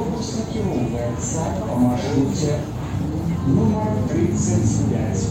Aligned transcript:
Автобус 0.00 0.28
накіроўваецца 0.32 1.42
па 1.60 1.74
маршруце 1.76 2.54
нумар 3.52 3.90
35. 4.08 5.26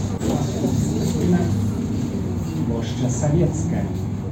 Плошча 2.68 3.10
Савецкая. 3.10 3.82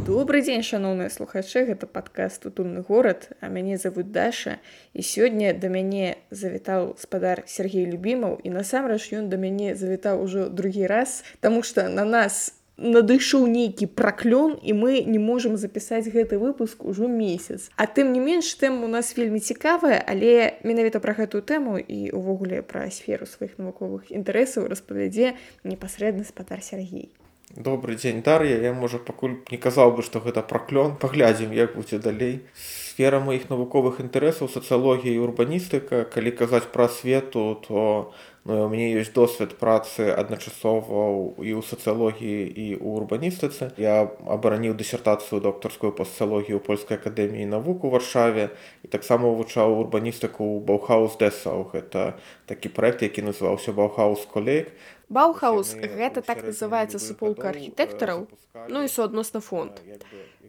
Добрый 0.05 0.45
дзень 0.45 0.61
шаноўныя 0.61 1.09
слухачы 1.09 1.65
гэта 1.65 1.89
падкаст 1.89 2.45
утульны 2.45 2.85
горад 2.85 3.33
а 3.41 3.49
мяне 3.49 3.81
завуць 3.81 4.13
даша 4.13 4.61
і 4.93 5.01
сёння 5.01 5.57
да 5.57 5.73
мяне 5.73 6.21
завітаў 6.29 6.93
спадар 7.01 7.41
Сергей 7.49 7.89
любімаў 7.89 8.37
і 8.37 8.53
насамрэч 8.53 9.09
ён 9.17 9.33
да 9.33 9.41
мяне 9.41 9.73
завітаў 9.73 10.21
ужо 10.21 10.53
другі 10.53 10.85
раз 10.85 11.23
Таму 11.41 11.65
што 11.65 11.89
на 11.89 12.05
нас 12.05 12.56
надышоў 12.77 13.47
нейкі 13.49 13.89
праклён 13.89 14.57
і 14.61 14.73
мы 14.77 15.01
не 15.03 15.19
можам 15.19 15.57
запісаць 15.57 16.07
гэты 16.07 16.37
выпуск 16.37 16.85
ужо 16.85 17.07
месяц. 17.09 17.69
А 17.75 17.85
тым 17.89 18.13
не 18.13 18.21
менш 18.21 18.53
тэма 18.53 18.85
у 18.85 18.91
нас 18.91 19.17
вельмі 19.17 19.39
цікавая 19.39 20.01
але 20.05 20.61
менавіта 20.63 21.01
пра 21.01 21.17
гэтую 21.17 21.41
тэму 21.41 21.77
і 21.81 22.11
увогуле 22.13 22.61
пра 22.61 22.89
сферу 22.93 23.25
сваіх 23.25 23.57
навуковых 23.57 24.13
інтарэсаў 24.13 24.69
распавядзе 24.69 25.33
непасрэдны 25.63 26.23
спадар 26.23 26.61
Сергей 26.61 27.09
добрый 27.55 27.95
дзень 27.95 28.21
дар'я. 28.21 28.59
Я 28.61 28.73
можа 28.73 28.97
пакуль 28.97 29.37
не 29.51 29.57
казаў 29.57 29.95
бы 29.95 30.03
што 30.03 30.19
гэта 30.19 30.43
праклён. 30.43 30.95
Паглядзім 30.99 31.53
як 31.53 31.75
будзе 31.75 31.99
далей. 31.99 32.45
Сфера 32.53 33.19
маіх 33.19 33.49
навуковых 33.49 33.99
інтарэсаў 34.03 34.51
сацыялогія 34.51 35.15
і 35.15 35.23
урбаністыка. 35.23 36.03
Калі 36.05 36.31
казаць 36.31 36.67
пра 36.73 36.87
свету 36.87 37.55
то 37.67 38.13
ну, 38.47 38.65
у 38.65 38.69
мяне 38.71 38.95
ёсць 38.95 39.11
досвед 39.11 39.55
працы 39.59 40.07
адначасова 40.15 41.35
і 41.43 41.51
ў 41.51 41.61
сацыялогіі 41.67 42.47
і 42.47 42.67
ў 42.79 42.87
урбаністыцы 43.03 43.75
я 43.75 44.07
абараніў 44.23 44.73
дысертацыю 44.79 45.43
доктарскую 45.43 45.91
па 45.91 46.07
сацыялогію 46.07 46.63
польскай 46.63 46.95
акадэміі 46.97 47.51
навук 47.51 47.83
у 47.83 47.91
варшаве 47.91 48.49
і 48.83 48.87
таксама 48.87 49.27
вывучаў 49.27 49.75
урбаністыку 49.83 50.47
баухаус 50.63 51.19
дэсаў 51.19 51.67
гэта 51.75 52.15
такі 52.47 52.71
праект 52.71 53.03
які 53.03 53.27
называўся 53.27 53.75
баухаус 53.75 54.23
колейк 54.31 54.71
Баухаус 55.09 55.69
гэта 55.79 56.19
так 56.19 56.43
называецца 56.43 56.99
суполка 56.99 57.47
архітэктараў, 57.55 58.27
ну 58.67 58.83
і 58.83 58.91
суадносна 58.91 59.39
фонд. 59.39 59.79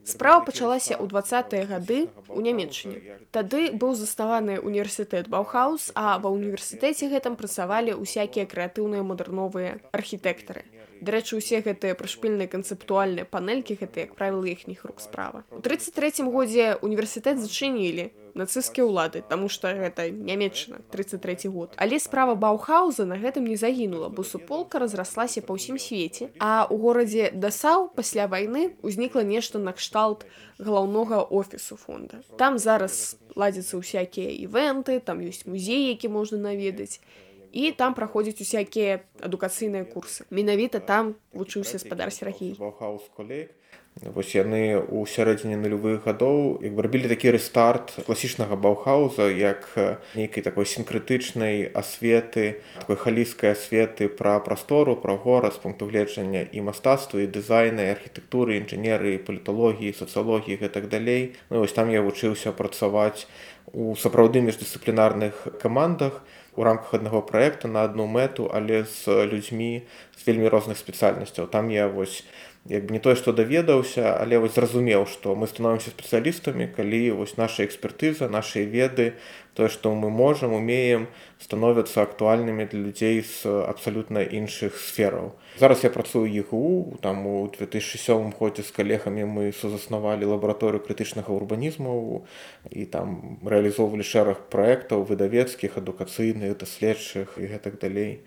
Справа 0.05 0.45
пачалася 0.45 0.95
ў 0.95 1.09
двадцатыя 1.11 1.65
гады 1.67 2.09
ў 2.29 2.39
нямецчыне. 2.47 2.99
Тады 3.31 3.73
быў 3.73 3.95
заставаны 3.99 4.59
універсітэт 4.61 5.29
Баухаус, 5.33 5.91
а 5.95 6.19
ва 6.23 6.29
ўніверсітэце 6.35 7.09
гэтым 7.09 7.35
працавалі 7.41 7.97
ўсякія 7.99 8.47
крэатыўныя 8.47 9.03
мадэрновыя 9.03 9.79
архітэктары. 9.93 10.65
Дарэчы, 11.01 11.39
усе 11.39 11.61
гэтыя 11.63 11.95
прышпільныя 11.99 12.51
канцэптуальныя 12.51 13.29
панелькі 13.29 13.79
гэта, 13.81 14.09
як 14.09 14.15
правіла 14.15 14.49
іхніх 14.51 14.85
рук 14.85 15.01
справа. 15.01 15.45
У 15.51 15.61
33 15.61 16.25
годзе 16.27 16.75
універсітэт 16.83 17.39
зачынілі 17.39 18.11
нацысцкія 18.39 18.87
ўлады, 18.87 19.23
таму 19.27 19.51
што 19.51 19.75
гэта 19.75 20.09
нямецчына 20.15 20.81
33 20.95 21.51
год. 21.51 21.75
Але 21.77 21.99
справа 21.99 22.39
Баухауза 22.39 23.05
на 23.05 23.19
гэтым 23.19 23.51
не 23.51 23.59
загінула, 23.59 24.09
бо 24.09 24.23
суполка 24.23 24.79
разраслася 24.79 25.43
па 25.43 25.59
ўсім 25.59 25.79
свеце. 25.83 26.31
А 26.39 26.71
ў 26.71 26.75
горадзе 26.79 27.25
Дасаў 27.35 27.91
пасля 27.99 28.31
вайны 28.31 28.79
ўзнікла 28.87 29.27
нешта 29.27 29.59
накшталт 29.59 30.23
галаўнога 30.63 31.27
офісу 31.27 31.75
фонда. 31.75 32.23
Там 32.39 32.63
зараз 32.63 33.19
ладзяцца 33.35 33.79
ўсякія 33.79 34.31
івенты, 34.47 35.03
там 35.03 35.19
ёсць 35.23 35.47
музей, 35.47 35.91
які 35.91 36.11
можна 36.11 36.39
наведаць 36.39 37.03
і 37.53 37.73
там 37.73 37.95
праходзяць 37.95 38.41
усякія 38.41 39.01
адукацыйныя 39.21 39.85
курсы. 39.85 40.25
Менавіта 40.31 40.81
там 40.81 41.17
вучыўся 41.33 41.79
спадар 41.79 42.13
Сергей 42.13 42.57
вось 44.07 44.35
яны 44.35 44.79
ў 44.79 45.03
сярэдзіне 45.11 45.59
нулявых 45.59 46.07
гадоў 46.07 46.63
як 46.63 46.73
бы 46.75 46.85
рабілі 46.87 47.11
такі 47.11 47.35
рэстарт 47.35 47.95
класічнага 48.07 48.55
баухауза 48.55 49.27
як 49.33 49.67
нейкай 50.15 50.43
такой 50.47 50.69
сінкрытычнай 50.71 51.67
асветы 51.75 52.63
такой 52.79 52.97
халійскай 52.97 53.57
асветы 53.59 54.09
пра 54.09 54.39
прастору 54.41 54.95
пра 54.97 55.19
горад 55.19 55.59
з 55.59 55.63
пункту 55.65 55.91
гледжання 55.91 56.47
і 56.53 56.63
мастацтва 56.71 57.27
і 57.27 57.31
дызайна 57.33 57.91
архітэктуры 57.91 58.59
інжынеры 58.63 59.19
паліталогіі 59.19 59.97
сацыялогіі 59.99 60.63
гэтак 60.63 60.89
далей. 60.89 61.35
Ну, 61.51 61.61
вось 61.65 61.75
там 61.75 61.91
я 61.91 62.03
вучыўся 62.03 62.53
працаваць 62.53 63.27
у 63.73 63.95
сапраўды 63.97 64.41
міждысцыплінарных 64.41 65.59
камандах 65.61 66.23
у 66.59 66.65
рамках 66.67 66.95
аднаго 66.95 67.23
праекта 67.23 67.69
на 67.71 67.87
одну 67.87 68.11
мэту 68.11 68.51
але 68.51 68.83
з 68.83 69.31
людзьмі 69.31 69.87
з 70.19 70.27
вельмі 70.27 70.51
розных 70.51 70.75
спецыяльнасцяў 70.75 71.47
там 71.47 71.71
я 71.71 71.87
вось 71.87 72.27
як 72.67 72.85
бы 72.85 72.99
не 72.99 72.99
тое 72.99 73.15
што 73.15 73.31
даведаўся 73.33 74.19
але 74.19 74.43
вось 74.43 74.59
зразумеў 74.59 75.07
што 75.07 75.39
мы 75.39 75.47
становімся 75.47 75.95
спецыялістамі 75.95 76.67
калі 76.75 77.03
вось 77.23 77.37
наша 77.39 77.63
экспертыза 77.63 78.27
нашай 78.27 78.67
веды 78.67 79.15
тое 79.55 79.71
што 79.71 79.95
мы 79.95 80.11
можам 80.11 80.53
умеем 80.59 81.07
становяцца 81.39 82.03
актуальнымі 82.03 82.67
для 82.67 82.81
людзей 82.83 83.23
з 83.23 83.47
абсалютна 83.47 84.27
іншых 84.27 84.75
сфераў. 84.75 85.39
Зараз 85.59 85.85
я 85.85 85.91
працую 85.91 86.27
егу 86.27 86.99
там 87.01 87.27
у 87.27 87.47
2007 87.49 88.33
годзе 88.39 88.63
з 88.63 88.71
калегамі 88.75 89.25
мы 89.25 89.53
сузаснавалі 89.55 90.27
лабараторыю 90.35 90.83
крытычнага 90.83 91.31
урбанізму 91.31 92.27
і 92.71 92.85
там 92.91 93.39
рэалізоўвалі 93.47 94.03
шэраг 94.03 94.51
праектаў 94.51 95.07
выдавецкіх 95.07 95.79
адукацыйных 95.79 96.59
даследчых 96.59 97.39
і 97.39 97.47
гэтак 97.55 97.79
далей 97.79 98.27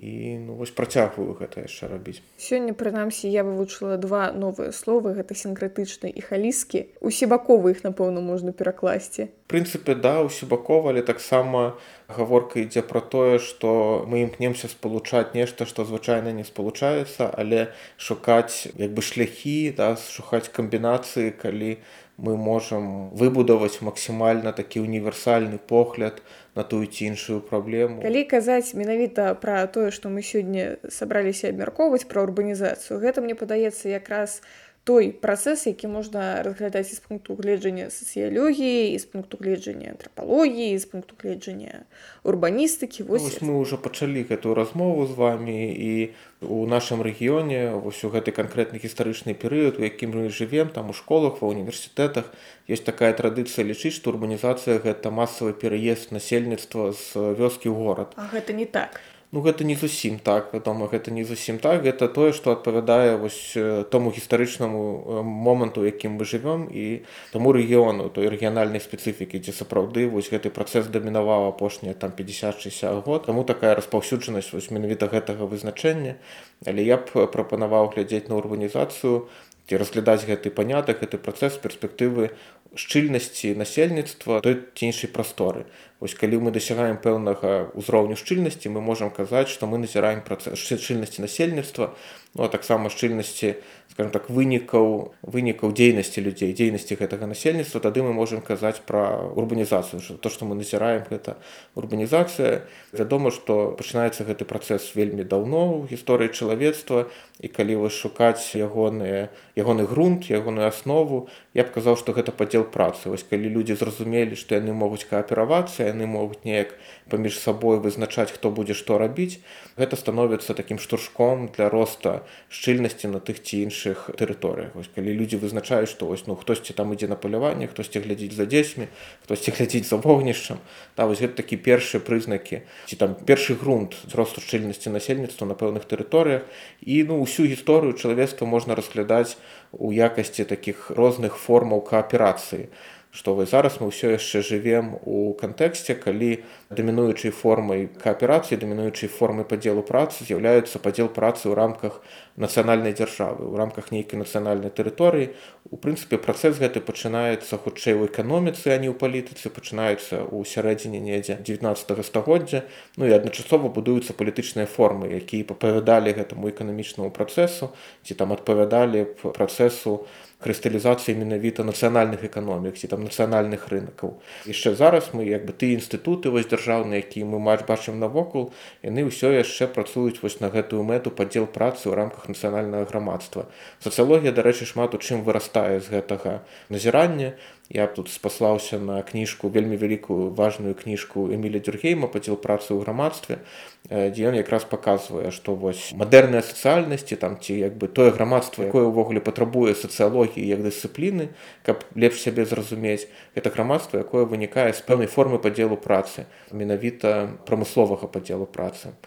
і 0.00 0.38
ну, 0.38 0.54
вось 0.54 0.72
працягваю 0.72 1.36
гэта 1.36 1.68
яшчэ 1.68 1.92
рабіць. 1.92 2.24
Сёння 2.40 2.72
прынамсі 2.72 3.28
я 3.28 3.44
вывучыла 3.44 4.00
два 4.00 4.32
новыя 4.32 4.72
словы 4.72 5.12
гэта 5.12 5.36
сінкрэтычны 5.36 6.08
і 6.08 6.20
халіскі. 6.24 6.88
Усебаковы 7.04 7.76
іх 7.76 7.84
напэўна 7.84 8.24
можна 8.24 8.56
перакласці. 8.56 9.28
Прынцыпе 9.52 9.92
да 9.92 10.24
усебакова 10.24 10.96
але 10.96 11.04
таксама 11.04 11.76
гаворка 12.08 12.64
ідзе 12.64 12.80
пра 12.80 13.04
тое 13.04 13.36
што 13.44 14.08
мы 14.08 14.24
імкнемся 14.24 14.72
спалучаць 14.72 15.36
нешта 15.36 15.68
што 15.68 15.84
звычайна 15.84 16.32
не 16.32 16.48
спалучаецца 16.48 17.28
але 17.36 17.68
шукаць 18.00 18.72
як 18.80 18.96
бы 18.96 19.04
шляхі 19.04 19.76
да 19.76 20.00
шукаць 20.00 20.48
камбінацыі 20.48 21.36
калі 21.36 21.76
мы 22.20 22.36
можам 22.36 23.10
выбудаваць 23.16 23.80
максімальна 23.80 24.52
такі 24.52 24.80
універсальны 24.80 25.58
погляд 25.58 26.22
на 26.54 26.62
тую 26.62 26.86
ці 26.86 27.10
іншую 27.12 27.40
праблему. 27.40 28.02
Калі 28.02 28.24
казаць 28.24 28.74
менавіта 28.74 29.34
пра 29.34 29.66
тое 29.66 29.90
што 29.90 30.12
мы 30.12 30.22
сёння 30.22 30.76
сабраліся 30.88 31.48
абмяркоўваць 31.48 32.04
пра 32.04 32.22
урбанізацыю 32.28 33.00
гэта 33.00 33.24
мне 33.24 33.34
падаецца 33.34 33.88
якраз 33.88 34.44
у 34.44 34.69
той 34.84 35.12
працэс 35.12 35.66
які 35.66 35.86
можна 35.92 36.42
разглядаць 36.42 36.88
з 36.88 37.00
пункту 37.04 37.36
гледжання 37.36 37.90
сацыялогіі 37.92 38.98
з 38.98 39.04
пункту 39.04 39.36
гледжання 39.40 39.92
антрапалогіі 39.92 40.78
з 40.78 40.84
пункту 40.84 41.14
гледжання 41.20 41.84
урбаністыкі 42.24 43.02
вось, 43.04 43.22
вось 43.22 43.42
мы 43.42 43.60
уже 43.60 43.76
пачалі 43.76 44.24
гэтую 44.24 44.54
размову 44.54 45.06
з 45.06 45.12
вами 45.12 45.68
і 45.76 45.92
у 46.40 46.64
нашым 46.66 47.04
рэгіёне 47.04 47.76
вось 47.76 48.00
у 48.04 48.08
гэты 48.08 48.32
канкрэтны 48.32 48.80
гістарычны 48.80 49.36
перыяд 49.36 49.76
у 49.76 49.84
якім 49.84 50.16
мы 50.16 50.32
жывем 50.32 50.72
там 50.72 50.90
у 50.90 50.96
школах 50.96 51.44
ва 51.44 51.52
універсітэтах 51.52 52.32
ёсць 52.64 52.84
такая 52.84 53.12
традыцыя 53.12 53.68
лічыць 53.68 54.00
што 54.00 54.16
урбанізацыя 54.16 54.80
гэта 54.80 55.12
масавы 55.12 55.52
пераезд 55.52 56.08
насельніцтва 56.12 56.96
з 56.96 57.36
вёскі 57.36 57.68
ў 57.68 57.76
горад. 57.76 58.16
А 58.16 58.32
гэта 58.32 58.56
не 58.56 58.64
так 58.64 59.04
Ну 59.32 59.42
гэта 59.46 59.62
не 59.62 59.76
зусім 59.78 60.18
так 60.18 60.50
вядома 60.50 60.88
гэта 60.90 61.14
не 61.14 61.22
зусім 61.22 61.58
так. 61.62 61.84
Гэта 61.86 62.08
тое 62.10 62.32
што 62.34 62.50
адпавядае 62.50 63.14
вось 63.14 63.54
тому 63.94 64.10
гістарычнаму 64.10 65.22
моманту 65.22 65.86
якім 65.86 66.18
мы 66.18 66.26
жывём 66.26 66.66
і 66.66 67.06
таму 67.30 67.54
рэгіёну 67.54 68.10
той 68.10 68.26
рэгіянальнай 68.26 68.82
спецыфікі 68.82 69.38
дзе 69.38 69.54
сапраўды 69.54 70.10
вось 70.10 70.34
гэты 70.34 70.50
працэс 70.50 70.90
дамінаваў 70.90 71.46
апошнія 71.54 71.94
там 71.94 72.10
50-60 72.10 73.06
год. 73.06 73.26
Таму 73.30 73.44
такая 73.46 73.78
распаўсюджанасць 73.78 74.50
вось 74.50 74.70
менавіта 74.74 75.06
гэтага 75.06 75.46
вызначэння. 75.46 76.18
Але 76.66 76.82
я 76.82 76.98
б 76.98 77.30
прапанаваў 77.30 77.94
глядзець 77.94 78.26
на 78.26 78.34
урбанізацыю 78.34 79.30
ці 79.70 79.78
разглядаць 79.78 80.26
гэты 80.26 80.50
панятак 80.50 81.06
гэты 81.06 81.22
працэс 81.22 81.54
перспектывы 81.62 82.34
шчыльнасці 82.74 83.54
насельніцтва 83.54 84.42
той 84.42 84.58
ці 84.74 84.90
іншай 84.90 85.06
прасторы 85.14 85.70
Вось 86.00 86.16
калі 86.16 86.40
мы 86.40 86.50
дасягаем 86.50 86.96
пэўнага 86.96 87.76
ўзроўню 87.76 88.16
шчыльнасці 88.16 88.72
мы 88.72 88.80
можам 88.80 89.12
казаць 89.12 89.52
што 89.52 89.68
мы 89.68 89.76
назіраем 89.76 90.24
працэс 90.24 90.56
шчыльнасці 90.56 91.20
насельніцтва 91.20 91.92
ну 92.32 92.44
а 92.44 92.48
таксама 92.48 92.88
шчыльнасці 92.88 93.60
скажем 93.90 94.12
так 94.14 94.30
вынікаў 94.30 95.12
вынікаў 95.20 95.74
дзейнасці 95.76 96.22
людзей 96.24 96.54
дзейнасці 96.56 96.96
гэтага 96.96 97.26
насельніцтва. 97.26 97.84
Тады 97.84 98.00
мы 98.00 98.14
можемм 98.16 98.40
казаць 98.40 98.80
пра 98.86 99.28
урбанізацыю 99.34 100.00
то 100.00 100.28
што 100.32 100.48
мы 100.48 100.56
назіраем 100.56 101.04
гэта 101.10 101.36
урбанізацыя 101.74 102.64
вядома 102.96 103.28
што 103.34 103.76
пачынаецца 103.76 104.24
гэты 104.24 104.48
працэс 104.48 104.94
вельмі 104.96 105.28
даўно 105.28 105.84
ў 105.84 105.92
гісторыі 105.92 106.32
чалавецтва 106.32 107.10
і 107.44 107.48
калі 107.52 107.82
вы 107.84 107.90
шукаць 107.90 108.56
ягоныя 108.56 109.28
ягоны 109.58 109.84
грунт 109.84 110.30
ягоную 110.32 110.70
аснову 110.70 111.28
я 111.52 111.66
б 111.66 111.74
казаў 111.74 112.00
што 112.00 112.16
гэта 112.16 112.32
падзел 112.32 112.64
працы. 112.64 113.10
Вось 113.10 113.26
калі 113.26 113.50
людзі 113.50 113.74
зразумелі 113.74 114.38
што 114.38 114.54
яны 114.54 114.72
могуць 114.72 115.04
кааперавацца 115.04 115.89
яны 115.90 116.06
могуць 116.06 116.40
неяк 116.46 116.72
паміж 117.10 117.38
сабой 117.42 117.82
вызначаць 117.82 118.30
хто 118.30 118.50
будзе 118.54 118.74
што 118.78 118.98
рабіць. 118.98 119.42
Гэта 119.76 119.98
становіцца 119.98 120.54
такім 120.54 120.78
штуршком 120.78 121.50
для 121.50 121.68
роста 121.68 122.22
шчыльнасці 122.48 123.10
на 123.10 123.20
тых 123.20 123.42
ці 123.42 123.66
іншых 123.66 124.14
тэрыторыях. 124.14 124.72
Вось 124.78 124.90
калі 124.94 125.12
людзі 125.12 125.42
вызначаюць 125.42 125.90
што 125.90 126.06
вось 126.06 126.26
ну 126.30 126.38
хтосьці 126.38 126.72
там 126.72 126.94
ідзе 126.94 127.10
на 127.10 127.18
паляванне 127.18 127.66
хтосьці 127.66 128.00
глядзіць 128.06 128.38
за 128.38 128.46
дзецьмі 128.46 128.86
хтосьці 129.26 129.56
глядзіць 129.58 129.90
за 129.90 129.98
вогнішчам. 129.98 130.62
Та 130.94 131.10
вось 131.10 131.20
гэта 131.20 131.42
такі 131.42 131.58
першыя 131.58 131.98
прызнакі 131.98 132.62
ці 132.86 132.96
там 132.96 133.18
першы 133.18 133.58
грунт 133.58 133.98
росту 134.14 134.40
шчыльнасці 134.40 134.94
насельніцтва 134.94 135.50
на 135.50 135.58
пэўных 135.58 135.90
тэрыторыях. 135.90 136.46
І 136.80 137.02
ну 137.10 137.18
ўсю 137.20 137.50
гісторыю 137.50 137.98
чалавецтва 137.98 138.46
можна 138.46 138.78
разглядаць 138.78 139.36
у 139.72 139.90
якасці 139.92 140.46
такіх 140.46 140.90
розных 140.94 141.36
формаў 141.36 141.82
кааперацыі 141.82 142.70
што 143.10 143.34
вы 143.34 143.46
зараз 143.46 143.80
мы 143.82 143.90
ўсё 143.90 144.14
яшчэ 144.14 144.42
жывем 144.46 144.94
у 145.02 145.34
кантэксце 145.34 145.98
калі 145.98 146.46
дамінуючай 146.70 147.34
формай 147.34 147.90
кааперацыі 147.90 148.58
дамінуючай 148.62 149.10
формы 149.10 149.42
падзелу 149.42 149.82
працы 149.82 150.22
з'яўляецца 150.22 150.78
падзел 150.78 151.10
працы 151.10 151.50
ў 151.50 151.58
рамках 151.58 151.98
нацыянальнай 152.38 152.94
дзяржавы 152.94 153.50
ў 153.50 153.54
рамках 153.58 153.90
нейкай 153.90 154.14
нацыянальнай 154.14 154.70
тэрыторыі. 154.70 155.34
У 155.70 155.76
прынцыпе 155.76 156.22
працэс 156.22 156.62
гэты 156.62 156.78
пачынаецца 156.78 157.58
хутчэй 157.58 157.98
у 157.98 158.06
эканоміцы 158.06 158.70
а 158.70 158.78
не 158.78 158.86
ў 158.86 158.94
палітыцы 158.94 159.50
пачынаецца 159.50 160.30
ў 160.30 160.46
сярэдзіне 160.46 161.02
недзе 161.02 161.36
19 161.42 162.06
стагоддзя. 162.06 162.62
Ну 162.94 163.10
і 163.10 163.14
адначасова 163.18 163.74
будуюцца 163.74 164.14
палітычныя 164.14 164.70
формы 164.70 165.10
якія 165.18 165.44
папавядалі 165.50 166.14
гэтаму 166.14 166.46
эканамічнаму 166.54 167.10
працэсу 167.10 167.74
ці 168.06 168.14
там 168.14 168.30
адпавядалі 168.38 169.04
працэсу 169.34 170.06
крысталізацыі 170.40 171.14
менавіта 171.20 171.64
нацыянальных 171.68 172.24
эканомік 172.24 172.80
ці 172.80 172.88
там 172.88 173.04
нацыянальных 173.04 173.68
рынкаў 173.68 174.16
яшчэ 174.48 174.74
зараз 174.74 175.12
мы 175.12 175.28
як 175.28 175.44
бы 175.44 175.52
ты 175.52 175.76
інстытуты 175.76 176.32
вось 176.32 176.48
дзяржаўныя 176.48 177.04
які 177.04 177.24
мы 177.28 177.38
матч 177.38 177.68
бачым 177.68 178.00
навокал 178.00 178.50
яны 178.82 179.04
ўсё 179.08 179.32
яшчэ 179.36 179.68
працуюць 179.68 180.20
вось 180.24 180.40
на 180.40 180.48
гэтую 180.48 180.82
мэту 180.82 181.12
падзел 181.12 181.46
працы 181.46 181.88
ў 181.88 181.94
рамках 182.00 182.32
нацыянальнага 182.32 182.88
грамадства 182.88 183.46
сацыялогія 183.84 184.32
дарэчы 184.32 184.64
шмат 184.64 184.96
у 184.96 185.00
чым 185.04 185.22
вырастае 185.28 185.80
з 185.80 185.92
гэтага 185.92 186.40
назірання 186.72 187.36
я 187.70 187.86
б 187.86 187.94
тут 187.94 188.10
спаслаўся 188.10 188.78
на 188.78 189.02
кніжку 189.02 189.48
вельмі 189.48 189.76
вялікую 189.76 190.34
важную 190.34 190.74
кніжку 190.74 191.30
эміля 191.30 191.62
дюргейма 191.62 192.10
падзел 192.10 192.34
працы 192.34 192.74
ў 192.74 192.82
грамадстве 192.82 193.46
дзе 193.86 194.26
ён 194.26 194.34
якраз 194.34 194.66
паказвае 194.66 195.30
што 195.30 195.54
вось 195.54 195.94
мадэрныя 195.94 196.42
сацыяльнасці 196.42 197.14
там 197.14 197.38
ці 197.38 197.54
як 197.54 197.78
бы 197.78 197.86
тое 197.86 198.10
грамадства 198.10 198.66
якое 198.66 198.90
ўвогуле 198.90 199.22
патрабуе 199.22 199.78
сацыялогіі 199.78 200.42
як 200.50 200.66
дысцыпліны 200.66 201.30
каб 201.62 201.86
лепш 201.94 202.26
сябе 202.26 202.42
зразумець 202.42 203.06
это 203.38 203.54
грамадства 203.54 204.02
якое 204.02 204.26
вынікае 204.26 204.74
з 204.74 204.82
пэўнай 204.82 205.06
формы 205.06 205.38
падзелу 205.38 205.78
працы 205.78 206.26
менавіта 206.50 207.38
прамысловага 207.46 208.10
падзелу 208.10 208.50
працы. 208.50 208.98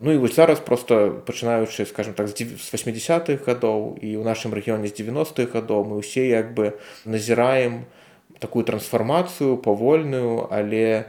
Ну 0.00 0.12
і 0.12 0.16
вось 0.16 0.34
зараз 0.34 0.58
просто 0.58 1.22
пачынаючы 1.28 1.84
скажем 1.84 2.14
так 2.14 2.26
з 2.26 2.34
80-х 2.58 3.44
гадоў 3.44 4.00
і 4.00 4.16
ў 4.16 4.24
нашым 4.24 4.56
рэгіёне 4.56 4.88
з 4.88 4.96
90-х 4.96 5.52
гадоў 5.52 5.84
мы 5.84 6.00
ўсе 6.00 6.26
як 6.26 6.56
бы 6.56 6.72
назіраем 7.04 7.84
у 7.84 7.99
такую 8.40 8.64
трансфармацыю 8.64 9.56
павольную 9.56 10.48
але 10.50 11.06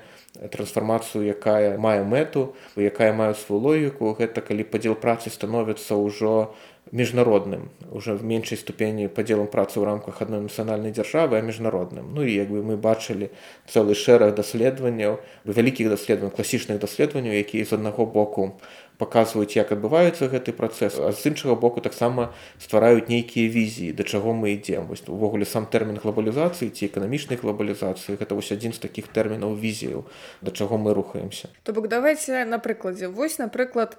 трансфармацыю 0.52 1.28
якая 1.28 1.78
мае 1.78 2.04
мэту 2.04 2.56
якая 2.76 3.12
мае 3.16 3.34
сваю 3.36 3.60
логіку 3.68 4.16
гэта 4.20 4.44
калі 4.46 4.68
падзел 4.68 4.96
працы 4.96 5.34
становіцца 5.34 6.00
ўжо 6.00 6.54
міжнародным 6.92 7.70
уже 7.92 8.14
в 8.14 8.24
меншай 8.24 8.58
ступені 8.58 9.08
падзелам 9.08 9.48
працы 9.48 9.80
ў 9.80 9.86
рамках 9.86 10.22
адной 10.22 10.44
нацыянальнай 10.48 10.92
дзяржавы 10.92 11.38
а 11.38 11.42
міжнародным. 11.42 12.12
Ну 12.16 12.24
і 12.24 12.34
як 12.34 12.50
бы 12.52 12.64
мы 12.64 12.76
бачылі 12.76 13.32
цэлы 13.68 13.96
шэраг 13.96 14.36
даследаванняў 14.36 15.20
вялікіх 15.46 15.88
даследавань 15.88 16.36
класічных 16.36 16.80
даследаванняў 16.84 17.36
якія 17.38 17.64
з 17.64 17.80
аднаго 17.80 18.06
боку 18.06 18.60
паказваюць 19.02 19.58
як 19.58 19.74
адбываецца 19.74 20.30
гэты 20.30 20.54
працэс 20.54 21.02
а 21.02 21.10
з 21.10 21.34
іншага 21.34 21.58
боку 21.58 21.82
таксама 21.82 22.30
ствараюць 22.62 23.10
нейкія 23.10 23.50
візіі 23.50 23.98
да 23.98 24.06
чаго 24.06 24.38
мы 24.38 24.54
ідзем. 24.54 24.86
Вось 24.86 25.02
увогуле 25.10 25.50
сам 25.50 25.66
тэрмін 25.66 25.98
глобалізацыі 26.06 26.70
ці 26.70 26.86
эканамічнай 26.86 27.42
глобалізацыі 27.42 28.22
гэта 28.22 28.38
вось 28.38 28.54
адзін 28.54 28.78
з 28.78 28.86
такіх 28.86 29.10
тэрмінаў 29.10 29.58
візіяў 29.58 30.06
да 30.46 30.54
чаго 30.54 30.78
мы 30.78 30.94
рухаемся. 30.94 31.50
То 31.64 31.74
бок 31.74 31.90
давайте 31.90 32.46
на 32.46 32.62
прыкладзе. 32.62 33.10
Вось 33.10 33.42
напрыклад 33.42 33.98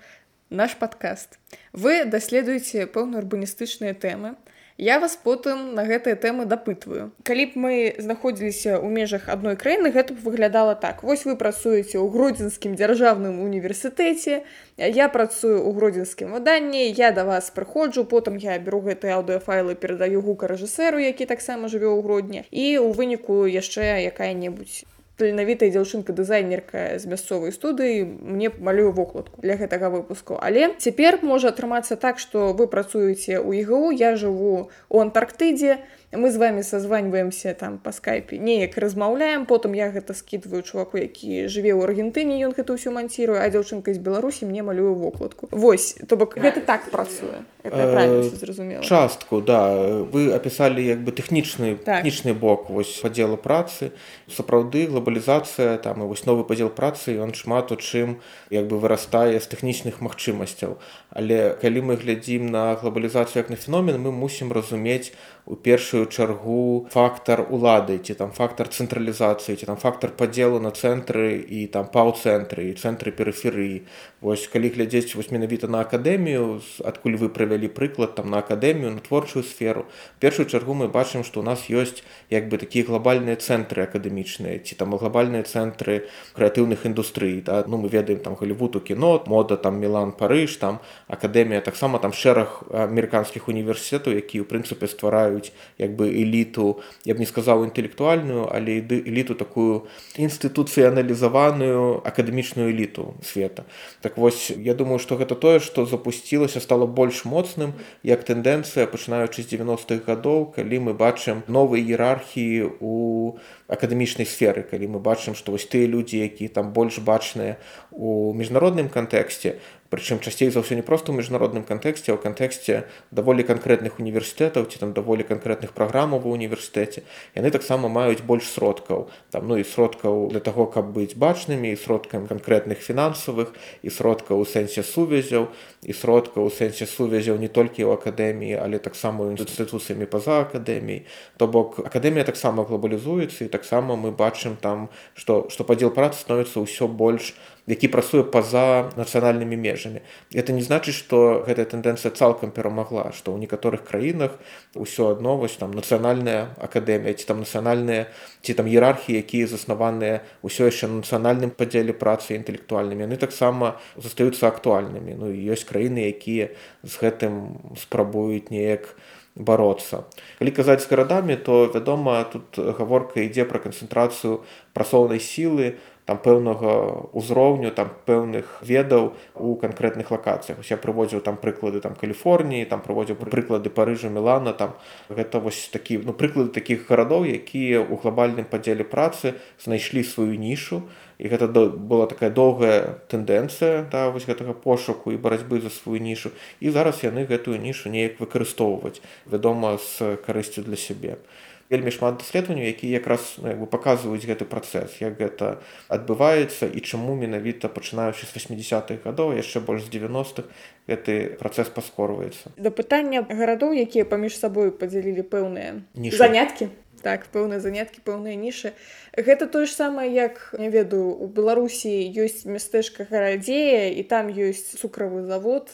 наш 0.50 0.76
падкаст. 0.76 1.38
Вы 1.72 2.04
даследуеце 2.04 2.86
пэўна 2.86 3.18
урбаністычныя 3.24 3.98
тэмы 3.98 4.36
Я 4.82 4.98
вас 4.98 5.14
потым 5.14 5.76
на 5.78 5.84
гэтыя 5.86 6.18
тэмы 6.18 6.42
дапытваю. 6.50 7.14
Калі 7.22 7.44
б 7.46 7.60
мы 7.64 7.74
знаходзіліся 8.02 8.82
ў 8.82 8.90
межах 8.90 9.28
адной 9.30 9.54
краіны, 9.54 9.94
гэта 9.94 10.10
б 10.10 10.18
выглядала 10.26 10.74
так. 10.74 11.04
Вось 11.06 11.22
вы 11.22 11.36
працуеце 11.38 12.02
ў 12.02 12.10
гродзенскім 12.10 12.74
дзяржаўным 12.74 13.38
універсітэце. 13.46 14.42
Я 14.82 15.06
працую 15.06 15.62
ў 15.62 15.70
гродзенскім 15.78 16.34
выданні, 16.34 16.90
я 16.98 17.14
да 17.14 17.22
вас 17.22 17.54
прыходжу, 17.54 18.02
потым 18.02 18.42
я 18.42 18.58
беру 18.58 18.82
гэтыя 18.82 19.22
аўдыафайлы, 19.22 19.78
перадаю 19.78 20.18
гука 20.18 20.50
рэжысэру, 20.50 20.98
які 20.98 21.30
таксама 21.30 21.70
жыве 21.70 21.86
ў 21.86 22.02
грудні. 22.02 22.42
І 22.50 22.82
ў 22.82 22.90
выніку 22.90 23.46
яшчэ 23.46 24.02
якая-небудзь 24.10 24.82
таленавітая 25.16 25.70
дзяўчынка 25.70 26.12
дызайнерка 26.16 26.98
з 26.98 27.04
мясцовай 27.08 27.52
студыі 27.52 28.04
мне 28.04 28.50
малюю 28.58 28.92
вокладку 28.92 29.40
для 29.42 29.56
гэтага 29.60 29.92
выпуску. 29.92 30.38
Але 30.40 30.72
цяпер 30.78 31.20
можа 31.22 31.52
атрымацца 31.52 31.96
так 31.96 32.18
што 32.18 32.52
вы 32.52 32.66
працуеце 32.66 33.38
ў 33.38 33.64
ігу 33.64 33.92
я 33.92 34.16
жыву 34.16 34.70
у 34.88 34.96
антарктыдзе 35.00 35.84
мы 36.12 36.30
з 36.30 36.36
вами 36.36 36.62
созваньваемся 36.62 37.54
там 37.54 37.78
по 37.78 37.92
скайпе 37.92 38.38
неяк 38.38 38.76
размаўляем 38.76 39.46
потым 39.46 39.72
я 39.72 39.90
гэта 39.90 40.12
скидываю 40.14 40.62
чуваку 40.62 41.00
які 41.00 41.48
жыве 41.48 41.72
ў 41.72 41.88
аргентыне 41.88 42.36
ён 42.44 42.52
гэта 42.52 42.76
ўсё 42.76 42.92
манцірую 42.92 43.40
а 43.40 43.48
дзяўчынка 43.48 43.96
з 43.96 43.98
беларусі 43.98 44.44
мне 44.44 44.62
малюю 44.62 44.94
вокладку. 44.94 45.48
Восьось 45.50 45.96
то 46.04 46.16
бок 46.16 46.36
гэта 46.36 46.60
так 46.60 46.90
працуе 46.92 47.48
э, 47.64 48.22
зразумела. 48.36 48.84
частку 48.84 49.40
да. 49.40 50.04
Вы 50.12 50.36
опісалі 50.36 50.84
як 50.84 51.00
бы 51.00 51.16
тэхнічны 51.16 51.80
тэхнічны 51.80 52.36
так. 52.36 52.40
бок 52.40 52.68
вось 52.68 53.00
падзела 53.00 53.36
працы 53.36 53.96
сапраўды 54.28 54.86
глобалізацыя 54.92 55.78
там 55.78 56.04
і 56.04 56.06
вось 56.12 56.26
новы 56.28 56.44
падзел 56.44 56.68
працы 56.68 57.16
ён 57.16 57.32
шмат 57.32 57.72
у 57.72 57.76
чым 57.76 58.20
як 58.50 58.68
бы 58.68 58.76
вырастае 58.76 59.40
з 59.40 59.48
тэхнічных 59.48 60.04
магчымасцяў. 60.04 60.76
Але 61.08 61.56
калі 61.56 61.80
мы 61.80 61.96
глядзім 61.96 62.52
на 62.52 62.76
глобалізацыю 62.76 63.40
як 63.40 63.48
на 63.48 63.56
феномен 63.56 63.96
мы 63.96 64.12
мусім 64.12 64.52
разумець 64.52 65.16
у 65.44 65.56
першую 65.56 66.06
чаргу 66.06 66.86
фактар 66.90 67.42
улады 67.50 67.98
ці 67.98 68.14
там 68.14 68.30
фактар 68.30 68.70
цэнтралізацыі 68.70 69.58
ці 69.58 69.66
там 69.66 69.76
фактар 69.76 70.14
падзелу 70.14 70.62
на 70.62 70.70
цэнтры 70.70 71.42
і 71.42 71.66
там 71.66 71.90
паўцэнтры 71.90 72.70
і 72.70 72.78
цэнтры 72.78 73.10
перыферыі 73.10 73.82
Вось 74.22 74.46
калі 74.46 74.70
глядзець 74.70 75.18
вось 75.18 75.34
менавіта 75.34 75.66
на 75.66 75.82
акадэмію 75.82 76.62
адкуль 76.86 77.18
вы 77.18 77.26
правялі 77.26 77.66
прыклад 77.66 78.14
там 78.14 78.30
на 78.30 78.38
акадэмію 78.38 78.94
на 78.94 79.00
творчую 79.02 79.42
сферу 79.42 79.86
першую 80.22 80.46
чаргу 80.46 80.78
мы 80.78 80.86
бачым 80.86 81.26
што 81.26 81.40
у 81.40 81.42
нас 81.42 81.66
ёсць 81.66 82.06
як 82.30 82.46
бы 82.46 82.54
такія 82.62 82.86
глобальныя 82.86 83.34
цэнтры 83.34 83.82
акадэмічныя 83.82 84.62
ці 84.62 84.78
там 84.78 84.94
глобальныя 84.94 85.42
цэнтры 85.42 86.06
крэатыўных 86.38 86.86
індустрый 86.86 87.42
да? 87.42 87.64
ну 87.66 87.82
мы 87.82 87.90
ведаем 87.90 88.22
там 88.22 88.38
галівуд 88.38 88.76
у 88.76 88.80
кіно 88.80 89.18
мода 89.26 89.56
там 89.56 89.82
мілан 89.82 90.14
парыж 90.14 90.54
там 90.62 90.78
акадэмія 91.08 91.60
таксама 91.60 91.98
там 91.98 92.14
шэраг 92.14 92.62
амерыканскіх 92.70 93.50
універсітетаў 93.50 94.14
які 94.14 94.38
ў 94.38 94.46
прынцыпе 94.46 94.86
ствараюць 94.86 95.31
ствараюць 95.32 95.52
як 95.78 95.96
бы 95.96 96.08
эліту 96.08 96.80
я 97.04 97.14
б 97.14 97.18
не 97.18 97.26
сказаў 97.26 97.64
інтэлектуальную 97.64 98.48
але 98.52 98.80
эліту 98.80 99.34
такую 99.34 99.88
інстытуцыяналізаваную 100.16 102.02
акадэмічную 102.04 102.70
эліту 102.70 103.14
света 103.22 103.64
так 104.00 104.16
вось 104.16 104.50
я 104.50 104.74
думаю 104.74 104.98
что 104.98 105.16
гэта 105.16 105.34
тое 105.34 105.60
что 105.60 105.86
запусцілася 105.86 106.60
стало 106.60 106.86
больш 106.86 107.24
моцным 107.24 107.72
як 108.02 108.24
тэндэнцыя 108.24 108.86
пачынаючы 108.86 109.42
з 109.42 109.46
90-х 109.52 110.04
гадоў 110.06 110.52
калі 110.52 110.78
мы 110.78 110.92
бачым 110.94 111.42
новыя 111.48 111.82
іерархіі 111.82 112.78
у 112.80 113.38
акадэмічнай 113.68 114.26
сферы 114.26 114.62
калі 114.62 114.96
мы 114.96 114.98
бачым 115.00 115.34
што 115.34 115.52
вось 115.52 115.66
тыя 115.66 115.86
людзі 115.86 116.20
які 116.20 116.48
там 116.48 116.72
больш 116.72 116.98
бачныя 116.98 117.56
у 117.90 118.32
міжнародным 118.34 118.88
кантэксце 118.88 119.58
прычым 119.92 120.24
часцей 120.24 120.48
за 120.48 120.64
ўсё 120.64 120.72
не 120.72 120.80
проста 120.80 121.12
ў 121.12 121.20
міжнародным 121.20 121.68
кантэксце 121.68 122.10
а 122.10 122.16
ў 122.16 122.24
кантэксце 122.24 122.88
даволі 123.12 123.44
канкрэтных 123.44 124.00
універсітэтаў 124.00 124.64
ці 124.64 124.80
там 124.80 124.96
даволі 124.96 125.28
канкрэтных 125.28 125.76
праграмаў 125.76 126.24
ва 126.24 126.32
універсітэце 126.32 127.04
яны 127.36 127.52
таксама 127.52 127.92
маюць 127.92 128.24
больш 128.24 128.48
сродкаў 128.48 129.12
там 129.28 129.52
ну 129.52 129.60
і 129.60 129.68
сродкаў 129.68 130.32
для 130.32 130.40
таго 130.40 130.64
каб 130.72 130.88
быць 130.96 131.12
бачнымі 131.12 131.76
і 131.76 131.76
сродкам 131.76 132.24
канкрэтных 132.24 132.80
фінансавых 132.80 133.52
і 133.84 133.92
сродка 133.92 134.32
ў 134.32 134.48
сэнсе 134.48 134.80
сувязяў 134.80 135.52
і 135.84 135.92
сродка 135.92 136.40
ў 136.40 136.48
сэнсе 136.48 136.88
сувязяў 136.88 137.36
не 137.36 137.52
толькі 137.52 137.84
ў 137.84 138.00
акадэміі 138.00 138.56
але 138.64 138.80
таксама 138.80 139.28
інстытуцыямі 139.36 140.08
па-за 140.08 140.48
акадэміяй 140.48 141.04
то 141.36 141.52
бок 141.52 141.84
акадэмія 141.84 142.24
таксама 142.24 142.64
глобалізуецца 142.64 143.44
і 143.44 143.52
таксама 143.52 144.00
мы 144.00 144.08
бачым 144.16 144.56
там 144.56 144.88
што 145.12 145.52
што 145.52 145.68
падзел 145.68 145.92
працы 145.92 146.24
становіцца 146.24 146.64
ўсё 146.64 146.88
больш 146.88 147.36
які 147.66 147.88
працуе 147.88 148.22
па-за 148.26 148.90
нацыянальнымі 148.98 149.54
межамі. 149.54 150.02
Это 150.34 150.50
не 150.52 150.62
значыць 150.66 150.98
што 150.98 151.46
гэтая 151.46 151.66
тэндэнцыя 151.70 152.10
цалкам 152.10 152.50
перамагла 152.50 153.14
што 153.14 153.30
ў 153.30 153.46
некаторых 153.46 153.86
краінах 153.86 154.34
ўсё 154.74 155.14
адно 155.14 155.38
вось 155.38 155.54
там 155.62 155.70
нацыянальная 155.70 156.58
акадэмія 156.58 157.14
ці 157.14 157.26
там 157.30 157.46
нацыянальныя 157.46 158.10
ці 158.42 158.52
там 158.58 158.66
іерархіі 158.66 159.22
якія 159.22 159.46
заснаваныя 159.46 160.26
ўсё 160.42 160.66
яшчэ 160.66 160.90
на 160.90 161.06
нацыянальным 161.06 161.54
падзеле 161.54 161.94
працы 161.94 162.34
інтэлектуальнымі 162.34 163.06
яны 163.06 163.16
таксама 163.16 163.78
застаюцца 163.94 164.50
актуальнымі. 164.50 165.14
Ну 165.14 165.30
ёсць 165.30 165.62
краіны 165.62 166.10
якія 166.10 166.50
з 166.82 166.94
гэтым 166.98 167.76
спрабуюць 167.78 168.50
неяк 168.50 168.90
бороться 169.34 170.04
калі 170.38 170.50
казаць 170.50 170.82
з 170.84 170.90
гарадамі 170.90 171.36
то 171.36 171.70
вядома 171.72 172.24
тут 172.28 172.58
гаворка 172.58 173.22
ідзе 173.24 173.46
пра 173.48 173.62
канцэнтрацыю 173.64 174.44
прасоўнай 174.76 175.20
сілы 175.24 175.78
там 176.04 176.18
пэўнага 176.18 177.08
ўзроўню 177.14 177.70
там 177.70 177.90
пэўных 178.06 178.58
ведаў 178.62 179.14
у 179.38 179.54
канкрэтных 179.54 180.10
лакацыях. 180.10 180.58
Я 180.66 180.76
прыводзіў 180.76 181.22
там 181.22 181.38
прыклады 181.38 181.78
там 181.80 181.94
каліфорніі 181.94 182.66
там 182.66 182.82
праводзіў 182.82 183.22
прыклады 183.22 183.70
парыжа 183.70 184.10
мелана 184.10 184.52
там. 184.52 184.74
Гэта 185.08 185.38
вось 185.38 185.70
такі 185.70 186.02
ну 186.02 186.12
прыклады 186.12 186.50
такіх 186.50 186.90
гарадоў 186.90 187.30
якія 187.30 187.86
ў 187.86 187.94
глобальным 188.02 188.50
падзеле 188.50 188.82
працы 188.82 189.38
знайшлі 189.62 190.02
сваю 190.02 190.34
нішу. 190.34 190.82
І 191.22 191.30
гэта 191.30 191.46
была 191.46 192.10
такая 192.10 192.34
доўгая 192.34 192.98
тэндэнцыя 193.06 193.86
да 193.86 194.10
вось 194.10 194.26
гэтага 194.26 194.58
пошуку 194.58 195.14
і 195.14 195.22
барацьбы 195.22 195.62
за 195.62 195.70
сваю 195.70 196.02
нішу. 196.02 196.34
І 196.58 196.74
зараз 196.74 197.06
яны 197.06 197.30
гэтую 197.30 197.62
нішу 197.62 197.94
неяк 197.94 198.18
выкарыстоўваць 198.18 198.98
вядома 199.30 199.78
з 199.78 200.18
карысцю 200.26 200.66
для 200.66 200.74
сябе 200.74 201.22
вельмі 201.70 201.90
шмат 201.90 202.18
даследаванняў 202.18 202.66
якія 202.66 202.98
якраз 202.98 203.38
ну, 203.38 203.54
бы 203.54 203.66
паказваюць 203.66 204.24
гэты 204.24 204.48
працэс 204.48 205.00
як 205.00 205.18
гэта 205.18 205.62
адбываецца 205.88 206.68
і 206.68 206.80
чаму 206.80 207.14
менавіта 207.18 207.68
пачынаючы 207.68 208.26
з 208.26 208.32
80-х 208.36 209.02
гадоў 209.04 209.36
яшчэ 209.36 209.60
больш 209.60 209.86
з 209.86 209.94
90-х 209.98 210.46
гэты 210.88 211.36
працэс 211.40 211.68
паскорваецца 211.74 212.54
да 212.56 212.70
пытання 212.70 213.26
гарадоў 213.28 213.76
якія 213.76 214.08
паміж 214.08 214.38
сабою 214.38 214.72
падзялілі 214.72 215.26
пэўныя 215.26 215.82
заняткі 216.14 216.72
так 217.02 217.26
пэўныя 217.34 217.58
заняткі 217.58 218.00
пэўныя 218.06 218.38
нішы 218.38 218.72
гэта 219.18 219.50
тое 219.50 219.66
ж 219.66 219.74
самае 219.74 220.08
як 220.14 220.54
не 220.58 220.70
ведаю 220.70 221.10
у 221.12 221.26
беларусі 221.26 221.90
ёсць 222.14 222.46
мястэчка 222.46 223.06
гарадзея 223.10 223.90
і 223.90 224.02
там 224.06 224.30
ёсць 224.30 224.78
цукравы 224.78 225.26
завод 225.26 225.68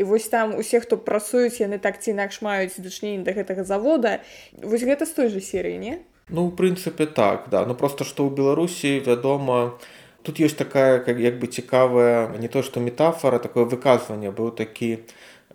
і 0.00 0.02
вось 0.02 0.28
там 0.32 0.56
усе 0.56 0.80
хто 0.80 0.96
працуюць 0.96 1.60
яны 1.60 1.76
так 1.76 2.00
ці 2.00 2.16
інакш 2.16 2.40
маюць 2.40 2.80
дачненне 2.80 3.20
да 3.20 3.36
гэтага 3.36 3.68
завода. 3.68 4.24
Вось 4.64 4.80
гэта 4.80 5.04
з 5.04 5.12
той 5.12 5.28
же 5.28 5.44
серыі 5.44 5.76
не? 5.76 6.00
Ну 6.32 6.48
у 6.48 6.50
прынцыпе 6.56 7.04
так 7.04 7.52
да. 7.52 7.68
Ну 7.68 7.76
просто 7.76 8.08
што 8.08 8.24
ў 8.24 8.32
беларусі 8.32 9.04
вядома 9.04 9.76
тут 10.24 10.40
ёсць 10.40 10.56
такая 10.56 11.04
как 11.04 11.20
як 11.20 11.36
бы 11.36 11.52
цікавая 11.52 12.32
не 12.40 12.48
то 12.48 12.64
што 12.64 12.80
метафора 12.80 13.36
такое 13.44 13.68
выказванне. 13.68 14.32
Быў 14.32 14.56
такі 14.56 15.04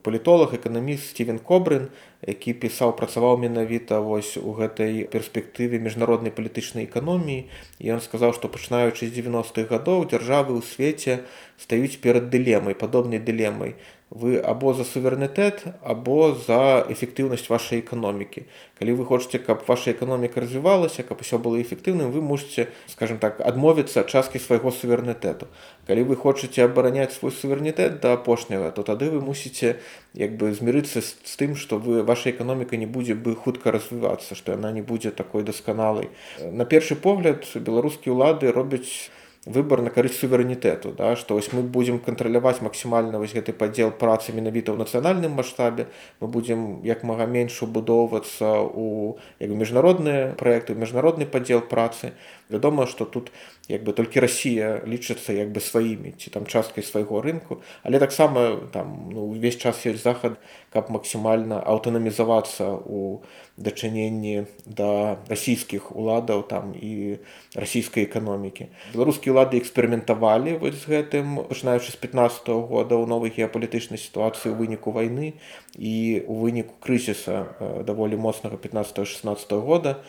палітолог 0.05 0.53
эканаміст 0.53 1.17
стивен 1.17 1.41
кобрын 1.41 1.89
які 2.21 2.53
пісаў 2.53 2.93
працаваў 2.97 3.37
менавіта 3.41 3.97
вось 4.01 4.37
у 4.37 4.53
гэтай 4.57 5.09
перспектыве 5.09 5.81
міжнароднай 5.81 6.29
палітычнай 6.29 6.85
эканоміі. 6.85 7.49
І 7.81 7.97
ён 7.97 8.01
сказаў 8.01 8.37
што 8.37 8.49
пачынаючы 8.49 9.09
з 9.09 9.13
90-х 9.13 9.69
гадоў 9.73 10.05
дзяржавы 10.09 10.53
ў 10.57 10.61
свеце 10.61 11.25
стаюць 11.57 11.97
перад 12.01 12.29
дылемай 12.29 12.77
падобнай 12.77 13.17
дылемай 13.17 13.77
вы 14.09 14.37
або 14.37 14.73
за 14.73 14.85
суверэнітэт 14.85 15.81
або 15.81 16.37
за 16.37 16.85
эфектыўнасць 16.93 17.49
вашай 17.49 17.81
эканомікі. 17.81 18.45
Калі 18.77 18.93
вы 19.01 19.05
хочаце 19.05 19.41
каб 19.41 19.65
ваша 19.65 19.91
эканоміка 19.91 20.41
развівалася 20.41 21.01
каб 21.03 21.25
усё 21.25 21.41
было 21.41 21.57
эфектыўным 21.57 22.13
вы 22.13 22.21
можете 22.21 22.69
скажем 22.87 23.17
так 23.17 23.41
адмовіцца 23.41 24.05
часткі 24.05 24.37
свайго 24.37 24.69
суверэнітэту. 24.69 25.49
Калі 25.87 26.03
вы 26.05 26.15
хочаце 26.15 26.69
абараняць 26.69 27.17
свой 27.17 27.31
суверэнітэт 27.33 27.99
да 27.99 28.13
апошняга 28.13 28.69
то 28.71 28.83
тады 28.83 29.09
вы 29.09 29.25
мусіце 29.25 29.81
як 30.13 30.37
бы 30.37 30.53
змірыцца 30.53 31.01
з, 31.01 31.17
з 31.25 31.33
тым 31.35 31.55
што 31.57 31.81
вы 31.81 32.03
ваша 32.05 32.29
эканоміка 32.29 32.77
не 32.77 32.85
будзе 32.85 33.17
бы 33.17 33.35
хутка 33.35 33.71
развівацца 33.73 34.37
што 34.37 34.53
яна 34.53 34.71
не 34.71 34.85
будзе 34.85 35.09
такой 35.09 35.43
дасканалай. 35.43 36.13
На 36.39 36.65
першы 36.65 36.95
погляд 36.95 37.49
беларускія 37.57 38.13
ўлады 38.13 38.53
робяць 38.53 39.09
выбор 39.45 39.81
на 39.81 39.89
карысць 39.93 40.17
суверэнітэту 40.19 40.93
да 40.97 41.15
што 41.15 41.37
вось 41.37 41.51
мы 41.53 41.61
будзем 41.61 41.99
кантраляваць 41.99 42.61
максімальна 42.65 43.21
вось 43.21 43.33
гэты 43.37 43.53
падзел 43.53 43.91
працы 43.91 44.33
менавіта 44.33 44.73
ў 44.73 44.81
нацыянальным 44.81 45.37
маштабе 45.37 45.87
мы 46.19 46.27
будзем 46.27 46.81
як 46.83 47.03
мага 47.03 47.29
менш 47.29 47.61
убудоўвацца 47.61 48.61
у 48.65 49.17
як 49.39 49.53
міжнародныя 49.53 50.33
праекты 50.39 50.75
міжнародны 50.75 51.25
падзел 51.25 51.61
працы. 51.61 52.13
Вядома 52.49 52.85
што 52.85 53.05
тут 53.05 53.31
як 53.67 53.83
бы 53.83 53.93
толькі 53.93 54.19
Росія 54.19 54.81
лічыцца 54.85 55.33
як 55.33 55.49
бы 55.49 55.59
сваімі 55.59 56.13
ці 56.17 56.29
там 56.29 56.45
часткай 56.45 56.83
свайго 56.83 57.21
рынку 57.21 57.61
але 57.83 57.99
таксама 57.99 58.69
там 58.71 59.09
ну, 59.11 59.25
увесь 59.33 59.57
час 59.57 59.85
ёсць 59.85 60.03
захад 60.03 60.37
каб 60.69 60.91
максімальна 60.91 61.63
аўтанамізавацца 61.63 62.67
у 62.85 63.23
дачыненні 63.57 64.45
да 64.67 65.17
расійскіх 65.31 65.95
уладаў 65.95 66.43
там 66.43 66.75
і 66.75 67.23
расійскай 67.55 68.03
эканомікі. 68.03 68.67
Беларускія 68.91 69.35
лады 69.39 69.57
эксперыментавалі 69.63 70.59
вось 70.59 70.75
з 70.83 70.91
гэтым 70.91 71.47
пачынаючы 71.47 71.95
з 71.95 71.97
15 72.03 72.51
-го 72.51 72.67
года 72.67 72.99
ў 72.99 73.07
новай 73.07 73.31
геапалітычнай 73.31 73.97
сітуацыі 73.97 74.51
ў 74.51 74.59
выніку 74.59 74.91
вайны 74.91 75.39
і 75.79 76.23
у 76.27 76.43
выніку 76.43 76.75
крызіса 76.83 77.55
даволі 77.87 78.19
моцнага 78.19 78.57
15 78.57 79.07
16 79.07 79.51
-го 79.51 79.61
года 79.61 80.03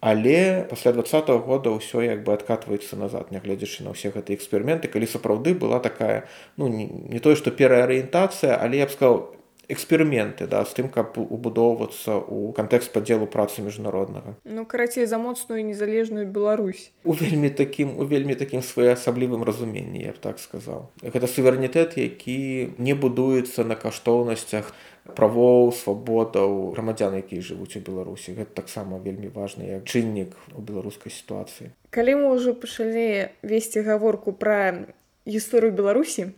але 0.00 0.66
пасля 0.70 0.92
два 0.92 1.02
-го 1.02 1.38
года 1.38 1.70
ўсё 1.70 2.02
як 2.02 2.24
бы 2.24 2.32
адкатваецца 2.32 2.96
назад 2.96 3.30
нягледзячы 3.30 3.84
на 3.84 3.90
ўсе 3.92 4.10
гэтыя 4.10 4.36
эксперыменты 4.36 4.88
калі 4.88 5.06
сапраўды 5.06 5.54
была 5.54 5.80
такая 5.80 6.24
ну 6.56 6.68
не, 6.68 6.86
не 6.86 7.20
тое 7.20 7.36
што 7.36 7.50
пераарыентацыя 7.50 8.56
але 8.56 8.78
я 8.78 8.86
б 8.86 8.90
сказал 8.90 9.36
эксперыменты 9.70 10.46
да 10.50 10.64
з 10.66 10.74
тым 10.74 10.90
каб 10.90 11.14
убудоўвацца 11.16 12.18
ў 12.18 12.50
кантэкст 12.58 12.90
падзелу 12.90 13.30
працы 13.30 13.62
міжнароднага. 13.62 14.34
Ну 14.44 14.66
карацей 14.66 15.06
за 15.06 15.18
моцную 15.18 15.64
незалежную 15.64 16.26
Беларусь. 16.26 16.90
У 17.04 17.14
вельмі 17.14 17.50
такім 17.50 17.94
у 17.94 18.04
вельмі 18.04 18.34
такім 18.34 18.66
своеасаблівым 18.66 19.46
разуменні 19.46 20.02
я 20.02 20.12
б 20.12 20.18
так 20.18 20.42
сказаў. 20.42 20.90
Гэта 21.06 21.30
суверэнітэт 21.30 21.94
які 22.02 22.74
не 22.78 22.94
будуецца 22.98 23.62
на 23.62 23.78
каштоўнасцях 23.78 24.74
на 24.74 24.89
правоў 25.16 25.72
свабодаў 25.72 26.72
грамадзян 26.76 27.16
якія 27.20 27.40
жывуць 27.40 27.76
у 27.76 27.84
беларусі. 27.84 28.36
Гэта 28.36 28.62
таксама 28.62 28.98
вельмі 28.98 29.32
важны 29.32 29.80
як 29.80 29.84
чыннік 29.84 30.36
у 30.54 30.60
беларускай 30.60 31.12
сітуацыі. 31.12 31.72
Калі 31.90 32.12
мы 32.20 32.26
ўжо 32.36 32.54
пачалі 32.54 33.32
весці 33.42 33.82
гаворку 33.86 34.32
пра 34.32 34.86
гісторыю 35.26 35.72
беларусі 35.72 36.32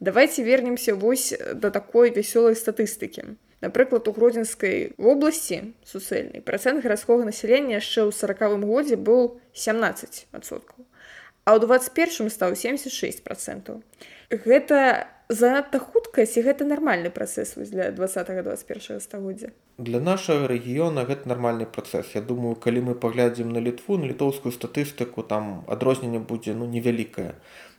давайте 0.00 0.42
вернемся 0.42 0.94
вось 0.94 1.34
да 1.54 1.70
такой 1.70 2.10
вясёлай 2.10 2.54
статыстыкі. 2.54 3.36
Напрыклад 3.60 4.06
у 4.06 4.12
гродзенскай 4.14 4.94
вобласці 4.98 5.74
суцэльнай 5.82 6.40
працэнт 6.40 6.78
гарадскога 6.78 7.26
насялення 7.26 7.82
яшчэ 7.82 8.06
ў 8.06 8.14
сорокавым 8.14 8.62
годзе 8.62 8.94
быў 8.94 9.42
17соткаў 9.50 10.86
а 11.48 11.56
ў 11.56 11.64
21 11.64 12.30
стаў 12.30 12.54
76 12.54 13.24
процентаў 13.24 13.82
гэта 14.30 15.08
занадта 15.28 15.78
хутка 15.78 16.24
ці 16.24 16.42
гэта 16.42 16.64
нармальны 16.64 17.10
працэс 17.12 17.54
для 17.68 17.90
20-21 17.92 19.00
стагоддзя? 19.00 19.52
Для 19.78 20.00
нашага 20.00 20.48
рэгіёна 20.48 21.04
гэта 21.04 21.28
нармальны 21.28 21.66
працэс. 21.68 22.16
Я 22.16 22.22
думаю 22.24 22.56
калі 22.56 22.80
мы 22.88 22.94
паглядзім 22.94 23.52
на 23.52 23.60
літву 23.60 23.98
на 23.98 24.08
літоўскую 24.08 24.52
статыстыку 24.52 25.22
там 25.22 25.64
адрозненне 25.68 26.18
будзе 26.18 26.54
ну 26.54 26.64
невялікае 26.64 27.36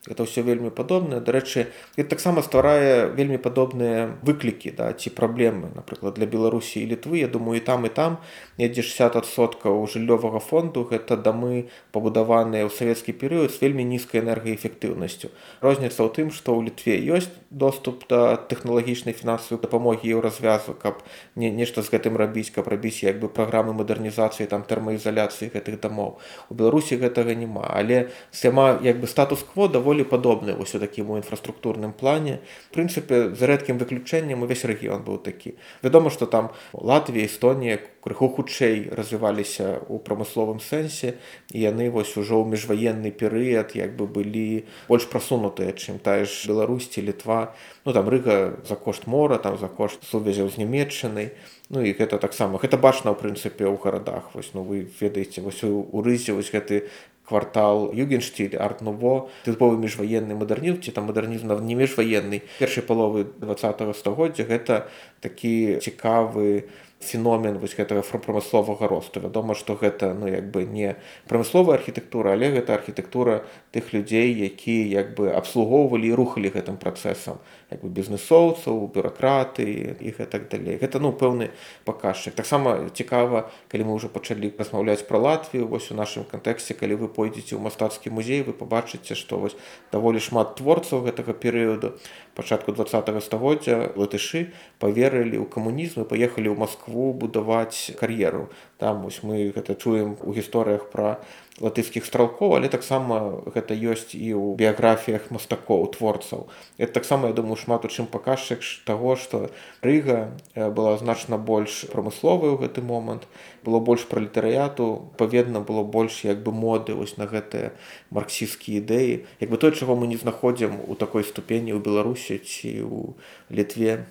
это 0.07 0.23
ўсё 0.23 0.47
вельмі 0.47 0.71
падобнае 0.71 1.19
дарэчы 1.19 1.67
это 1.99 2.15
таксама 2.15 2.41
стварае 2.41 3.11
вельмі 3.11 3.35
падобныя 3.35 4.15
выклікі 4.23 4.71
да 4.71 4.95
ці 4.95 5.11
праблемы 5.11 5.75
напрыклад 5.75 6.15
для 6.15 6.25
беларусі 6.25 6.79
і 6.79 6.95
літвы. 6.95 7.19
Я 7.19 7.27
думаю 7.27 7.59
і 7.59 7.63
там 7.63 7.85
і 7.85 7.91
там 7.91 8.17
недзе 8.57 8.81
60соткаў 8.81 9.83
жыллёвага 9.91 10.39
фонду. 10.39 10.87
Гэта 10.87 11.19
дамы 11.19 11.67
пабудаваныя 11.91 12.63
ў 12.63 12.71
савецкі 12.71 13.11
перыяд 13.11 13.51
з 13.51 13.59
вельмі 13.59 13.83
нізкай 13.83 14.23
энергаэфектыўнасцю. 14.23 15.35
Розніца 15.59 15.99
ў 15.99 16.09
тым 16.15 16.31
што 16.31 16.55
ў 16.55 16.71
літве 16.71 16.95
ёсць 17.03 17.29
доступ 17.51 18.07
да 18.07 18.39
тэхналагічнай 18.39 19.11
фінансавай 19.11 19.59
дапамогі 19.59 20.07
і 20.07 20.15
ў 20.15 20.21
развязу 20.23 20.79
каб 20.79 21.03
не 21.35 21.51
нешта 21.51 21.83
з 21.83 21.91
гэтым 21.91 22.15
рабіць 22.15 22.55
каб 22.55 22.71
рабіць 22.71 23.03
як 23.03 23.19
бы 23.19 23.27
праграмы 23.27 23.75
мадэрнізацыі 23.75 24.47
там 24.47 24.63
тэрмаізаляцыі 24.63 25.51
гэтых 25.51 25.83
дамоў. 25.83 26.23
У 26.47 26.53
беларусі 26.55 26.95
гэтага 26.95 27.35
няма. 27.35 27.67
Але 27.67 28.09
сама 28.31 28.79
як 28.79 29.03
бы 29.03 29.07
статус-кво 29.07 29.67
даволі 29.67 29.88
даволі 29.89 30.05
падобны 30.05 30.53
вось 30.53 30.75
у 30.75 30.79
такім 30.79 31.09
у 31.09 31.17
інфраструктурным 31.17 31.93
плане 31.97 32.39
прынцыпе 32.69 33.33
за 33.33 33.49
рэдкім 33.49 33.81
выключэннем 33.81 34.45
увесь 34.45 34.61
рэгіён 34.61 35.01
быў 35.01 35.17
такі 35.17 35.57
вядома 35.81 36.13
што 36.13 36.29
там 36.29 36.53
Латвія 36.73 37.25
Эстонія 37.25 37.81
крыху 38.05 38.29
хутчэй 38.29 38.93
развіваліся 38.93 39.81
ў 39.81 39.97
прамысловым 40.05 40.61
сэнсе 40.61 41.17
і 41.49 41.57
яны 41.57 41.89
вось 41.89 42.13
ужо 42.21 42.37
ў 42.37 42.53
міжваенны 42.53 43.09
перыяд 43.09 43.73
як 43.73 43.97
бы 43.97 44.05
былі 44.05 44.69
больш 44.85 45.09
прасунутыя 45.09 45.73
чым 45.73 45.97
тая 45.97 46.29
ж 46.29 46.45
Беларусці 46.45 47.01
літва. 47.01 47.57
Ну 47.85 47.93
там 47.93 48.05
рыга 48.05 48.61
за 48.69 48.77
кошт 48.77 49.09
мора 49.09 49.41
там 49.41 49.57
за 49.57 49.73
кошт 49.73 50.05
сувязяў 50.05 50.53
з 50.53 50.61
нямметчынай 50.61 51.33
Ну 51.69 51.85
і 51.85 51.93
гэта 51.93 52.17
таксама 52.17 52.57
гэта 52.57 52.81
бачна 52.81 53.13
ў 53.13 53.17
прынцыпе 53.21 53.61
ў 53.61 53.77
гарадах 53.77 54.33
вось 54.33 54.49
ну 54.57 54.65
вы 54.65 54.89
ведаеце 54.89 55.45
вось 55.45 55.61
у 55.61 56.01
рызе 56.01 56.33
вось 56.33 56.49
гэты 56.49 56.89
квартал 57.29 57.93
югенштиль 57.93 58.57
арт-нуво 58.57 59.29
тыповы 59.45 59.77
міжваенны 59.77 60.33
мадэрнізм 60.33 60.81
ці 60.81 60.91
там 60.97 61.07
мадэрнізм 61.13 61.53
не 61.61 61.77
міжваенны 61.77 62.41
першай 62.57 62.83
паловы 62.83 63.29
два 63.37 63.53
стагоддзя 63.93 64.49
гэта 64.49 64.89
такі 65.21 65.77
цікавы 65.77 66.65
феномен 66.99 67.57
вось 67.59 67.75
гэтага 67.77 68.03
прамысловага 68.03 68.87
росту. 68.87 69.23
Вядома 69.23 69.55
што 69.55 69.75
гэта 69.79 70.11
ну 70.13 70.27
як 70.27 70.51
бы 70.51 70.65
не 70.65 70.95
прамысловая 71.31 71.79
архітэктура 71.79 72.35
але 72.35 72.51
гэта 72.51 72.75
архітэктура 72.75 73.45
тых 73.71 73.93
людзей 73.93 74.33
якія 74.33 75.01
як 75.01 75.13
бы 75.13 75.29
абслугоўвалі 75.29 76.09
і 76.09 76.17
рухалі 76.17 76.49
гэтым 76.49 76.81
працэсам. 76.81 77.37
Як 77.69 77.85
бы 77.85 77.89
бізнесоўцаў 77.93 78.89
бюракраты 78.89 79.93
і 80.01 80.09
так 80.25 80.49
далей. 80.49 80.81
Гэта 80.81 80.97
ну 80.97 81.13
пэўны 81.13 81.53
паказчык. 81.85 82.33
Таксама 82.33 82.89
цікава 82.89 83.51
калі 83.69 83.83
мы 83.85 83.93
ўжо 83.93 84.09
пачалі 84.09 84.49
размаўляць 84.57 85.05
пра 85.05 85.21
латвію 85.21 85.69
вось 85.69 85.91
у 85.91 85.95
нашым 85.95 86.25
кантэксце 86.25 86.73
калі 86.73 86.97
вы 86.97 87.07
пойдзеце 87.13 87.53
ў 87.53 87.61
мастацкі 87.61 88.09
музей 88.09 88.41
вы 88.41 88.57
пабачыце 88.57 89.13
што 89.13 89.37
вось 89.37 89.53
даволі 89.93 90.17
шмат 90.17 90.57
творцаў 90.57 91.05
гэтага 91.05 91.37
перыяду. 91.37 91.93
Пачатку 92.33 92.73
два 92.73 92.89
стагоддзя 92.89 93.93
латышы 93.93 94.49
паверылі 94.81 95.37
ў 95.37 95.45
камунізм 95.45 96.01
і 96.01 96.09
паехалі 96.09 96.49
ў 96.49 96.57
Москву 96.57 97.13
будаваць 97.13 97.93
кар'еру. 98.01 98.49
Там 98.81 99.05
вось 99.05 99.21
мы 99.21 99.53
гэта 99.53 99.77
чуем 99.77 100.17
у 100.25 100.33
гісторыях 100.33 100.89
пра 100.89 101.21
латыйскіх 101.59 102.05
стралкоў, 102.05 102.55
але 102.55 102.69
таксама 102.69 103.43
гэта 103.51 103.75
ёсць 103.75 104.15
і 104.15 104.33
ў 104.33 104.55
біяграфіях 104.59 105.29
мастакоў 105.31 105.87
творцаў. 105.93 106.47
Это 106.77 106.93
таксама 106.99 107.27
я 107.29 107.33
думаю 107.33 107.55
шмат 107.55 107.85
у 107.85 107.91
чым 107.91 108.07
паказчык 108.07 108.63
таго, 108.85 109.15
што 109.15 109.51
Рыга 109.81 110.31
была 110.55 110.97
значна 110.97 111.37
больш 111.37 111.85
прамысловай 111.91 112.55
у 112.55 112.57
гэты 112.57 112.81
момант, 112.81 113.27
было 113.63 113.79
больш 113.79 114.07
пра 114.07 114.23
літарыяту, 114.23 115.11
паведна 115.17 115.59
было 115.59 115.83
больш 115.83 116.23
як 116.23 116.43
бы 116.43 116.51
моды 116.51 116.95
вось 116.95 117.17
на 117.17 117.27
гэтыя 117.27 117.75
марксійскія 118.09 118.79
ідэі. 118.79 119.25
Як 119.39 119.49
бы 119.49 119.57
той, 119.57 119.75
чаго 119.75 119.95
мы 119.95 120.07
не 120.07 120.17
знаходзім 120.17 120.79
у 120.87 120.95
такой 120.95 121.23
ступені 121.23 121.75
ў 121.75 121.83
Беларусі 121.83 122.39
ці 122.39 122.71
ў 122.87 123.13
літве 123.51 124.07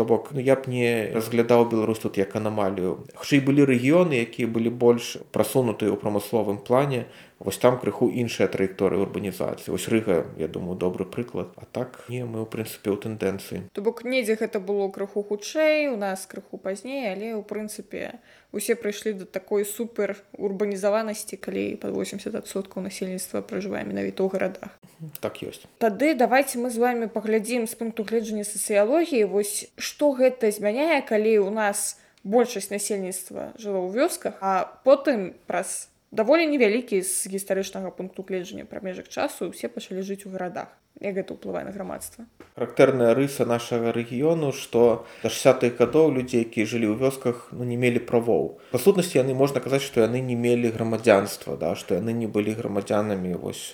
то 0.00 0.04
бок 0.04 0.30
ну, 0.32 0.40
я 0.40 0.56
б 0.56 0.64
не 0.72 1.12
разглядаў 1.12 1.66
беларус 1.68 1.98
тут 2.00 2.16
як 2.16 2.32
анамалію. 2.32 3.04
Хутчэй 3.20 3.44
былі 3.44 3.68
рэгіёны 3.68 4.16
якія 4.16 4.48
былі 4.48 4.72
больш 4.72 5.20
прасунутыя 5.28 5.92
ў 5.92 6.00
прамысловым 6.00 6.56
плане 6.64 7.04
вось 7.40 7.58
там 7.58 7.80
крыху 7.80 8.12
іншая 8.12 8.46
траекторыя 8.52 9.00
урбанізацыі. 9.00 9.72
Вось 9.72 9.88
рыга 9.88 10.28
я 10.36 10.46
думаю 10.46 10.76
добры 10.76 11.04
прыклад. 11.08 11.48
А 11.56 11.64
так 11.64 12.04
не 12.08 12.22
мы 12.24 12.44
ў 12.44 12.46
прынцыпе 12.46 12.92
ў 12.92 13.00
тэндэнцыі. 13.00 13.72
То 13.72 13.80
бок 13.80 14.04
недзе 14.04 14.36
гэта 14.36 14.60
было 14.60 14.92
крыху 14.92 15.24
хутчэй 15.24 15.88
у 15.88 15.96
нас 15.96 16.28
крыху 16.28 16.60
пазней 16.60 17.08
але 17.08 17.32
ў 17.32 17.42
прынцыпе 17.42 18.20
усе 18.52 18.76
прыйшлі 18.76 19.24
да 19.24 19.24
такой 19.24 19.64
супер 19.64 20.20
урбанізаванасці 20.36 21.40
калі 21.40 21.80
под 21.80 21.96
80соткаў 21.96 22.84
насельніцтва 22.84 23.40
пражывае 23.40 23.88
менавіта 23.88 24.20
ў 24.20 24.28
гарадах. 24.28 24.76
Так 25.24 25.40
ёсць. 25.40 25.64
Тады 25.80 26.12
давайте 26.12 26.60
мы 26.60 26.68
з 26.68 26.76
вами 26.76 27.08
паглядзім 27.08 27.64
з 27.64 27.74
пункту 27.74 28.04
гледжання 28.04 28.44
сацыялогіі. 28.44 29.24
Вось 29.24 29.72
што 29.80 30.12
гэта 30.12 30.52
змяняе 30.52 31.00
калі 31.00 31.48
у 31.48 31.50
нас 31.50 31.96
большасць 32.20 32.68
насельніцтва 32.68 33.56
жыло 33.56 33.88
ў 33.88 33.96
вёсках 33.96 34.36
а 34.44 34.68
потым 34.84 35.32
праз 35.48 35.88
даволі 36.10 36.46
невялікі 36.46 37.02
з 37.02 37.26
гістарычнага 37.30 37.90
пункту 37.90 38.24
гледжання 38.28 38.64
прамежак 38.64 39.08
часу 39.08 39.50
усе 39.54 39.68
пачалі 39.68 40.02
жыць 40.02 40.26
у 40.26 40.30
гарадах 40.34 40.74
як 40.98 41.14
гэта 41.14 41.38
ўплывае 41.38 41.62
на 41.62 41.70
грамадства 41.70 42.26
характэрная 42.58 43.14
рыса 43.14 43.46
нашага 43.46 43.94
рэгіёну 43.94 44.50
што 44.50 45.06
да 45.22 45.30
60-х 45.30 45.78
гадоў 45.78 46.10
людзей 46.18 46.42
якія 46.42 46.66
жылі 46.66 46.90
ў 46.90 46.98
вёсках 46.98 47.54
ну 47.54 47.62
не 47.62 47.78
мелі 47.78 48.02
правоў. 48.02 48.58
Па 48.74 48.78
сутнасці 48.82 49.22
яны 49.22 49.38
можна 49.38 49.62
казаць 49.62 49.86
што 49.86 50.02
яны 50.02 50.18
не 50.18 50.34
мелі 50.34 50.74
грамадзянства 50.74 51.54
да 51.56 51.78
што 51.78 51.94
яны 51.94 52.10
не 52.10 52.26
былі 52.26 52.58
грамадзянамі 52.58 53.38
вось 53.38 53.72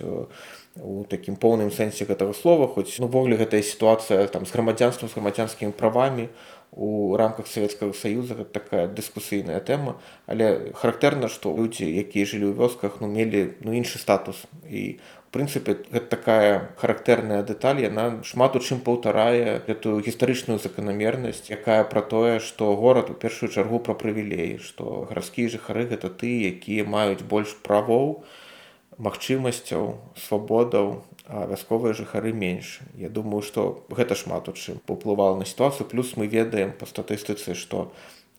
у 0.76 1.09
такім 1.09 1.40
поўным 1.40 1.73
сэнсе 1.73 2.05
гэтага 2.05 2.37
слова 2.37 2.69
хоць 2.69 3.00
увогуле 3.00 3.40
ну, 3.40 3.43
гэтая 3.43 3.64
сітуацыя 3.64 4.28
там 4.28 4.45
з 4.45 4.52
грамадзянствам 4.52 5.09
з 5.09 5.16
грамадзянскімі 5.16 5.73
правамі 5.73 6.28
у 6.28 6.55
рамках 6.73 7.46
савецкага 7.46 7.92
саюза 7.92 8.44
такая 8.44 8.87
дыскусійная 8.88 9.61
тэма. 9.61 9.96
Але 10.26 10.73
характэрна 10.75 11.28
што 11.28 11.54
людзі 11.56 11.87
якія 11.87 12.26
жылі 12.26 12.52
ў 12.52 12.58
вёсках 12.58 13.00
ну 13.00 13.08
мелі 13.08 13.56
ну 13.64 13.73
іншы 13.73 13.99
статус. 14.02 14.44
І 14.68 14.99
прынцыпе 15.37 15.76
гэта 15.92 16.08
такая 16.08 16.52
характэрная 16.80 17.42
дэталь 17.44 17.82
яна 17.85 18.23
шмат 18.25 18.56
у 18.56 18.61
чым 18.61 18.80
паўтарае 18.80 19.61
гэтую 19.66 20.00
гістарычную 20.06 20.58
заканамернасць 20.62 21.50
якая 21.52 21.82
пра 21.92 22.00
тое 22.00 22.38
што 22.40 22.73
горад 22.80 23.12
у 23.12 23.16
першую 23.25 23.50
чаргу 23.52 23.80
пра 23.88 23.96
прывілеі 24.02 24.56
што 24.68 25.04
гарадскія 25.11 25.52
жыхары 25.52 25.85
гэта 25.92 26.08
ты 26.23 26.32
якія 26.52 26.88
маюць 26.96 27.26
больш 27.35 27.52
правоў 27.68 28.25
магчымасцяў 28.96 29.92
свабодаў 30.26 31.04
а 31.26 31.47
вясковыя 31.47 31.95
жыхары 31.95 32.32
менш 32.32 32.80
я 32.95 33.08
думаю 33.08 33.43
што 33.43 33.86
гэта 33.91 34.15
шмат 34.15 34.49
у 34.49 34.52
чым 34.52 34.78
паўплывала 34.86 35.36
на 35.36 35.45
сітуацыю. 35.45 35.89
Плюс 35.89 36.17
мы 36.17 36.26
ведаем 36.26 36.73
па 36.73 36.86
статыстыцы 36.86 37.54
што 37.54 37.91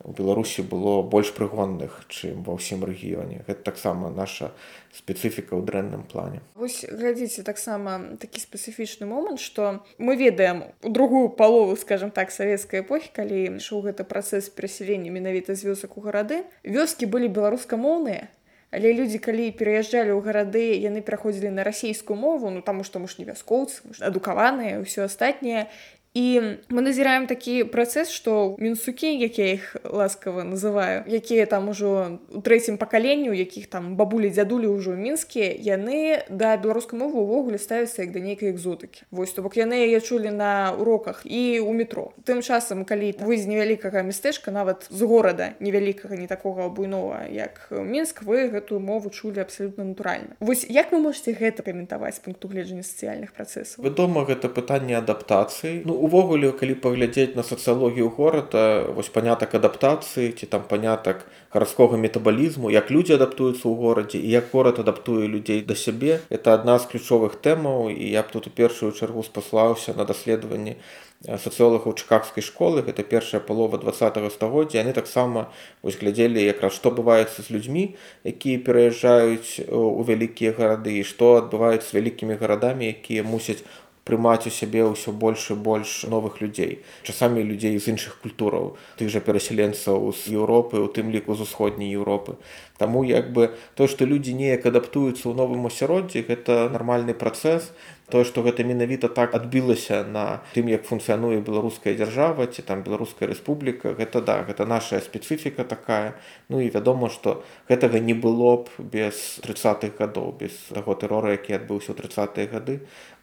у 0.03 0.11
беларусі 0.13 0.61
было 0.61 1.01
больш 1.01 1.33
прыгонных 1.33 2.05
чым 2.07 2.45
ва 2.45 2.55
ўсім 2.55 2.85
рэгіёне. 2.85 3.43
Гэта 3.47 3.65
таксама 3.65 4.13
наша 4.13 4.53
спецыфіка 4.93 5.57
ў 5.57 5.65
дрэнным 5.65 6.05
плане. 6.05 6.39
Вось 6.55 6.85
глядзіце 6.85 7.43
таксама 7.43 8.15
такі 8.21 8.39
спецыфічны 8.39 9.09
момант 9.09 9.41
што 9.41 9.83
мы 9.97 10.15
ведаем 10.15 10.69
у 10.83 10.89
другую 10.93 11.29
палову 11.29 11.75
скажем 11.75 12.13
так 12.13 12.31
савецкай 12.31 12.85
эпохі 12.85 13.09
калі 13.11 13.57
ішоў 13.57 13.89
гэта 13.89 14.05
працэс 14.05 14.53
перасялення 14.53 15.11
менавіта 15.11 15.57
з 15.57 15.65
вёсак 15.73 15.97
у 15.97 16.05
гарады. 16.05 16.45
Вёскі 16.63 17.09
былі 17.09 17.27
беларускамоўныя 17.27 18.29
Але 18.71 18.91
людзі 18.91 19.19
калі 19.23 19.47
пераязджалі 19.55 20.11
ў 20.11 20.19
гарады 20.23 20.65
яны 20.83 20.99
пераходзілі 20.99 21.51
на 21.55 21.63
расійскую 21.63 22.19
мову 22.19 22.51
ну 22.51 22.61
таму 22.61 22.83
што 22.83 22.99
мы 22.99 23.07
ж 23.07 23.19
не 23.19 23.25
вяскоўцы 23.27 23.79
адукаваныя 24.03 24.83
ўсё 24.83 25.07
астатняе 25.07 25.71
І 26.17 26.57
мы 26.73 26.81
назіраем 26.81 27.27
такі 27.29 27.61
працэс, 27.69 28.09
што 28.09 28.57
мінсукі, 28.57 29.05
як 29.21 29.37
я 29.37 29.53
іх 29.53 29.77
ласкава 29.85 30.41
называю, 30.41 31.05
якія 31.05 31.45
там 31.45 31.69
ужо 31.69 32.17
у 32.33 32.41
трэцім 32.41 32.81
пакаленню, 32.81 33.37
якіх 33.37 33.69
там 33.69 33.93
бабулі 33.93 34.33
дзядулі 34.33 34.65
ўжо 34.73 34.97
мінскія, 34.97 35.53
яны 35.53 36.25
да 36.33 36.57
беларускай 36.57 36.97
мовы 36.97 37.21
ўвогуле 37.21 37.61
ставяцца 37.61 38.01
як 38.01 38.17
да 38.17 38.19
нейкай 38.25 38.49
экзотыкі. 38.49 39.05
Вось 39.13 39.29
то 39.37 39.45
бок 39.45 39.61
яны 39.61 39.77
яе 39.77 40.01
чулі 40.01 40.33
на 40.33 40.73
уроках 40.73 41.21
і 41.21 41.61
ў 41.61 41.69
метро. 41.77 42.17
Тым 42.25 42.41
часам, 42.41 42.81
калі 42.81 43.13
вы 43.21 43.37
з 43.37 43.45
невялікага 43.45 44.01
мястэчка 44.01 44.49
нават 44.49 44.89
з 44.89 45.05
горада 45.05 45.53
невялікага 45.61 46.17
не 46.17 46.25
такога 46.25 46.65
буйнова, 46.73 47.29
як 47.29 47.69
мінск 47.69 48.25
вы 48.25 48.49
гэтую 48.49 48.81
мову 48.81 49.13
чулі 49.13 49.45
абсалютна 49.45 49.85
натуральна. 49.93 50.33
Вось 50.41 50.65
як 50.65 50.89
вы 50.89 50.97
можете 50.97 51.37
гэта 51.37 51.61
каментаваць 51.61 52.17
пункту 52.25 52.49
гледжання 52.49 52.81
сацыяльных 52.81 53.37
працэсаў? 53.37 53.85
Вядома, 53.85 54.25
гэта 54.25 54.49
пытанне 54.49 54.97
адаптацыі. 54.97 55.85
Ну, 55.85 56.06
увогуле 56.07 56.53
калі 56.55 56.79
паглядзець 56.79 57.35
на 57.35 57.43
сацыялогію 57.43 58.09
горада 58.15 58.87
вось 58.95 59.11
панятак 59.11 59.59
адаптацыі 59.59 60.31
ці 60.31 60.45
там 60.47 60.63
панятак 60.67 61.27
гарадскога 61.51 61.99
метабалізму 61.99 62.71
як 62.71 62.91
людзі 62.91 63.19
адаптуюцца 63.19 63.67
ў 63.67 63.75
горадзе 63.75 64.23
і 64.23 64.29
як 64.31 64.49
горад 64.55 64.79
адаптуе 64.79 65.27
людзей 65.27 65.61
да 65.67 65.75
сябе 65.75 66.19
это 66.29 66.53
адна 66.53 66.77
з 66.79 66.85
ключовых 66.85 67.35
тэмаў. 67.41 67.89
І 67.89 68.09
я 68.11 68.23
б 68.23 68.31
тут 68.31 68.47
у 68.47 68.49
першую 68.49 68.91
чаргу 68.91 69.23
спаслаўся 69.23 69.93
на 69.97 70.05
даследаванні 70.05 70.77
сацыолагаў 71.25 71.97
чыкагскай 71.97 72.45
школы. 72.45 72.85
Гэта 72.85 73.03
першая 73.03 73.41
палова 73.41 73.77
два 73.81 73.93
стагоддзя. 73.93 74.79
Яны 74.85 74.93
таксама 74.93 75.49
вось 75.81 75.97
глядзелі 75.97 76.43
якраз 76.43 76.73
што 76.77 76.93
адбываецца 76.93 77.41
з 77.41 77.49
людзьмі 77.49 77.95
якія 78.23 78.61
пераязджаюць 78.61 79.65
у 79.71 80.03
вялікія 80.03 80.53
гарады 80.53 81.01
і 81.01 81.03
што 81.03 81.41
адбываюць 81.41 81.83
з 81.83 81.93
вялікімі 81.93 82.37
гарадамі 82.37 82.87
якія 82.93 83.23
мусяць 83.23 83.63
прымаць 84.07 84.47
у 84.47 84.53
сябе 84.55 84.87
ўсё 84.87 85.11
больш 85.11 85.51
і 85.51 85.59
больш 85.59 86.07
новых 86.07 86.39
людзей. 86.39 86.79
Часамі 87.03 87.43
людзей 87.43 87.75
з 87.75 87.91
іншых 87.91 88.23
культураў 88.23 88.79
тых 88.95 89.11
жа 89.11 89.19
перасяленцаў 89.19 90.15
з 90.15 90.31
Еўропы 90.39 90.79
у 90.79 90.87
тым 90.87 91.11
ліку 91.11 91.35
з 91.35 91.43
усходняй 91.43 91.91
Еўропы. 91.91 92.39
Таму 92.77 93.03
як 93.03 93.33
бы 93.33 93.51
то 93.75 93.87
што 93.91 94.05
людзі 94.05 94.37
неяк 94.37 94.65
адаптуюцца 94.69 95.27
ў 95.27 95.33
новым 95.35 95.67
асяроддзі 95.67 96.23
гэта 96.29 96.71
нармальны 96.71 97.17
працэс. 97.17 97.73
Тое 98.07 98.23
што 98.23 98.39
гэта 98.39 98.63
менавіта 98.63 99.09
так 99.11 99.33
адбілася 99.35 100.05
на 100.07 100.39
тым 100.55 100.69
як 100.71 100.87
функцыянуе 100.87 101.41
беларуская 101.43 101.91
дзяржава 101.91 102.47
ці 102.47 102.63
там 102.63 102.79
беларуская 102.85 103.27
рэспубліка 103.27 103.91
гэта 103.99 104.23
да 104.23 104.47
гэта 104.47 104.63
наша 104.63 105.01
спецыфіка 105.03 105.67
такая. 105.67 106.15
Ну 106.47 106.63
і 106.63 106.71
вядома 106.71 107.11
што 107.11 107.43
гэтага 107.67 107.99
не 107.99 108.15
было 108.15 108.63
б 108.63 108.87
без 108.95 109.43
тридцатых 109.43 109.99
гадоў 109.99 110.31
без 110.39 110.55
таго 110.71 110.95
тэрора 110.95 111.35
які 111.35 111.59
адбыўся 111.59 111.91
ў 111.91 111.99
тридцатые 111.99 112.47
гады 112.47 112.79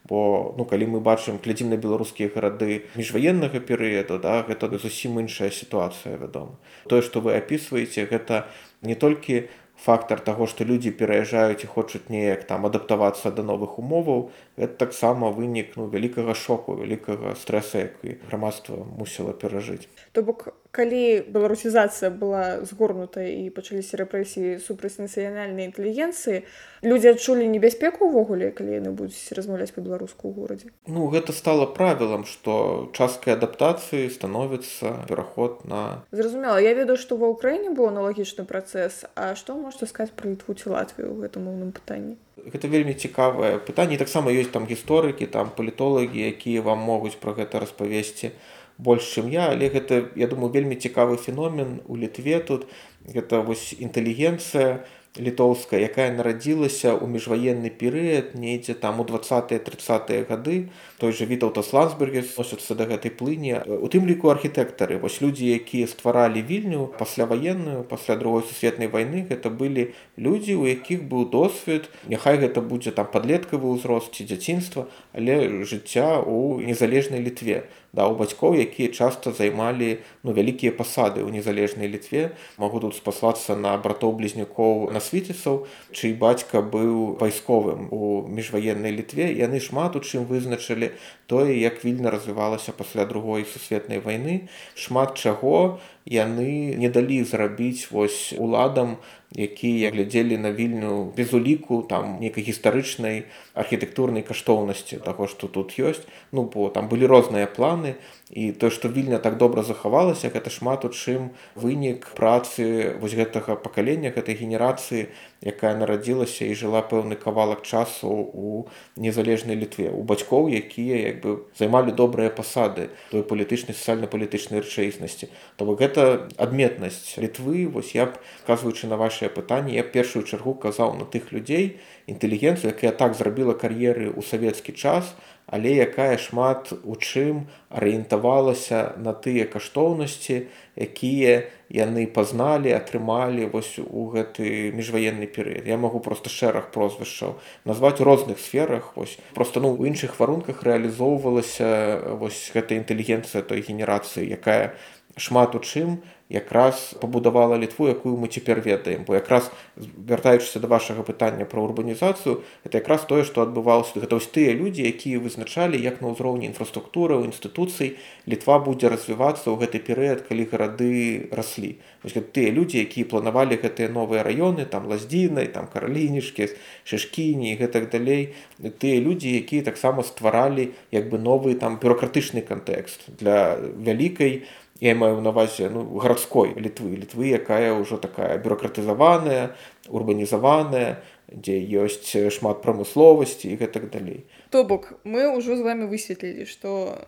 бо 0.09 0.53
ну 0.57 0.65
калі 0.65 0.87
мы 0.93 1.01
бачым 1.01 1.41
глядзім 1.43 1.73
на 1.73 1.77
беларускія 1.81 2.29
гарады 2.35 2.85
міжваеннага 2.95 3.59
перыяду 3.59 4.19
да 4.21 4.41
гэта 4.45 4.69
зусім 4.77 5.19
іншая 5.19 5.49
сітуацыя 5.49 6.17
вядома. 6.17 6.57
Тое 6.85 7.01
што 7.01 7.21
вы 7.25 7.37
апісваеце 7.37 8.05
гэта 8.05 8.45
не 8.81 8.95
толькі 8.95 9.49
фактор 9.75 10.19
таго 10.19 10.47
што 10.47 10.63
людзі 10.63 10.91
пераязджаюць 10.99 11.63
і 11.63 11.71
хочуць 11.71 12.07
неяк 12.09 12.45
там 12.47 12.65
адаптавацца 12.65 13.31
да 13.31 13.43
новых 13.43 13.79
умоваў 13.81 14.29
это 14.55 14.85
таксама 14.85 15.31
вынік 15.31 15.75
ну 15.75 15.87
вялікага 15.91 16.33
шоку 16.33 16.75
вялікага 16.79 17.35
стрэса 17.35 17.89
які 17.89 18.17
грамадства 18.29 18.85
мусіла 18.85 19.33
перажыць. 19.33 19.89
То 20.11 20.23
бок 20.23 20.53
калі 20.75 21.23
беларусізацыя 21.31 22.11
была 22.11 22.59
згорнутая 22.67 23.31
і 23.31 23.47
пачаліся 23.55 23.95
рэпрэсіі 24.03 24.59
супраць 24.59 24.99
нацыянальнай 24.99 25.71
інтэлігенцыі 25.71 26.43
людзі 26.83 27.15
адчулі 27.15 27.47
небяспеку 27.47 28.11
ўвогуле 28.11 28.51
калі 28.51 28.75
яны 28.83 28.91
будуць 28.91 29.31
размаўляць 29.31 29.71
па-беларуску 29.71 30.27
ў 30.27 30.31
горадзе? 30.35 30.67
Ну 30.91 31.07
гэта 31.07 31.31
стало 31.31 31.71
правілам 31.71 32.27
што 32.27 32.91
часткай 32.91 33.39
адаптацыі 33.39 34.11
становіцца 34.11 35.07
пераход 35.07 35.63
на 35.63 36.03
зразумела 36.11 36.59
я 36.59 36.75
ведаю 36.75 36.99
што 36.99 37.15
ва 37.15 37.31
ўкраіне 37.31 37.71
быў 37.71 37.95
аналагічны 37.95 38.43
працэс 38.43 39.07
А 39.15 39.31
што 39.39 39.55
можете 39.55 39.87
сказаць 39.87 40.11
пра 40.11 40.27
літву 40.27 40.53
ці 40.59 40.75
латвію 40.75 41.07
ў 41.15 41.23
гэтым 41.23 41.47
моўным 41.47 41.71
пытанні? 41.71 42.19
Гэта 42.35 42.67
вельмі 42.67 42.91
цікавае 42.91 43.63
пытанне 43.63 43.95
таксама 43.95 44.33
ёсць 44.35 44.51
там 44.51 44.67
гісторыкі 44.67 45.31
там 45.31 45.55
палітолагі 45.55 46.19
якія 46.19 46.65
вам 46.65 46.83
могуць 46.83 47.15
пра 47.21 47.31
гэта 47.39 47.63
распавесці 47.63 48.35
больш 48.77 49.07
чым 49.15 49.29
я. 49.29 49.49
Але 49.51 49.69
гэта 49.69 50.11
я 50.15 50.27
думаю 50.27 50.51
вельмі 50.51 50.75
цікавы 50.75 51.17
феномен 51.17 51.81
у 51.87 51.97
літве 51.97 52.39
тут. 52.39 52.67
Гэта 53.05 53.45
вось 53.45 53.73
інтэлігенцыя 53.77 54.81
літоўская 55.17 55.79
якая 55.79 56.11
нарадзілася 56.11 56.91
ў 56.91 57.07
міжваенны 57.07 57.71
перыяд 57.71 58.35
недзе 58.35 58.75
там 58.75 58.99
у 58.99 59.05
двадцатые 59.07 59.59
тридцатые 59.59 60.23
гады. 60.27 60.69
Той 60.99 61.11
же 61.15 61.25
вітаўтас 61.25 61.71
лансберге 61.71 62.23
носяцца 62.25 62.75
да 62.75 62.85
гэтай 62.85 63.11
плыні. 63.11 63.63
У 63.63 63.87
тым 63.87 64.07
ліку 64.07 64.29
архітэктары. 64.29 64.99
Вось 64.99 65.21
людзі 65.21 65.47
якія 65.55 65.87
стваралі 65.87 66.43
вільню 66.43 66.91
пасляваенную 66.99 67.83
пасля 67.83 68.15
другой 68.19 68.43
сусветнай 68.43 68.91
вайны 68.91 69.23
гэта 69.29 69.49
былі 69.49 69.95
людзі 70.17 70.59
у 70.59 70.67
якіх 70.67 71.07
быў 71.07 71.29
досвед. 71.31 71.87
Няхай 72.07 72.37
гэта 72.37 72.59
будзе 72.59 72.91
там 72.91 73.07
падлеткавы 73.07 73.71
ўзрост 73.71 74.11
ці 74.11 74.27
дзяцінства 74.27 74.87
але 75.13 75.63
жыцця 75.63 76.19
у 76.19 76.59
незалежнай 76.59 77.23
літве 77.23 77.71
да 77.95 78.07
у 78.11 78.19
бацькоў 78.19 78.59
якія 78.59 78.91
часта 78.91 79.31
займалі 79.31 80.03
ну 80.23 80.35
вялікія 80.35 80.75
пасады 80.75 81.23
ў 81.23 81.31
незалежнай 81.31 81.87
літве 81.87 82.35
могу 82.59 82.83
тут 82.83 82.99
спаслацца 82.99 83.55
на 83.55 83.73
братоў 83.79 84.19
блізнюкоў 84.19 84.91
на 84.91 84.99
свіцісаў 84.99 85.63
чый 85.95 86.13
бацька 86.13 86.59
быў 86.59 87.15
вайсковым 87.19 87.87
у 87.91 88.27
міжваеннай 88.27 88.91
літве. 88.91 89.31
Яны 89.31 89.59
шмат 89.63 89.95
у 89.95 90.01
чым 90.03 90.27
вызначылі 90.29 90.91
тое 91.27 91.55
як 91.57 91.83
вільна 91.85 92.11
развівалася 92.11 92.71
пасля 92.71 93.05
другой 93.05 93.45
сусветнай 93.45 93.99
вайны 93.99 94.49
шмат 94.75 95.17
чаго 95.17 95.79
яны 96.05 96.77
не 96.77 96.89
далі 96.89 97.23
зрабіць 97.25 97.89
вось 97.91 98.33
уладам 98.37 98.97
якія 99.35 99.91
глядзелі 99.91 100.37
на 100.37 100.51
вільню 100.51 101.11
без 101.17 101.33
уліку 101.33 101.81
там 101.89 102.21
нейкай 102.21 102.45
гістарычнай 102.45 103.25
архітэктурнай 103.53 104.21
каштоўнасці 104.21 105.01
таго 105.01 105.27
што 105.27 105.47
тут 105.47 105.75
ёсць. 105.79 106.05
Ну 106.31 106.45
бо 106.45 106.69
там 106.69 106.87
былі 106.87 107.09
розныя 107.09 107.49
планы 107.49 107.97
і 108.35 108.51
то 108.51 108.69
што 108.69 108.91
вільня 108.91 109.17
так 109.17 109.37
добра 109.39 109.63
захавалася 109.63 110.27
гэта 110.27 110.51
шмат 110.51 110.83
у 110.83 110.91
чым 110.91 111.31
вынік 111.55 112.11
працы 112.19 112.91
вось 112.99 113.15
гэтага 113.15 113.55
пакалення 113.55 114.11
гэтай 114.11 114.35
генерацыі 114.35 115.07
якая 115.39 115.71
нарадзілася 115.79 116.43
і 116.43 116.57
жыла 116.59 116.83
пэўны 116.83 117.15
кавалак 117.15 117.63
часу 117.63 118.11
у 118.11 118.67
незалежнай 118.99 119.55
літве 119.55 119.87
у 119.87 120.03
бацькоў 120.03 120.51
якія 120.51 120.99
як 121.15 121.23
бы 121.23 121.47
займалі 121.55 121.95
добрыя 121.95 122.27
пасады 122.27 122.91
той 123.07 123.23
палітычнай 123.23 123.71
сацыяльна-палітычнай 123.71 124.59
рэчаіснасці. 124.59 125.31
То 125.55 125.71
гэта 125.79 126.27
адметнасць 126.35 127.15
літвы 127.15 127.71
вось 127.71 127.95
я 127.95 128.11
б 128.11 128.19
казваючы 128.43 128.91
на 128.91 128.99
вашее 128.99 129.31
пытанне 129.31 129.79
я 129.79 129.83
першую 129.87 130.27
чаргу 130.27 130.59
казаў 130.59 130.99
на 130.99 131.07
тых 131.07 131.31
людзей 131.31 131.79
інтэлігенцыю 132.11 132.75
якая 132.75 132.91
так 132.91 133.15
зрабіла 133.15 133.55
кар'еры 133.55 134.11
ў 134.11 134.19
савецкі 134.27 134.75
час 134.75 135.15
але 135.47 135.75
якая 135.77 136.17
шмат 136.17 136.73
у 136.83 136.95
чым 136.95 137.45
арыентавалася 137.69 138.97
на 138.97 139.13
тыя 139.13 139.45
каштоўнасці 139.45 140.47
якія 140.75 141.45
яны 141.69 142.05
пазналі 142.07 142.73
атрымалі 142.73 143.49
вось 143.53 143.77
у 143.79 144.09
гэты 144.13 144.71
міжваенны 144.73 145.27
перыяд. 145.27 145.67
Я 145.67 145.77
магу 145.77 145.99
просто 145.99 146.29
шэраг 146.29 146.71
прозвішчаў 146.71 147.37
назваць 147.65 148.01
у 148.01 148.07
розных 148.07 148.39
сферах 148.39 148.93
вось. 148.95 149.17
Просто 149.33 149.59
ну 149.61 149.73
у 149.73 149.85
іншых 149.85 150.19
варунках 150.19 150.63
рэалізоўвалася 150.63 152.17
вось 152.19 152.51
гэта 152.53 152.75
інтэлігенцыя 152.75 153.41
той 153.41 153.61
генерацыі 153.61 154.25
якая 154.29 154.73
шмат 155.17 155.55
у 155.55 155.59
чым 155.59 156.03
якраз 156.29 156.95
пабудавала 157.01 157.57
літву 157.57 157.87
якую 157.87 158.17
мы 158.17 158.27
цяпер 158.27 158.59
ведаем. 158.59 159.05
Бо 159.05 159.13
якраз 159.13 159.51
вяртаючыся 159.77 160.59
да 160.59 160.67
вашага 160.67 161.03
пытання 161.05 161.45
пра 161.45 161.61
урбанізацыю 161.61 162.41
это 162.65 162.81
якраз 162.81 163.05
тое 163.05 163.23
што 163.23 163.45
адбывалася. 163.45 164.01
Гэта 164.01 164.17
вось 164.17 164.27
тыя 164.33 164.57
людзі 164.57 164.89
якія 164.89 165.21
вызначалі 165.21 165.77
як 165.77 166.01
на 166.01 166.09
ўзроўні 166.09 166.49
інфраструктуры 166.49 167.21
ў 167.21 167.29
інстытуцый 167.29 168.01
літва 168.25 168.57
будзе 168.57 168.89
развівацца 168.89 169.53
ў 169.53 169.61
гэты 169.61 169.77
перыяд 169.85 170.25
калі 170.25 170.49
гарады 170.49 171.29
раслі. 171.29 171.77
Тыя 172.01 172.49
людзі 172.49 172.81
якія 172.81 173.05
планавалі 173.05 173.61
гэтыя 173.61 173.93
новыя 173.93 174.25
раёны 174.25 174.65
там 174.65 174.89
лаздзінай 174.89 175.53
там 175.53 175.69
каралінішкі 175.69 176.49
шашкіні 176.89 177.53
і 177.53 177.57
гэтак 177.61 177.93
далей. 177.93 178.33
Тыя 178.81 178.97
людзі 178.97 179.29
якія 179.29 179.61
таксама 179.61 180.01
стваралі 180.01 180.73
як 180.89 181.05
бы 181.13 181.21
новы 181.21 181.53
там 181.53 181.77
бюрократычны 181.77 182.41
кантэкст 182.41 183.13
для 183.21 183.61
вялікай 183.61 184.49
я 184.79 184.95
маю 184.95 185.21
навазе 185.21 185.69
ну 185.69 185.99
гарадской 185.99 186.53
літвы. 186.55 186.95
Літвы 186.95 187.31
якая 187.31 187.73
ўжо 187.73 187.97
такая 187.97 188.37
бюрократызаваная 188.37 189.55
урбанізаваная 189.87 190.99
дзе 191.31 191.55
ёсць 191.79 192.11
шмат 192.11 192.61
прамысловасці 192.61 193.47
і 193.49 193.55
гэтак 193.55 193.89
далей. 193.89 194.27
То 194.51 194.63
бок 194.63 194.99
мы 195.03 195.31
ўжо 195.31 195.55
з 195.55 195.63
вами 195.63 195.87
высветлілі 195.87 196.43
што 196.43 197.07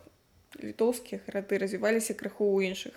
літоўскія 0.63 1.19
гарады 1.27 1.59
развіваліся 1.59 2.15
крыху 2.15 2.47
ў 2.55 2.71
іншых 2.71 2.95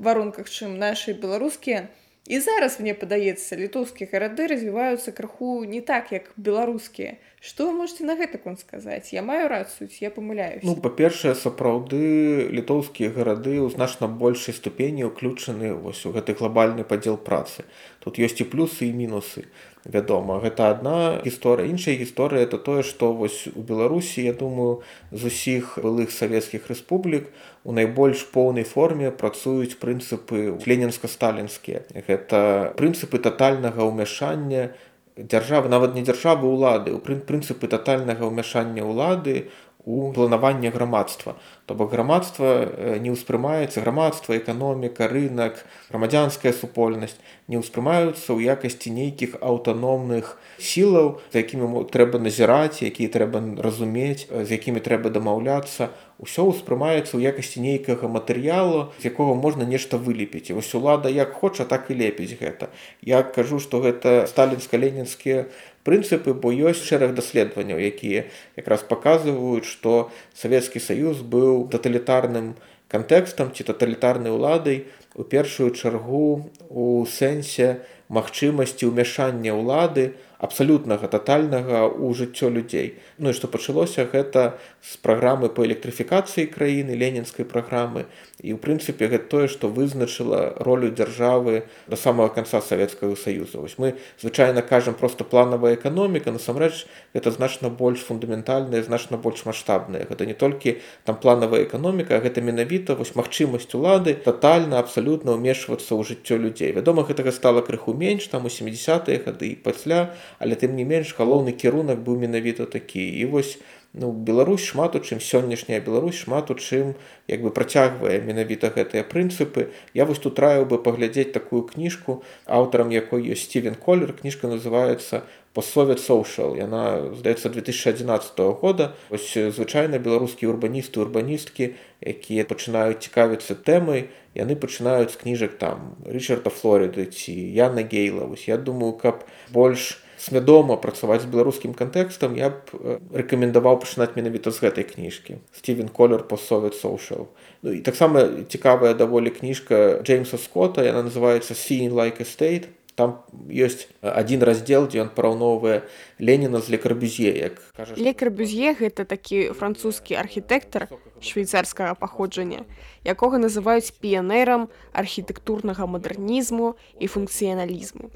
варунках 0.00 0.48
чым 0.48 0.80
нашы 0.80 1.12
беларускія 1.12 1.92
і 2.26 2.40
зараз 2.40 2.80
мне 2.80 2.94
падаецца 2.94 3.56
літоўскія 3.56 4.10
гарады 4.12 4.46
развіваюцца 4.50 5.12
крыху 5.12 5.64
не 5.64 5.80
так 5.80 6.12
як 6.12 6.32
беларускія. 6.36 7.16
Што 7.40 7.70
вы 7.70 7.78
можете 7.78 8.04
на 8.04 8.16
гэта 8.18 8.38
конт 8.42 8.60
сказаць? 8.60 9.12
Я 9.12 9.22
маю 9.22 9.48
рацыю 9.48 9.88
я 10.00 10.10
памыляюсь 10.10 10.66
ну 10.66 10.74
па-першае 10.74 11.34
сапраўды 11.38 12.48
літоўскія 12.50 13.14
гарады 13.14 13.54
ў 13.62 13.70
значна 13.70 14.10
большай 14.10 14.54
ступені 14.54 15.06
ўключаны 15.06 15.74
вось 15.78 16.02
у 16.06 16.12
гэты 16.12 16.34
глобальны 16.34 16.82
падзел 16.82 17.16
працы. 17.16 17.62
Тут 18.02 18.18
ёсць 18.18 18.42
і 18.42 18.50
плюсы 18.50 18.90
і 18.90 18.92
мінусы 18.92 19.46
вядома. 19.92 20.38
Гэта 20.42 20.70
адна 20.70 21.22
гісторыя. 21.24 21.70
Іншая 21.70 21.96
гісторыя 21.96 22.42
это 22.42 22.58
тое 22.58 22.82
што 22.82 23.12
вось 23.12 23.46
у 23.54 23.62
беларусі 23.62 24.24
я 24.24 24.32
думаю 24.32 24.82
з 25.12 25.30
усіх 25.30 25.78
былых 25.82 26.10
савецкіх 26.10 26.66
рэспублік 26.66 27.30
у 27.64 27.72
найбольш 27.72 28.26
поўнай 28.34 28.64
форме 28.64 29.10
працуюць 29.10 29.78
прынцыпы 29.78 30.58
ленінска-сталінскія. 30.66 31.86
Гэта 32.08 32.74
прынцыпы 32.76 33.18
тотальнага 33.18 33.86
ўмяшання 33.86 34.74
дзяржавы 35.16 35.72
нават 35.72 35.94
не 35.96 36.04
дзяржавы 36.04 36.44
ўлады 36.44 36.92
у 36.92 37.00
прынцыпы 37.00 37.68
тотальнага 37.72 38.28
ўмяшання 38.28 38.84
ўлады 38.84 39.48
у 39.86 40.12
планаванне 40.12 40.70
грамадства. 40.70 41.36
То 41.66 41.74
бок 41.74 41.92
грамадства 41.94 42.98
не 42.98 43.14
ўспрымаецца 43.14 43.80
грамадства 43.80 44.34
эканоміка 44.34 45.06
рынок 45.06 45.62
грамадзянская 45.94 46.50
супольнасць 46.52 47.14
не 47.46 47.54
ўспрымаюцца 47.62 48.34
ў 48.34 48.50
якасці 48.50 48.90
нейкіх 48.90 49.38
аўтаномных 49.38 50.42
сілаў 50.58 51.22
за 51.30 51.46
якімі 51.46 51.86
трэба 51.94 52.18
назіраць 52.18 52.82
якія 52.82 53.14
трэба 53.14 53.62
разумець 53.62 54.26
з 54.26 54.48
якімі 54.50 54.82
трэба 54.82 55.14
дамаўляцца. 55.14 55.94
Ўсё 56.18 56.50
ўспрымаецца 56.50 57.14
ў 57.14 57.30
якасці 57.30 57.62
нейкага 57.62 58.10
матэрыялу 58.10 58.90
з 58.98 59.14
якога 59.14 59.38
можна 59.38 59.62
нешта 59.62 60.02
вылепіць. 60.02 60.50
Вось 60.50 60.74
улада 60.74 61.06
як 61.06 61.30
хоча 61.38 61.62
так 61.62 61.94
і 61.94 61.98
лепіць 62.02 62.34
гэта. 62.34 62.74
Я 63.06 63.22
кажу 63.22 63.62
што 63.62 63.78
гэта 63.86 64.26
сталінска-ленінскія 64.26 65.46
прынцыпы 65.86 66.34
бо 66.34 66.50
ёсць 66.50 66.82
шэраг 66.82 67.14
даследаванняў 67.18 67.78
якія 67.78 68.26
якраз 68.58 68.82
паказваюць 68.90 69.66
што 69.70 70.10
савецкі 70.34 70.82
саюз 70.82 71.22
быў 71.22 71.66
таталітарным 71.72 72.54
кантэкстам 72.92 73.54
ці 73.54 73.66
таталітарнай 73.70 74.34
уладай 74.34 74.84
у 75.14 75.24
першую 75.24 75.70
чаргу 75.72 76.50
у 76.70 76.86
сэнсе 77.06 77.68
магчымасці 78.12 78.90
ўмяшання 78.90 79.54
ўлады 79.56 80.14
абсалютнага 80.38 81.08
тотальнага 81.08 81.88
ў 81.88 82.12
жыццё 82.12 82.50
людзей. 82.52 83.00
Ну 83.18 83.30
і 83.30 83.36
што 83.36 83.48
пачалося 83.48 84.04
гэта 84.04 84.60
з 84.84 84.96
праграмы 85.00 85.48
по 85.48 85.64
электрыфікацыі 85.64 86.52
краіны 86.52 86.92
ленінскай 86.92 87.48
праграмы. 87.48 88.04
І 88.44 88.52
ў 88.52 88.60
прынцыпе 88.60 89.08
гэта 89.08 89.26
тое 89.32 89.46
што 89.48 89.72
вызначыла 89.72 90.60
ролю 90.60 90.92
дзяржавы 90.92 91.64
да 91.88 91.96
самого 91.96 92.28
канца 92.28 92.60
савецкага 92.60 93.16
саюза. 93.16 93.58
Вось 93.64 93.78
мы 93.78 93.96
звычайна 94.20 94.60
кажам 94.60 94.94
просто 94.94 95.24
планавая 95.24 95.74
эканоміка 95.74 96.32
насамрэч 96.32 96.84
гэта 97.16 97.32
значна 97.32 97.72
больш 97.72 98.04
фундаментальная 98.04 98.82
значна 98.82 99.16
больш 99.16 99.46
маштабная. 99.48 100.04
Гэта 100.04 100.26
не 100.26 100.34
толькі 100.34 100.76
там 101.04 101.16
планавая 101.16 101.64
эканоміка 101.64 102.20
гэта 102.20 102.44
менавіта 102.44 102.94
вось 102.94 103.16
магчымасць 103.16 103.72
улады 103.72 104.12
тотальна 104.12 104.78
абсалютна 104.84 105.32
ўмешвацца 105.40 105.96
ў 105.96 106.04
жыццё 106.04 106.36
людзей. 106.36 106.76
Вядома 106.76 107.08
гэтага 107.08 107.32
стала 107.32 107.64
крыху 107.64 107.96
менш 107.96 108.28
там 108.28 108.44
у 108.44 108.52
70-е 108.52 109.24
гады 109.24 109.56
і 109.56 109.60
пасля 109.64 110.12
але 110.38 110.54
тым 110.54 110.76
не 110.76 110.84
менш 110.84 111.14
галоўны 111.18 111.52
кірунак 111.52 112.02
быў 112.02 112.18
менавіта 112.18 112.66
такі. 112.66 113.02
І 113.02 113.24
вось 113.26 113.58
ну 113.96 114.12
Беларусь 114.12 114.64
шмат 114.64 114.94
у 114.94 115.00
чым 115.00 115.20
сённяшняя 115.20 115.80
Беларусь 115.80 116.20
шмат 116.20 116.50
у 116.50 116.54
чым 116.54 116.94
як 117.28 117.40
бы 117.40 117.50
працягвае 117.50 118.20
менавіта 118.20 118.68
гэтыя 118.68 119.02
прынцыпы. 119.08 119.72
Я 119.94 120.04
вось 120.04 120.20
тут 120.20 120.38
раю 120.38 120.66
бы 120.66 120.76
паглядзець 120.82 121.32
такую 121.32 121.64
кніжку 121.64 122.22
аўтарам 122.44 122.92
якой 122.92 123.24
ёсць 123.24 123.48
стивен 123.48 123.74
колер. 123.74 124.12
Кніжка 124.12 124.48
называется 124.52 125.24
постсовет 125.56 126.00
соушал 126.00 126.54
яна 126.54 127.16
здаецца 127.16 127.48
2011 127.48 128.38
года. 128.60 128.92
Ось 129.08 129.32
звычайна 129.32 129.96
беларускія 129.96 130.52
урбаністы 130.52 131.00
урбаністкі 131.00 131.72
якія 132.04 132.44
пачынаюць 132.44 133.00
цікавіцца 133.00 133.56
тэмай 133.56 134.12
яны 134.36 134.60
пачынаюць 134.60 135.16
з 135.16 135.20
кніжак 135.24 135.56
там 135.56 135.96
рычарда 136.04 136.52
флориды 136.52 137.08
ці 137.08 137.32
яна 137.32 137.80
гейла 137.80 138.28
вось 138.28 138.44
я 138.48 138.60
думаю 138.60 138.92
каб 139.00 139.24
больш 139.48 140.04
свядома 140.16 140.76
працаваць 140.76 141.22
з 141.22 141.30
беларускім 141.30 141.74
кантэкстам 141.76 142.36
я 142.36 142.50
б 142.50 142.98
рэкамендаваў 143.12 143.80
пачынаць 143.84 144.16
менавіта 144.16 144.50
з 144.50 144.64
гэтай 144.64 144.84
кніжкі. 144.88 145.38
Стивен 145.52 145.88
колер 145.88 146.24
постсовет 146.24 146.74
соушал 146.74 147.28
ну 147.62 147.72
і 147.72 147.80
таксама 147.80 148.46
цікавая 148.48 148.94
даволі 148.94 149.30
кніжка 149.30 150.00
джеймса 150.02 150.38
скотта 150.38 150.84
яна 150.84 151.02
называется 151.02 151.54
seeing 151.54 151.92
like 151.92 152.20
estate 152.20 152.68
там 152.96 153.20
ёсць 153.52 153.86
адзін 154.00 154.42
раздзел 154.48 154.88
дзе 154.88 155.04
ён 155.04 155.10
параўноўвае 155.12 155.84
леніна 156.18 156.64
з 156.64 156.72
лекарбюзье 156.72 157.32
як 157.36 157.60
кажа 157.76 157.96
лекарбюзье 158.00 158.72
гэта 158.80 159.04
такі 159.04 159.52
французскі 159.52 160.16
архітэктар 160.16 160.88
швейцарскага 161.20 161.94
паходжання 162.00 162.64
якога 163.04 163.36
называюць 163.42 163.92
піянерам 164.00 164.68
архітэктурнага 164.96 165.84
мадэрнізму 165.84 166.74
і 167.00 167.06
функцыяналізму 167.06 168.08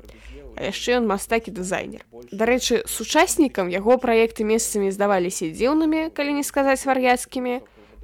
а 0.56 0.70
яшчэ 0.70 0.98
ён 1.00 1.06
мастак 1.10 1.48
і 1.48 1.54
дызайнер. 1.56 2.02
Дарэчы 2.32 2.82
сучаснікам 2.86 3.70
яго 3.70 3.98
праекты 3.98 4.44
месцамі 4.44 4.90
здаваліся 4.90 5.50
дзіўнымі 5.50 6.10
калі 6.14 6.40
не 6.40 6.44
сказаць 6.44 6.84
вар'яцкімі 6.86 7.60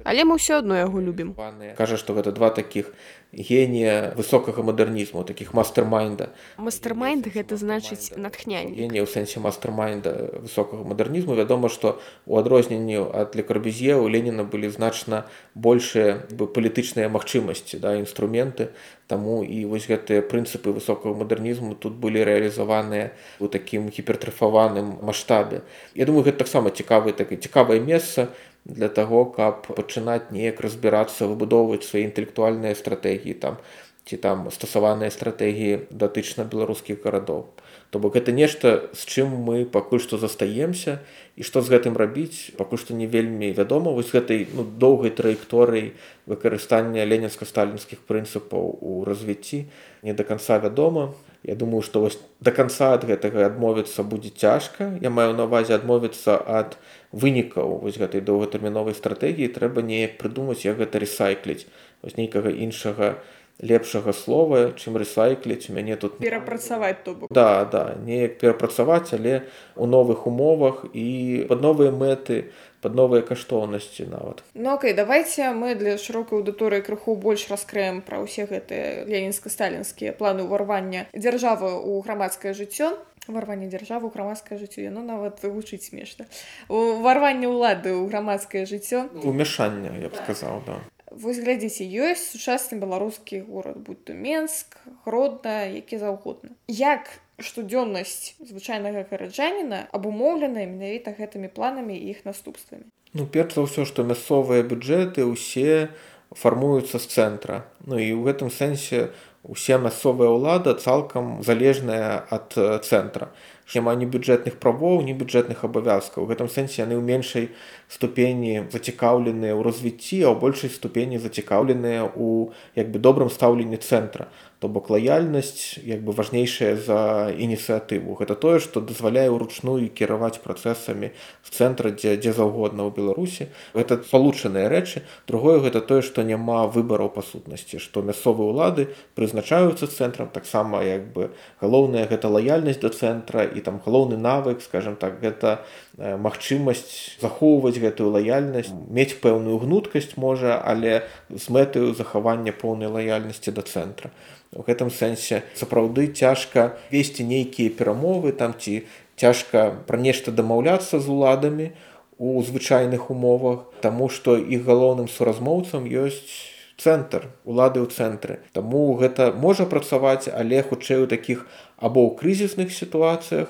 але 0.07 0.23
мы 0.23 0.39
ўсё 0.39 0.63
адно 0.63 0.79
яго 0.79 1.03
любім. 1.03 1.35
Кажа 1.75 1.99
што 1.99 2.15
гэта 2.15 2.31
два 2.31 2.47
такіх 2.49 2.95
генія 3.35 4.15
высокага 4.15 4.63
мадэрнізму 4.63 5.27
таких 5.27 5.51
мастер-майнда. 5.53 6.31
Мастер-майнд 6.55 7.27
гэта 7.27 7.59
значыць 7.59 8.15
натхнянне 8.15 8.71
генія 8.71 9.03
ў 9.03 9.09
сэнсе 9.11 9.43
мастер-майнда 9.43 10.39
высокага 10.47 10.87
мадэрнізму. 10.87 11.35
Вядома 11.35 11.67
што 11.67 11.99
у 12.23 12.39
адрозненні 12.39 13.03
ад 13.11 13.35
лекарбюзье 13.35 13.99
у 13.99 14.07
леніна 14.07 14.47
былі 14.47 14.71
значна 14.71 15.27
большыя 15.59 16.23
бы 16.31 16.47
палітычныя 16.47 17.11
магчымасці 17.11 17.83
да 17.83 17.99
інструменты. 17.99 18.71
Таму 19.07 19.43
і 19.43 19.63
вось 19.71 19.87
гэтыя 19.87 20.23
прынцыпы 20.23 20.71
высокага 20.71 21.15
мадэрнізму 21.19 21.75
тут 21.75 21.99
былі 21.99 22.23
рэалізаваныя 22.27 23.11
у 23.39 23.47
такім 23.47 23.91
гіпертрафаваным 23.91 24.99
маштабе. 25.03 25.63
Я 25.95 26.07
думаю, 26.07 26.27
гэта 26.27 26.43
таксама 26.43 26.71
цікавы 26.71 27.15
так 27.15 27.31
цікавае 27.31 27.79
месца, 27.79 28.27
для 28.67 28.89
таго 28.91 29.25
каб 29.31 29.67
пачынаць 29.71 30.31
неяк 30.35 30.59
разбірацца 30.59 31.27
выбудоўваць 31.31 31.87
свае 31.87 32.03
інтэлектуальныя 32.11 32.75
стратэгіі 32.75 33.39
там 33.43 33.61
ці 34.07 34.17
там 34.23 34.47
стасаваныя 34.51 35.11
стратэгіі 35.11 35.91
датычна 35.91 36.47
беларускіх 36.47 37.03
гарадоў. 37.03 37.47
То 37.91 37.99
бок 37.99 38.15
гэта 38.15 38.31
нешта 38.31 38.87
з 38.95 39.03
чым 39.03 39.35
мы 39.47 39.63
пакуль 39.67 39.99
што 40.03 40.19
застаемся 40.19 40.99
і 41.35 41.43
што 41.43 41.63
з 41.63 41.71
гэтым 41.75 41.99
рабіць 41.99 42.55
пакуль 42.59 42.79
што 42.79 42.95
не 42.95 43.07
вельмі 43.07 43.51
вядома. 43.51 43.91
Вось 43.91 44.11
гэтай 44.15 44.47
ну, 44.51 44.63
доўгай 44.63 45.11
траекторыі 45.11 45.91
выкарыстання 46.27 47.03
ленінска-сталінскіх 47.03 48.03
прынцыпаў 48.07 48.79
у 48.79 49.03
развіцці 49.07 49.67
не 50.03 50.15
да 50.15 50.23
канца 50.23 50.59
вядома 50.59 51.11
Я 51.47 51.55
думаю 51.55 51.81
што 51.81 52.03
вось 52.03 52.19
до 52.43 52.51
конца 52.51 52.91
ад 52.99 53.07
гэтага 53.07 53.47
адмовіцца 53.47 54.03
будзе 54.03 54.35
цяжка. 54.35 54.91
Я 54.99 55.09
маю 55.09 55.31
на 55.31 55.47
увазе 55.47 55.79
адмовіцца 55.79 56.35
ад 56.35 56.75
вынікаў 57.15 57.79
вось 57.87 57.95
гэтай 57.95 58.19
доўгатэрміновай 58.19 58.91
стратэгіі. 58.99 59.55
Трэба 59.55 59.79
неяк 59.79 60.19
прыдумаць 60.19 60.67
як 60.67 60.83
гэта 60.83 60.99
рэсайкліць. 60.99 61.63
Вось 62.03 62.19
нейкага 62.19 62.51
іншага 62.51 63.23
лепшага 63.63 64.13
слова 64.13 64.75
чым 64.75 64.99
рэсайкліць. 64.99 65.71
Мяне 65.71 65.95
тут 65.95 66.19
перапрацаваць 66.19 67.01
то 67.07 67.15
да 67.31 67.63
да 67.65 67.95
неяк 68.05 68.37
перапрацаваць 68.43 69.15
але 69.15 69.47
у 69.75 69.87
новых 69.87 70.27
умовах 70.27 70.85
і 70.93 71.47
под 71.49 71.63
новыя 71.63 71.95
мэты 71.95 72.51
под 72.81 72.95
новыя 72.95 73.21
каштоўнасці 73.25 74.07
нават 74.11 74.43
ну 74.53 74.73
окей 74.73 74.93
давайте 74.93 75.51
мы 75.51 75.75
для 75.75 75.97
шырокай 75.97 76.39
аўдыторыі 76.39 76.85
крыху 76.85 77.15
больш 77.15 77.47
раскрыем 77.49 78.01
пра 78.01 78.21
ўсе 78.21 78.45
гэтыя 78.45 79.05
ленінска-сталінскія 79.09 80.13
планы 80.13 80.45
ўварвання 80.45 81.09
дзяржавы 81.13 81.73
ў 81.73 82.01
грамадскае 82.05 82.53
жыццё 82.53 82.93
варванне 83.27 83.67
дзяржавы 83.67 84.09
грамадскае 84.09 84.59
жыццё 84.59 84.87
яно 84.87 85.03
нават 85.03 85.41
вывучыць 85.43 85.83
смешна 85.89 86.27
уварванне 86.69 87.49
ўлады 87.51 87.91
ў 87.91 88.07
грамадскае 88.07 88.65
жыццё 88.69 89.09
умяшання 89.23 89.91
я 89.99 90.09
б 90.09 90.15
сказаў 90.15 90.63
да. 90.67 90.79
Вось 91.11 91.39
глядзіце 91.39 91.87
ёсць 91.87 92.35
сучасны 92.35 92.79
беларускі 92.79 93.41
горад 93.47 93.79
будь 93.79 94.03
то 94.03 94.13
менск 94.13 94.79
гродна 95.05 95.65
які 95.65 95.97
заўгодна 95.97 96.51
як 96.67 97.09
штодзённасць 97.37 98.33
звычайнага 98.41 99.05
гараджаніна 99.09 99.85
абумоўленая 99.93 100.65
менавіта 100.65 101.13
гэтымі 101.13 101.53
планамі 101.53 101.93
і 101.93 102.09
іх 102.09 102.25
наступствамі. 102.25 102.89
Ну 103.13 103.29
перш 103.29 103.53
за 103.53 103.69
ўсё 103.69 103.85
што 103.85 104.01
мясцовыя 104.01 104.65
бюджэты 104.65 105.21
ўсе 105.21 105.93
фармуюцца 106.33 106.97
з 106.97 107.05
цэнтра. 107.05 107.69
Ну 107.85 108.01
і 108.01 108.09
ў 108.09 108.21
гэтым 108.25 108.49
сэнсе 108.49 109.13
усе 109.47 109.77
мясцовая 109.77 110.33
ўлада 110.33 110.73
цалкам 110.75 111.45
залежная 111.45 112.25
ад 112.25 112.57
цэнтра. 112.57 113.29
Няма 113.69 113.93
ні 113.99 114.07
бюджэтных 114.09 114.57
правоў 114.63 115.05
ні 115.05 115.13
бюджэтных 115.13 115.63
абавязкаў. 115.63 116.25
У 116.25 116.27
гэтым 116.27 116.49
сэнсе 116.49 116.83
яны 116.83 116.97
ў 116.97 117.03
меншай 117.05 117.53
ступені 117.85 118.67
зацікаўленыя 118.73 119.53
ў 119.53 119.61
развіцці 119.61 120.25
а 120.25 120.33
ў 120.33 120.41
большай 120.41 120.73
ступені 120.73 121.21
зацікаўленыя 121.21 122.09
ў 122.11 122.49
як 122.75 122.89
бы 122.91 122.97
добрым 122.97 123.29
стаўленні 123.29 123.77
цэнтра 123.77 124.27
то 124.59 124.67
бок 124.67 124.89
лаяльнасць 124.89 125.77
як 125.85 126.01
бы 126.01 126.11
важнейшая 126.11 126.75
за 126.75 127.29
ініцыятыву. 127.29 128.17
Гэта 128.17 128.33
тое 128.33 128.57
што 128.59 128.81
дазваляе 128.81 129.29
ўручную 129.29 129.85
кіраваць 129.93 130.41
працэсамі 130.41 131.13
з 131.45 131.49
цэнтра 131.53 131.93
дзе 131.93 132.17
дзе 132.17 132.33
заўгодна 132.33 132.89
ў 132.89 132.91
беларусі. 132.97 133.53
Гэта 133.77 134.01
спалучаныя 134.01 134.65
рэчы. 134.65 135.05
Другое 135.29 135.61
гэта 135.61 135.85
тое 135.85 136.01
што 136.01 136.25
няма 136.25 136.65
выбараў 136.65 137.13
па 137.13 137.21
сутнасці 137.21 137.77
што 137.77 138.01
мясцовыя 138.01 138.49
ўлады 138.49 138.89
прызначаюцца 139.13 139.85
цэнтрам. 139.85 140.33
Таксама 140.33 140.81
як 140.81 141.13
бы 141.13 141.29
галоўная 141.61 142.09
гэта 142.09 142.25
лаяльнасць 142.25 142.81
да 142.81 142.89
цэнтра 142.89 143.45
і 143.45 143.61
там 143.61 143.77
галоўны 143.85 144.17
навык 144.17 144.65
скажем 144.65 144.97
так 144.97 145.21
гэта 145.21 145.61
магчымасць 145.97 147.17
захоўваць 147.21 147.81
гэтую 147.81 148.13
лаяльнасць 148.13 148.69
мець 148.93 149.17
пэўную 149.17 149.57
гнуткасць 149.65 150.13
можа 150.21 150.61
але 150.61 151.09
з 151.33 151.49
мэтаю 151.49 151.93
захавання 151.97 152.53
поўнай 152.53 152.85
лаяльнасці 152.85 153.51
да 153.51 153.65
цэнтра. 153.65 154.13
У 154.53 154.61
гэтым 154.61 154.93
сэнсе 154.93 155.41
сапраўды 155.57 156.07
цяжка 156.13 156.77
весці 156.93 157.25
нейкія 157.25 157.73
перамовы 157.73 158.31
там 158.31 158.53
ці 158.53 158.85
цяжка 159.17 159.73
пра 159.89 159.97
нешта 159.97 160.31
дамаўляцца 160.31 161.01
з 161.01 161.09
уладамі 161.09 161.73
у 162.21 162.37
звычайных 162.45 163.09
умовах 163.09 163.65
таму 163.81 164.09
што 164.13 164.37
іх 164.37 164.69
галоўным 164.69 165.09
суразмоўцам 165.09 165.89
ёсць 165.89 166.53
цэнтр 166.77 167.25
улады 167.41 167.81
ў 167.81 167.89
цэнтры. 167.89 168.45
Таму 168.53 168.93
гэта 169.01 169.33
можа 169.33 169.65
працаваць 169.65 170.29
але 170.29 170.61
хутчэй 170.61 171.01
у 171.05 171.09
такіх 171.09 171.49
або 171.81 172.05
ў 172.05 172.21
крызісных 172.21 172.69
сітуацыях 172.69 173.49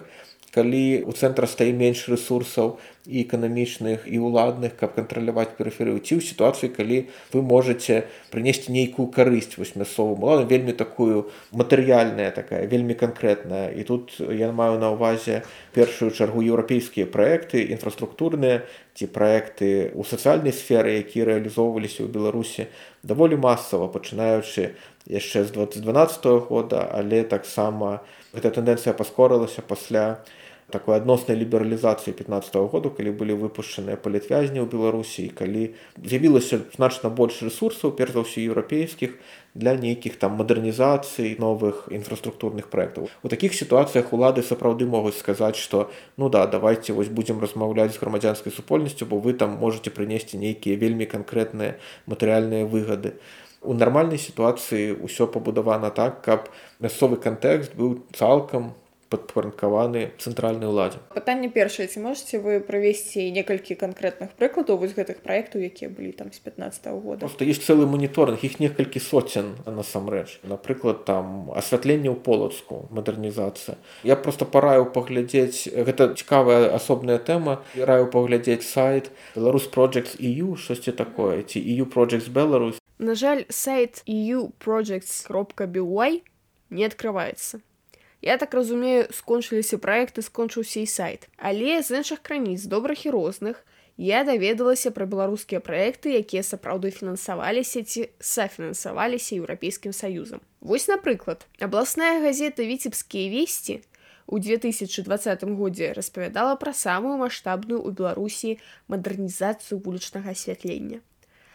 калі 0.53 1.03
у 1.03 1.11
цэнтра 1.11 1.47
стае 1.47 1.73
менш 1.75 2.07
ресурсаў 2.07 2.77
і 3.07 3.23
эканамічных 3.23 4.07
і 4.07 4.19
ўладных 4.19 4.75
каб 4.79 4.95
кантраляваць 4.95 5.55
перыферыю 5.59 5.99
ці 5.99 6.19
ў 6.19 6.21
сітуацыі 6.23 6.71
калі 6.75 6.97
вы 7.31 7.43
можете 7.43 8.07
прынесці 8.31 8.75
нейкую 8.75 9.07
карысць 9.11 9.55
вось 9.59 9.75
мясцовым 9.79 10.23
уладам 10.23 10.47
вельмі 10.51 10.75
такую 10.75 11.31
матэрыяльная 11.51 12.31
такая 12.35 12.67
вельмі 12.67 12.95
канкрэтная. 12.99 13.71
І 13.71 13.83
тут 13.83 14.19
я 14.19 14.51
маю 14.51 14.79
на 14.79 14.91
ўвазе 14.91 15.43
першую 15.71 16.11
чаргу 16.11 16.43
еўрапейскія 16.43 17.07
праекты 17.07 17.63
інфраструктурныя 17.71 18.67
ці 18.95 19.07
праекты 19.07 19.93
ў 19.95 20.03
сацыяльнай 20.03 20.51
сферы 20.51 20.99
якія 20.99 21.31
рэалізоўваліся 21.31 22.03
ў 22.03 22.11
беларусі 22.11 22.67
даволі 23.03 23.39
масава 23.39 23.87
пачынаючы 23.87 24.75
яшчэ 25.07 25.47
з 25.47 25.55
2012 25.55 26.25
года 26.51 26.83
але 26.91 27.23
таксама 27.23 28.03
гэта 28.37 28.53
тэндэнцыя 28.57 28.93
паскорылася 28.93 29.65
пасля 29.65 30.05
такой 30.69 30.97
адноснай 30.97 31.37
лібералізацыі 31.39 32.13
15 32.13 32.55
-го 32.55 32.67
году 32.67 32.89
калі 32.91 33.11
былі 33.11 33.33
выпушчаныя 33.39 33.95
палітвязні 33.95 34.59
ў 34.59 34.67
беларусі 34.67 35.31
калі 35.31 35.71
з'явілася 36.03 36.59
значна 36.75 37.09
больш 37.09 37.39
ресурсаў 37.43 37.95
перш 37.95 38.11
за 38.11 38.19
ўсё 38.27 38.43
еўрапейскіх 38.51 39.15
для 39.55 39.75
нейкіх 39.79 40.19
там 40.19 40.35
мадэрнізацый 40.35 41.39
новых 41.39 41.87
інфраструктурных 41.87 42.67
праектаў 42.67 43.07
у 43.23 43.27
такіх 43.31 43.55
сітуацыях 43.55 44.11
улады 44.11 44.43
сапраўды 44.43 44.83
могуць 44.85 45.15
сказаць 45.15 45.55
што 45.55 45.89
ну 46.17 46.29
да 46.29 46.45
давайте 46.45 46.91
вось 46.91 47.07
будзем 47.07 47.39
размаўляць 47.39 47.95
з 47.95 47.99
грамадзянскай 48.03 48.51
супольнасцю 48.51 49.05
бо 49.05 49.23
вы 49.23 49.33
там 49.33 49.55
можете 49.63 49.89
прынесці 49.89 50.35
нейкія 50.37 50.75
вельмі 50.75 51.07
канкрэтныя 51.07 51.79
матэрыяльныя 52.11 52.67
выгады 52.67 53.15
у 53.61 53.73
нармальнай 53.73 54.19
сітуацыі 54.21 54.97
ўсё 55.05 55.27
пабудавана 55.31 55.89
так 55.89 56.21
каб 56.25 56.49
мясцовы 56.83 57.17
кантэкст 57.17 57.73
быў 57.77 57.97
цалкам 58.13 58.73
падпарадкаваны 59.09 60.11
цэнтральнай 60.19 60.67
уладзе. 60.69 60.99
Пытанне 61.13 61.49
першае 61.49 61.87
ці 61.87 62.03
можете 62.03 62.39
вы 62.39 62.59
правесці 62.59 63.31
некалькі 63.31 63.75
канкрэтных 63.75 64.35
прыкладаў 64.35 64.77
вось 64.77 64.93
гэтых 64.97 65.23
праектаў 65.23 65.63
якія 65.63 65.89
былі 65.89 66.11
там 66.11 66.31
з 66.31 66.39
15 66.39 66.87
-го 66.87 66.99
года? 67.01 67.19
Просто 67.19 67.45
есть 67.45 67.63
цэлы 67.63 67.85
моніторинг 67.85 68.43
іх 68.43 68.59
некалькі 68.59 68.99
соцен 68.99 69.55
насамрэч. 69.65 70.39
Напрыклад 70.43 71.05
там 71.05 71.51
асвятленне 71.55 72.09
ў 72.09 72.15
полацку 72.15 72.87
мадэрнізацыя. 72.91 73.75
Я 74.03 74.15
просто 74.15 74.45
параю 74.45 74.85
паглядзець 74.91 75.69
гэта 75.71 76.13
цікавая 76.13 76.73
асобная 76.75 77.17
тэма 77.17 77.61
раю 77.75 78.07
паглядзець 78.11 78.63
сайт 78.63 79.11
беларус 79.35 79.69
projects 79.69 80.17
eu 80.19 80.55
штосьці 80.55 80.91
такое 80.91 81.43
ці 81.43 81.59
eu 81.59 81.85
projects 81.85 82.29
беларусь 82.29 82.81
на 82.97 83.15
жаль 83.15 83.45
сайт 83.49 84.03
eu 84.07 84.51
projects 84.59 85.25
кропка 85.27 85.65
by 85.65 86.21
не 86.69 86.83
открывается 86.83 87.61
Я 88.27 88.35
так 88.35 88.53
разумею, 88.53 89.07
скончыліся 89.15 89.77
праекты, 89.79 90.19
скончыўся 90.19 90.83
і 90.83 90.87
сайт. 90.91 91.29
Але 91.39 91.79
з 91.79 92.03
іншых 92.03 92.19
крыніц 92.19 92.67
добрых 92.67 93.07
і 93.07 93.13
розных 93.15 93.63
я 93.95 94.25
даведалася 94.27 94.91
пра 94.91 95.07
беларускія 95.07 95.63
праекты, 95.63 96.11
якія 96.19 96.43
сапраўды 96.43 96.91
фінансаваліся 96.91 97.87
ці 97.87 98.11
сафінансаваліся 98.19 99.39
еўрапейскім 99.39 99.95
саюзам. 99.95 100.43
Вось, 100.59 100.91
напрыклад, 100.91 101.47
абласная 101.63 102.19
газета 102.19 102.67
віцебскія 102.67 103.31
весці 103.31 103.79
у 104.27 104.43
2020 104.43 105.47
годзе 105.55 105.95
распавядала 105.95 106.59
пра 106.59 106.75
самую 106.75 107.15
маштабную 107.23 107.79
ў 107.79 107.95
Беларусі 107.95 108.59
мадэрнізацыю 108.91 109.79
вулічнага 109.79 110.35
асвятлення. 110.35 110.99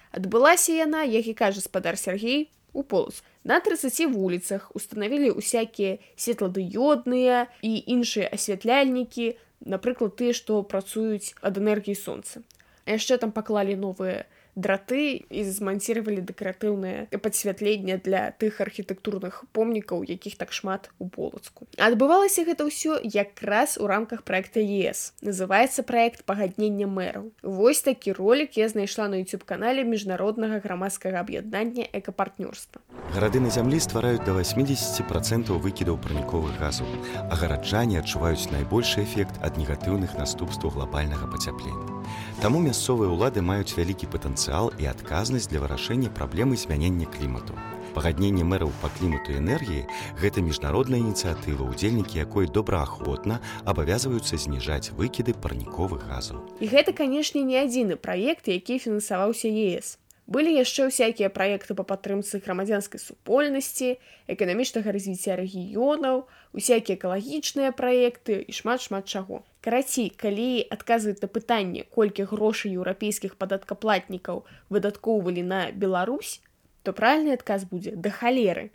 Адбылася 0.09 0.73
яна, 0.73 1.05
як 1.05 1.29
і 1.29 1.37
кажа 1.37 1.61
спадар 1.61 2.01
Сергей, 2.01 2.49
у 2.73 2.83
полоску. 2.83 3.27
На 3.45 3.61
30 3.61 4.07
вуліцах 4.13 4.71
установілі 4.75 5.31
усякія 5.31 5.99
светладыёдныя 6.17 7.47
і 7.63 7.73
іншыя 7.87 8.31
асвятляльнікі, 8.33 9.37
напрыклад, 9.67 10.17
тыя, 10.17 10.33
што 10.33 10.63
працуюць 10.63 11.35
ад 11.43 11.59
энергіі 11.59 11.95
сонца. 11.95 12.43
А 12.87 12.99
яшчэ 12.99 13.19
там 13.19 13.33
паклалі 13.33 13.77
новыя 13.77 14.27
драты 14.55 15.25
і 15.33 15.45
зманціравалі 15.49 16.21
дэкаратыўнае 16.21 17.09
падсвятленне 17.09 17.97
для 18.05 18.37
тых 18.37 18.61
архітэктурных 18.61 19.45
помнікаў 19.57 20.05
якіх 20.05 20.37
так 20.37 20.53
шмат 20.53 20.93
у 21.01 21.09
полацку 21.09 21.65
адбывалася 21.81 22.45
гэта 22.45 22.69
ўсё 22.69 23.01
якраз 23.01 23.81
у 23.81 23.89
рамках 23.89 24.23
проекта 24.29 24.61
ес. 24.61 25.17
Называется 25.25 25.81
проект 25.83 26.25
пагаднення 26.29 26.85
мэраў 26.85 27.33
вось 27.43 27.81
такі 27.81 28.13
ролик 28.13 28.61
я 28.61 28.69
знайшла 28.69 29.09
на 29.09 29.17
youtube 29.25 29.45
канале 29.49 29.85
міжнароднага 29.85 30.61
грамадскага 30.61 31.25
аб'яднання 31.25 31.89
экапартнёрства. 31.93 32.85
Гарады 33.17 33.41
на 33.41 33.49
зямлі 33.49 33.81
ствараюць 33.81 34.25
до 34.25 34.37
80 34.37 35.09
процентаў 35.09 35.65
выкідаў 35.65 35.97
праніковых 35.97 36.61
газаў 36.61 36.87
а 37.25 37.35
гараджане 37.41 38.05
адчуваюць 38.05 38.53
найбольшы 38.53 39.01
эфект 39.09 39.41
ад 39.41 39.57
негатыўных 39.57 40.13
наступстваў 40.21 40.77
глобальнага 40.77 41.25
пацяплення. 41.33 42.05
Таму 42.43 42.61
мясцовыя 42.61 43.09
ўлады 43.09 43.41
маюць 43.41 43.73
вялікі 43.73 44.11
патэнцыял 44.13 44.42
і 44.51 44.91
адказнасць 44.91 45.47
для 45.47 45.63
вырашэння 45.63 46.11
праблемы 46.11 46.57
змянення 46.57 47.07
клімату. 47.07 47.55
Пагадненне 47.95 48.43
мэраў 48.43 48.73
па 48.83 48.89
клімату 48.99 49.37
энергіі 49.37 49.85
гэта 50.19 50.43
міжнародная 50.43 50.99
ініцыятыва, 50.99 51.69
удзельнікі 51.69 52.19
якой 52.19 52.49
добраахвотна 52.49 53.39
абавязваюцца 53.69 54.41
зніжаць 54.41 54.91
выкіды 54.97 55.37
парніковых 55.37 56.09
газаў. 56.09 56.43
І 56.59 56.67
гэта, 56.73 56.97
канешне, 56.97 57.45
не 57.47 57.63
адзіны 57.63 57.95
праект, 58.01 58.49
які 58.49 58.81
фінансаваўся 58.81 59.47
ЕС. 59.47 60.02
Былі 60.31 60.55
яшчэ 60.55 60.87
ўсякія 60.87 61.29
праекты 61.35 61.75
па 61.75 61.83
падтрымцы 61.83 62.39
грамадзянскай 62.45 63.03
супольнасці, 63.03 63.99
эканамічнага 64.31 64.95
развіцця 64.95 65.35
рэгіёнаў, 65.35 66.23
усякія 66.55 66.95
экалагічныя 66.95 67.75
праекты 67.75 68.39
і 68.47 68.53
шмат 68.55 68.87
шмат 68.87 69.11
чаго. 69.11 69.43
Карацей, 69.67 70.15
калі 70.15 70.63
адказваць 70.71 71.19
на 71.23 71.27
пытанне, 71.27 71.83
колькі 71.91 72.31
грошай 72.31 72.79
еўрапейскіх 72.79 73.35
падаткаплатнікаў 73.35 74.47
выдаткоўвалі 74.71 75.43
на 75.43 75.61
Беларусь, 75.75 76.39
то 76.87 76.95
правільны 76.95 77.35
адказ 77.35 77.67
будзе 77.67 77.99
да 77.99 78.15
халеры. 78.15 78.71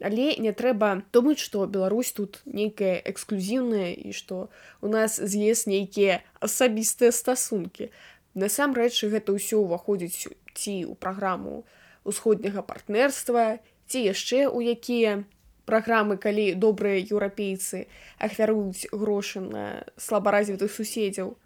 Але 0.00 0.40
не 0.40 0.52
трэба 0.56 1.04
думаць, 1.12 1.42
што 1.42 1.66
Беларусь 1.66 2.12
тут 2.16 2.40
нейкая 2.46 2.96
эксклюзіўная 3.04 3.92
і 3.92 4.16
што 4.16 4.48
у 4.80 4.88
нас 4.88 5.20
з'ез 5.20 5.66
нейкія 5.66 6.22
асабістыя 6.40 7.12
стасункі. 7.12 7.90
Насамрэч 8.38 9.04
гэта 9.04 9.34
ўсё 9.34 9.58
ўваходзіць 9.66 10.30
ці 10.58 10.74
ў 10.90 10.98
праграму 10.98 11.62
усходняга 12.02 12.66
партнерства, 12.66 13.62
ці 13.86 13.98
яшчэ 14.02 14.50
ў 14.50 14.74
якія 14.74 15.22
праграмы 15.68 16.16
калі 16.16 16.54
добрыя 16.56 16.98
еўрапейцы 16.98 17.86
ахвяруюць 18.18 18.88
грошы 18.90 19.44
на 19.44 19.84
слабаразвітых 20.00 20.72
суседзяў. 20.72 21.36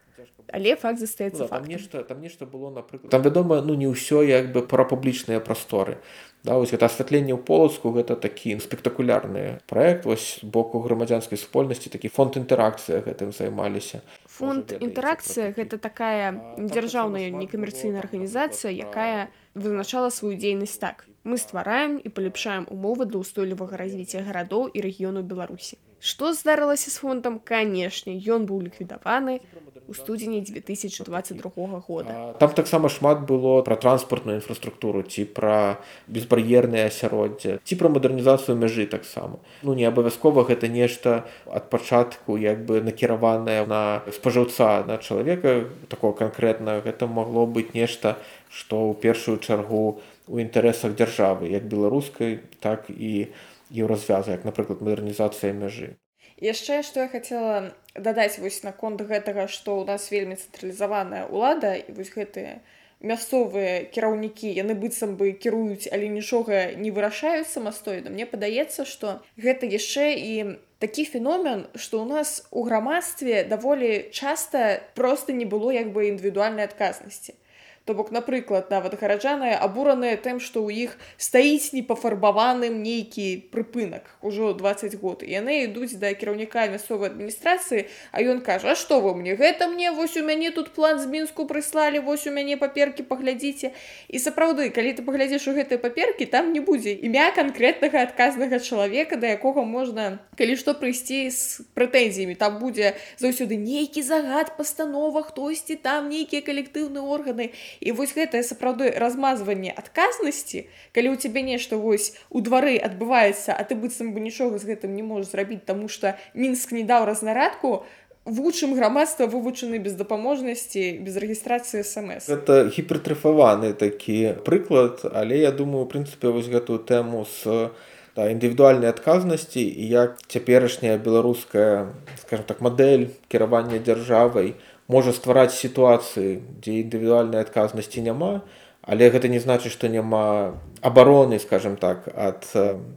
Але 0.53 0.75
факт 0.77 0.98
застаецца 1.01 1.44
ну, 1.44 1.48
там 1.48 1.64
нешта 1.64 2.03
там 2.05 2.20
нешта 2.20 2.46
было 2.46 2.70
напрыклад. 2.70 3.11
Там 3.11 3.22
вядома 3.22 3.62
ну 3.62 3.75
не 3.75 3.88
ўсё 3.88 4.22
як 4.22 4.53
бы 4.53 4.62
пра 4.62 4.85
публічныя 4.85 5.40
прасторы. 5.40 5.98
Да 6.42 6.59
вось 6.59 6.75
гэта 6.75 6.90
асвятленне 6.90 7.33
ў 7.33 7.40
полацку 7.40 7.94
гэта 7.94 8.18
такі 8.18 8.59
спектакулярны 8.59 9.62
проект 9.70 10.05
вось 10.05 10.42
боку 10.42 10.83
грамадзянскай 10.83 11.38
супольнасці 11.38 11.94
такі 11.94 12.11
фонд 12.11 12.37
інтэракцыя 12.42 13.01
гэтым 13.07 13.33
займаліся 13.33 14.03
фонд 14.43 14.75
інтэракцыя 14.83 15.55
гэта 15.55 15.79
такая 15.79 16.59
дзяржаўная 16.59 17.31
некамерцыйная 17.31 18.03
арганізацыя 18.03 18.75
якая 18.75 19.31
вызначала 19.55 20.11
сваю 20.11 20.35
дзейнасць 20.35 20.83
так. 20.83 21.07
Мы 21.23 21.39
ствараем 21.39 21.97
і 22.03 22.11
паляпшаем 22.11 22.67
умовы 22.67 23.07
для 23.07 23.23
ўстойлівага 23.23 23.79
развіцця 23.79 24.27
гарадоў 24.27 24.67
і 24.75 24.83
рэгіёну 24.83 25.23
беларусі 25.23 25.79
што 26.03 26.33
здарылася 26.35 26.91
з 26.91 26.99
фондам 26.99 27.39
канешне 27.39 28.19
ён 28.35 28.47
быў 28.51 28.67
ліквідаваны 28.67 29.39
у 29.88 29.95
студзені 29.95 30.40
2022 30.40 31.51
года. 31.88 32.35
Там 32.38 32.51
таксама 32.51 32.88
шмат 32.88 33.27
было 33.27 33.62
пра 33.62 33.77
транспартную 33.77 34.37
інфраструктуру 34.37 35.03
ці 35.03 35.25
пра 35.25 35.79
безбар'ернае 36.07 36.87
асяроддзе 36.87 37.59
ці 37.64 37.75
пра 37.77 37.88
мадэрнізацыю 37.88 38.57
мяжы 38.59 38.87
таксама 38.87 39.38
ну 39.62 39.75
не 39.75 39.85
абавязкова 39.88 40.45
гэта 40.45 40.68
нешта 40.68 41.25
ад 41.47 41.71
пачатку 41.71 42.37
як 42.37 42.64
бы 42.66 42.83
накіраванае 42.83 43.66
на 43.66 44.03
спажыўца 44.12 44.85
на 44.87 44.99
чалавека 44.99 45.68
такого 45.88 46.12
канкрэтна 46.12 46.81
гэта 46.81 47.07
магло 47.07 47.47
быць 47.47 47.75
нешта 47.75 48.18
што 48.51 48.90
ў 48.90 48.95
першую 49.01 49.38
чаргу 49.38 50.03
у 50.29 50.38
інтарэсах 50.38 50.95
дзяржавы 50.95 51.51
як 51.51 51.66
беларускай 51.66 52.40
так 52.61 52.87
і 52.88 53.33
еўразвяза 53.73 54.37
як 54.37 54.45
напрыклад 54.45 54.85
мадэрнізацыя 54.85 55.53
мяжы 55.57 55.97
яшчэ 56.43 56.83
што 56.83 57.07
я 57.07 57.09
хацела 57.09 57.73
дадаць 57.95 58.43
вось 58.43 58.63
наконт 58.67 59.03
гэтага 59.07 59.47
што 59.47 59.79
ў 59.79 59.95
нас 59.95 60.11
вельмі 60.11 60.37
цэнтралізаваная 60.37 61.31
ўлада 61.31 61.79
і 61.79 61.95
вось 61.95 62.11
гэтыя 62.11 62.59
мясцовыя 63.03 63.87
кіраўнікі 63.95 64.51
яны 64.57 64.75
быццам 64.79 65.15
бы 65.19 65.33
кіруюць 65.45 65.91
але 65.95 66.11
нічога 66.11 66.75
не 66.79 66.91
вырашаюць 66.95 67.51
самастойна. 67.51 68.11
Мне 68.11 68.27
падаецца 68.27 68.87
што 68.87 69.23
гэта 69.39 69.67
яшчэ 69.67 70.15
і 70.19 70.35
такі 70.83 71.07
феномен 71.07 71.67
што 71.75 72.03
ў 72.03 72.07
нас 72.11 72.47
у 72.51 72.67
грамадстве 72.67 73.43
даволі 73.47 74.11
часта 74.11 74.83
просто 74.99 75.35
не 75.35 75.47
было 75.47 75.71
як 75.75 75.95
бы 75.95 76.11
індывідуальнай 76.11 76.67
адказнасці 76.67 77.39
То 77.85 77.95
бок, 77.95 78.12
напрыклад, 78.14 78.71
нават 78.71 78.95
гараджаныя 78.95 79.59
абураныя 79.59 80.14
тым, 80.14 80.38
што 80.38 80.62
ў 80.62 80.87
іх 80.87 80.90
стаіць 81.18 81.75
непафарбаваным 81.75 82.79
нейкі 82.79 83.51
прыпынак 83.51 84.07
ужо 84.23 84.55
20 84.55 84.95
год. 85.03 85.27
І 85.27 85.35
яны 85.35 85.66
ідуць 85.66 85.99
да 85.99 86.14
кіраўніка 86.14 86.71
мясцовай 86.71 87.11
адміністрацыі, 87.11 87.90
а 88.14 88.23
ён 88.23 88.38
кажа, 88.47 88.79
што 88.79 89.03
вы 89.03 89.18
мне 89.18 89.35
гэта 89.35 89.66
мне 89.66 89.90
вось 89.90 90.14
у 90.14 90.23
мяне 90.23 90.55
тут 90.55 90.71
план 90.79 91.03
з 91.03 91.11
мінску 91.11 91.42
прыслалі, 91.51 91.99
вось 92.07 92.27
у 92.27 92.31
мяне 92.31 92.55
паперкі 92.55 93.03
паглядзіце. 93.03 93.75
І 94.07 94.16
сапраўды, 94.23 94.71
калі 94.71 94.95
ты 94.95 95.03
паглядзіш 95.03 95.51
у 95.51 95.57
гэтыя 95.59 95.83
паперкі, 95.83 96.31
там 96.31 96.55
не 96.55 96.62
будзе 96.62 96.95
імя 96.95 97.35
канкрэтнага 97.35 98.07
адказнага 98.07 98.62
чалавека, 98.62 99.18
да 99.18 99.35
якога 99.35 99.66
можна 99.66 100.23
калі 100.38 100.55
што 100.55 100.79
прыйсці 100.79 101.35
з 101.35 101.66
прэтэнзіямі. 101.75 102.38
там 102.38 102.62
будзе 102.62 102.95
заўсёды 103.18 103.59
нейкі 103.59 104.03
загад 104.07 104.55
пастанова, 104.57 105.27
хтосьці 105.27 105.75
там 105.83 106.09
нейкія 106.09 106.47
калектыўныя 106.47 107.03
органы 107.03 107.51
і 107.81 107.93
вось 107.93 108.15
гэтае 108.17 108.43
сапраўды 108.43 108.91
размазванне 108.97 109.73
адказнасці 109.73 110.67
калі 110.93 111.09
ў 111.13 111.17
цябе 111.17 111.43
нешта 111.47 111.79
вось 111.81 112.13
у 112.31 112.45
двары 112.45 112.77
адбываецца 112.77 113.57
а 113.57 113.63
ты 113.65 113.79
быццам 113.79 114.13
бы 114.13 114.21
нічога 114.21 114.59
з 114.59 114.69
гэтым 114.73 114.95
не 114.99 115.03
можаш 115.07 115.33
зрабіць 115.33 115.65
таму 115.65 115.89
што 115.89 116.17
мінск 116.35 116.73
не 116.73 116.85
даў 116.85 117.07
разнарадку 117.09 117.85
вучым 118.25 118.75
грамадства 118.75 119.27
вывучаны 119.27 119.79
без 119.83 119.95
дапаможнасці 119.99 121.03
без 121.03 121.17
рэгістрацыі 121.17 121.83
смс. 121.83 122.29
Это 122.31 122.71
гіпертрафаваны 122.71 123.75
такі 123.75 124.39
прыклад 124.47 125.03
але 125.11 125.43
я 125.43 125.51
думаю 125.51 125.87
прынцыпе 125.87 126.31
вось 126.31 126.47
гэтую 126.47 126.79
тэму 126.87 127.27
з 127.27 127.71
да, 128.15 128.29
індывідуальнай 128.31 128.91
адказнасці 128.93 129.63
і 129.65 129.85
як 129.89 130.23
цяперашняя 130.29 130.99
беларуская 130.99 131.91
скажем 132.23 132.47
так 132.47 132.61
мадэль 132.61 133.11
кіравання 133.27 133.83
дзяржавай 133.83 134.55
у 134.55 134.72
можа 134.93 135.17
ствараць 135.17 135.55
сітуацыі 135.57 136.41
дзе 136.61 136.83
індывідуальнай 136.85 137.41
адказнасці 137.47 138.05
няма 138.09 138.35
але 138.83 139.09
гэта 139.15 139.31
не 139.31 139.39
значыць 139.39 139.71
што 139.71 139.87
няма 139.87 140.59
абароны 140.83 141.39
скажем 141.39 141.77
так 141.79 142.09
ад 142.15 142.47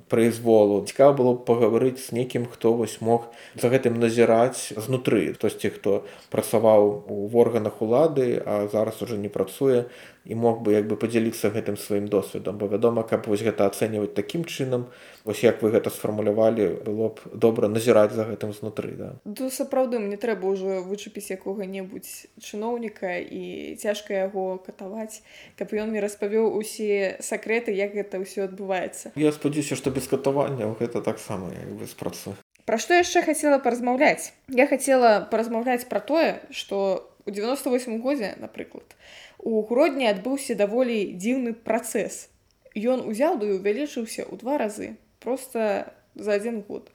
произволу 0.10 0.82
цікава 0.90 1.14
было 1.14 1.34
пагаварыць 1.50 2.02
з 2.02 2.18
некім 2.18 2.50
хто 2.50 2.74
вось 2.74 2.98
мог 3.02 3.30
за 3.54 3.70
гэтым 3.70 4.02
назіраць 4.02 4.74
знутры. 4.74 5.38
Хтосьці 5.38 5.70
хто 5.78 6.02
працаваў 6.34 7.06
у 7.06 7.30
органах 7.38 7.82
улады 7.86 8.42
а 8.42 8.66
зараз 8.74 9.02
уже 9.06 9.18
не 9.22 9.30
працуе 9.30 9.86
і 10.26 10.36
мог 10.36 10.62
бы 10.62 10.74
як 10.74 10.88
бы 10.90 10.98
падзяліцца 10.98 11.54
гэтым 11.54 11.78
сваім 11.78 12.10
досведам 12.10 12.58
бо 12.58 12.68
вядома 12.68 13.04
каб 13.04 13.30
вось 13.30 13.46
гэта 13.46 13.70
ацэньваць 13.70 14.14
такім 14.18 14.46
чынам 14.46 14.90
вось 15.24 15.44
як 15.46 15.62
вы 15.62 15.70
гэта 15.70 15.94
сфармулявалі 15.94 16.82
было 16.86 17.14
б 17.14 17.30
добра 17.34 17.70
назіраць 17.70 18.14
за 18.18 18.26
гэтым 18.26 18.54
знутры 18.54 18.98
да. 18.98 19.10
Ду 19.26 19.50
сапраўды 19.54 20.02
мне 20.02 20.18
трэба 20.18 20.50
ўжо 20.50 20.82
вычапіць 20.82 21.30
якога-небудзь 21.38 22.42
чыноўніка 22.42 23.22
і 23.22 23.78
цяжка 23.78 24.26
яго 24.26 24.58
катаваць 24.66 25.22
каб 25.58 25.70
ён 25.78 25.94
мне 25.94 26.02
распавёў 26.02 26.58
усе 26.58 27.22
сакрэты 27.22 27.72
як 27.78 27.94
гэта 27.94 28.18
ўсё 28.18 28.50
адбываецца. 28.50 29.14
Я 29.16 29.32
спадзяюся 29.32 29.78
што 29.78 29.94
без 29.94 30.10
катавання 30.10 30.74
гэта 30.82 31.06
таксама 31.06 31.54
як 31.54 31.70
бы 31.78 31.86
спрацу 31.86 32.34
Пра 32.66 32.82
што 32.82 32.98
яшчэ 32.98 33.22
хацела 33.22 33.62
паразмаўляць? 33.62 34.34
Я 34.50 34.66
хацела 34.66 35.22
паразмаўляць 35.30 35.86
пра 35.86 36.02
тое 36.02 36.42
што 36.50 37.06
у 37.26 37.32
98 37.32 38.02
годзе 38.02 38.34
напрыклад 38.42 38.98
у 39.46 39.62
гродні 39.70 40.10
адбыўся 40.10 40.58
даволі 40.58 41.14
дзіўны 41.14 41.54
працэс. 41.54 42.28
Ён 42.74 43.06
узяў 43.06 43.38
ды 43.40 43.54
увялічыўся 43.56 44.26
ў 44.26 44.42
два 44.42 44.58
разы 44.58 44.98
просто 45.22 45.94
за 46.18 46.42
адзін 46.42 46.66
год. 46.68 46.90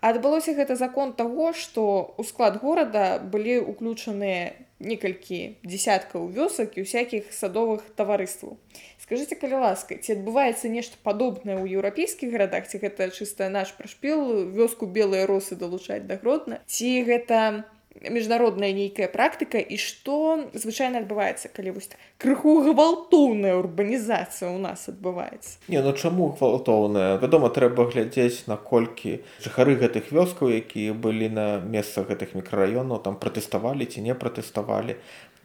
Адбылося 0.00 0.54
гэта 0.54 0.78
закон 0.78 1.12
таго, 1.18 1.50
што 1.52 2.14
ў 2.14 2.22
склад 2.22 2.62
горада 2.62 3.18
былі 3.18 3.58
ўключаныя 3.66 4.54
некалькі 4.78 5.58
дзясяткаў 5.66 6.30
вёсак 6.30 6.78
і 6.78 6.86
ўсякіх 6.86 7.34
садовых 7.34 7.82
таварыстваў. 7.98 8.54
Скажыце, 9.02 9.34
калі 9.34 9.58
ласка, 9.66 9.98
ці 9.98 10.14
адбываецца 10.14 10.70
нешта 10.70 10.94
падобнае 11.02 11.58
ў 11.58 11.82
еўрапейскіх 11.82 12.30
гарадах, 12.30 12.70
ці 12.70 12.78
гэта 12.78 13.10
чыста 13.10 13.50
наш 13.50 13.74
прашпіл 13.74 14.46
вёску 14.54 14.86
белыя 14.86 15.26
росы 15.26 15.58
далучаць 15.58 16.06
да 16.06 16.14
гродна, 16.22 16.62
ці 16.70 17.02
гэта 17.02 17.66
міжнародная 18.02 18.72
нейкая 18.72 19.08
практыка 19.08 19.58
і 19.58 19.76
што 19.76 20.48
звычайна 20.54 21.02
адбываецца 21.02 21.50
калі 21.52 21.76
вось 21.78 21.90
крыху 22.18 22.62
гвалтоўная 22.66 23.54
урбанізацыя 23.58 24.50
ў 24.50 24.58
нас 24.62 24.88
адбываецца 24.88 25.58
не 25.68 25.82
ну 25.82 25.92
чаму 25.92 26.32
гвалтоўная? 26.38 27.18
Вядома 27.18 27.50
трэба 27.50 27.88
глядзець 27.90 28.46
наколькі 28.46 29.20
жыхары 29.42 29.78
гэтых 29.80 30.12
вёскаў 30.14 30.54
якія 30.54 30.94
былі 30.94 31.28
на 31.28 31.58
месцах 31.58 32.08
гэтых 32.08 32.34
мікрараёнаў 32.38 33.02
там 33.02 33.18
пратэставалі 33.18 33.86
ці 33.86 34.02
не 34.02 34.14
пратэставалі. 34.14 34.96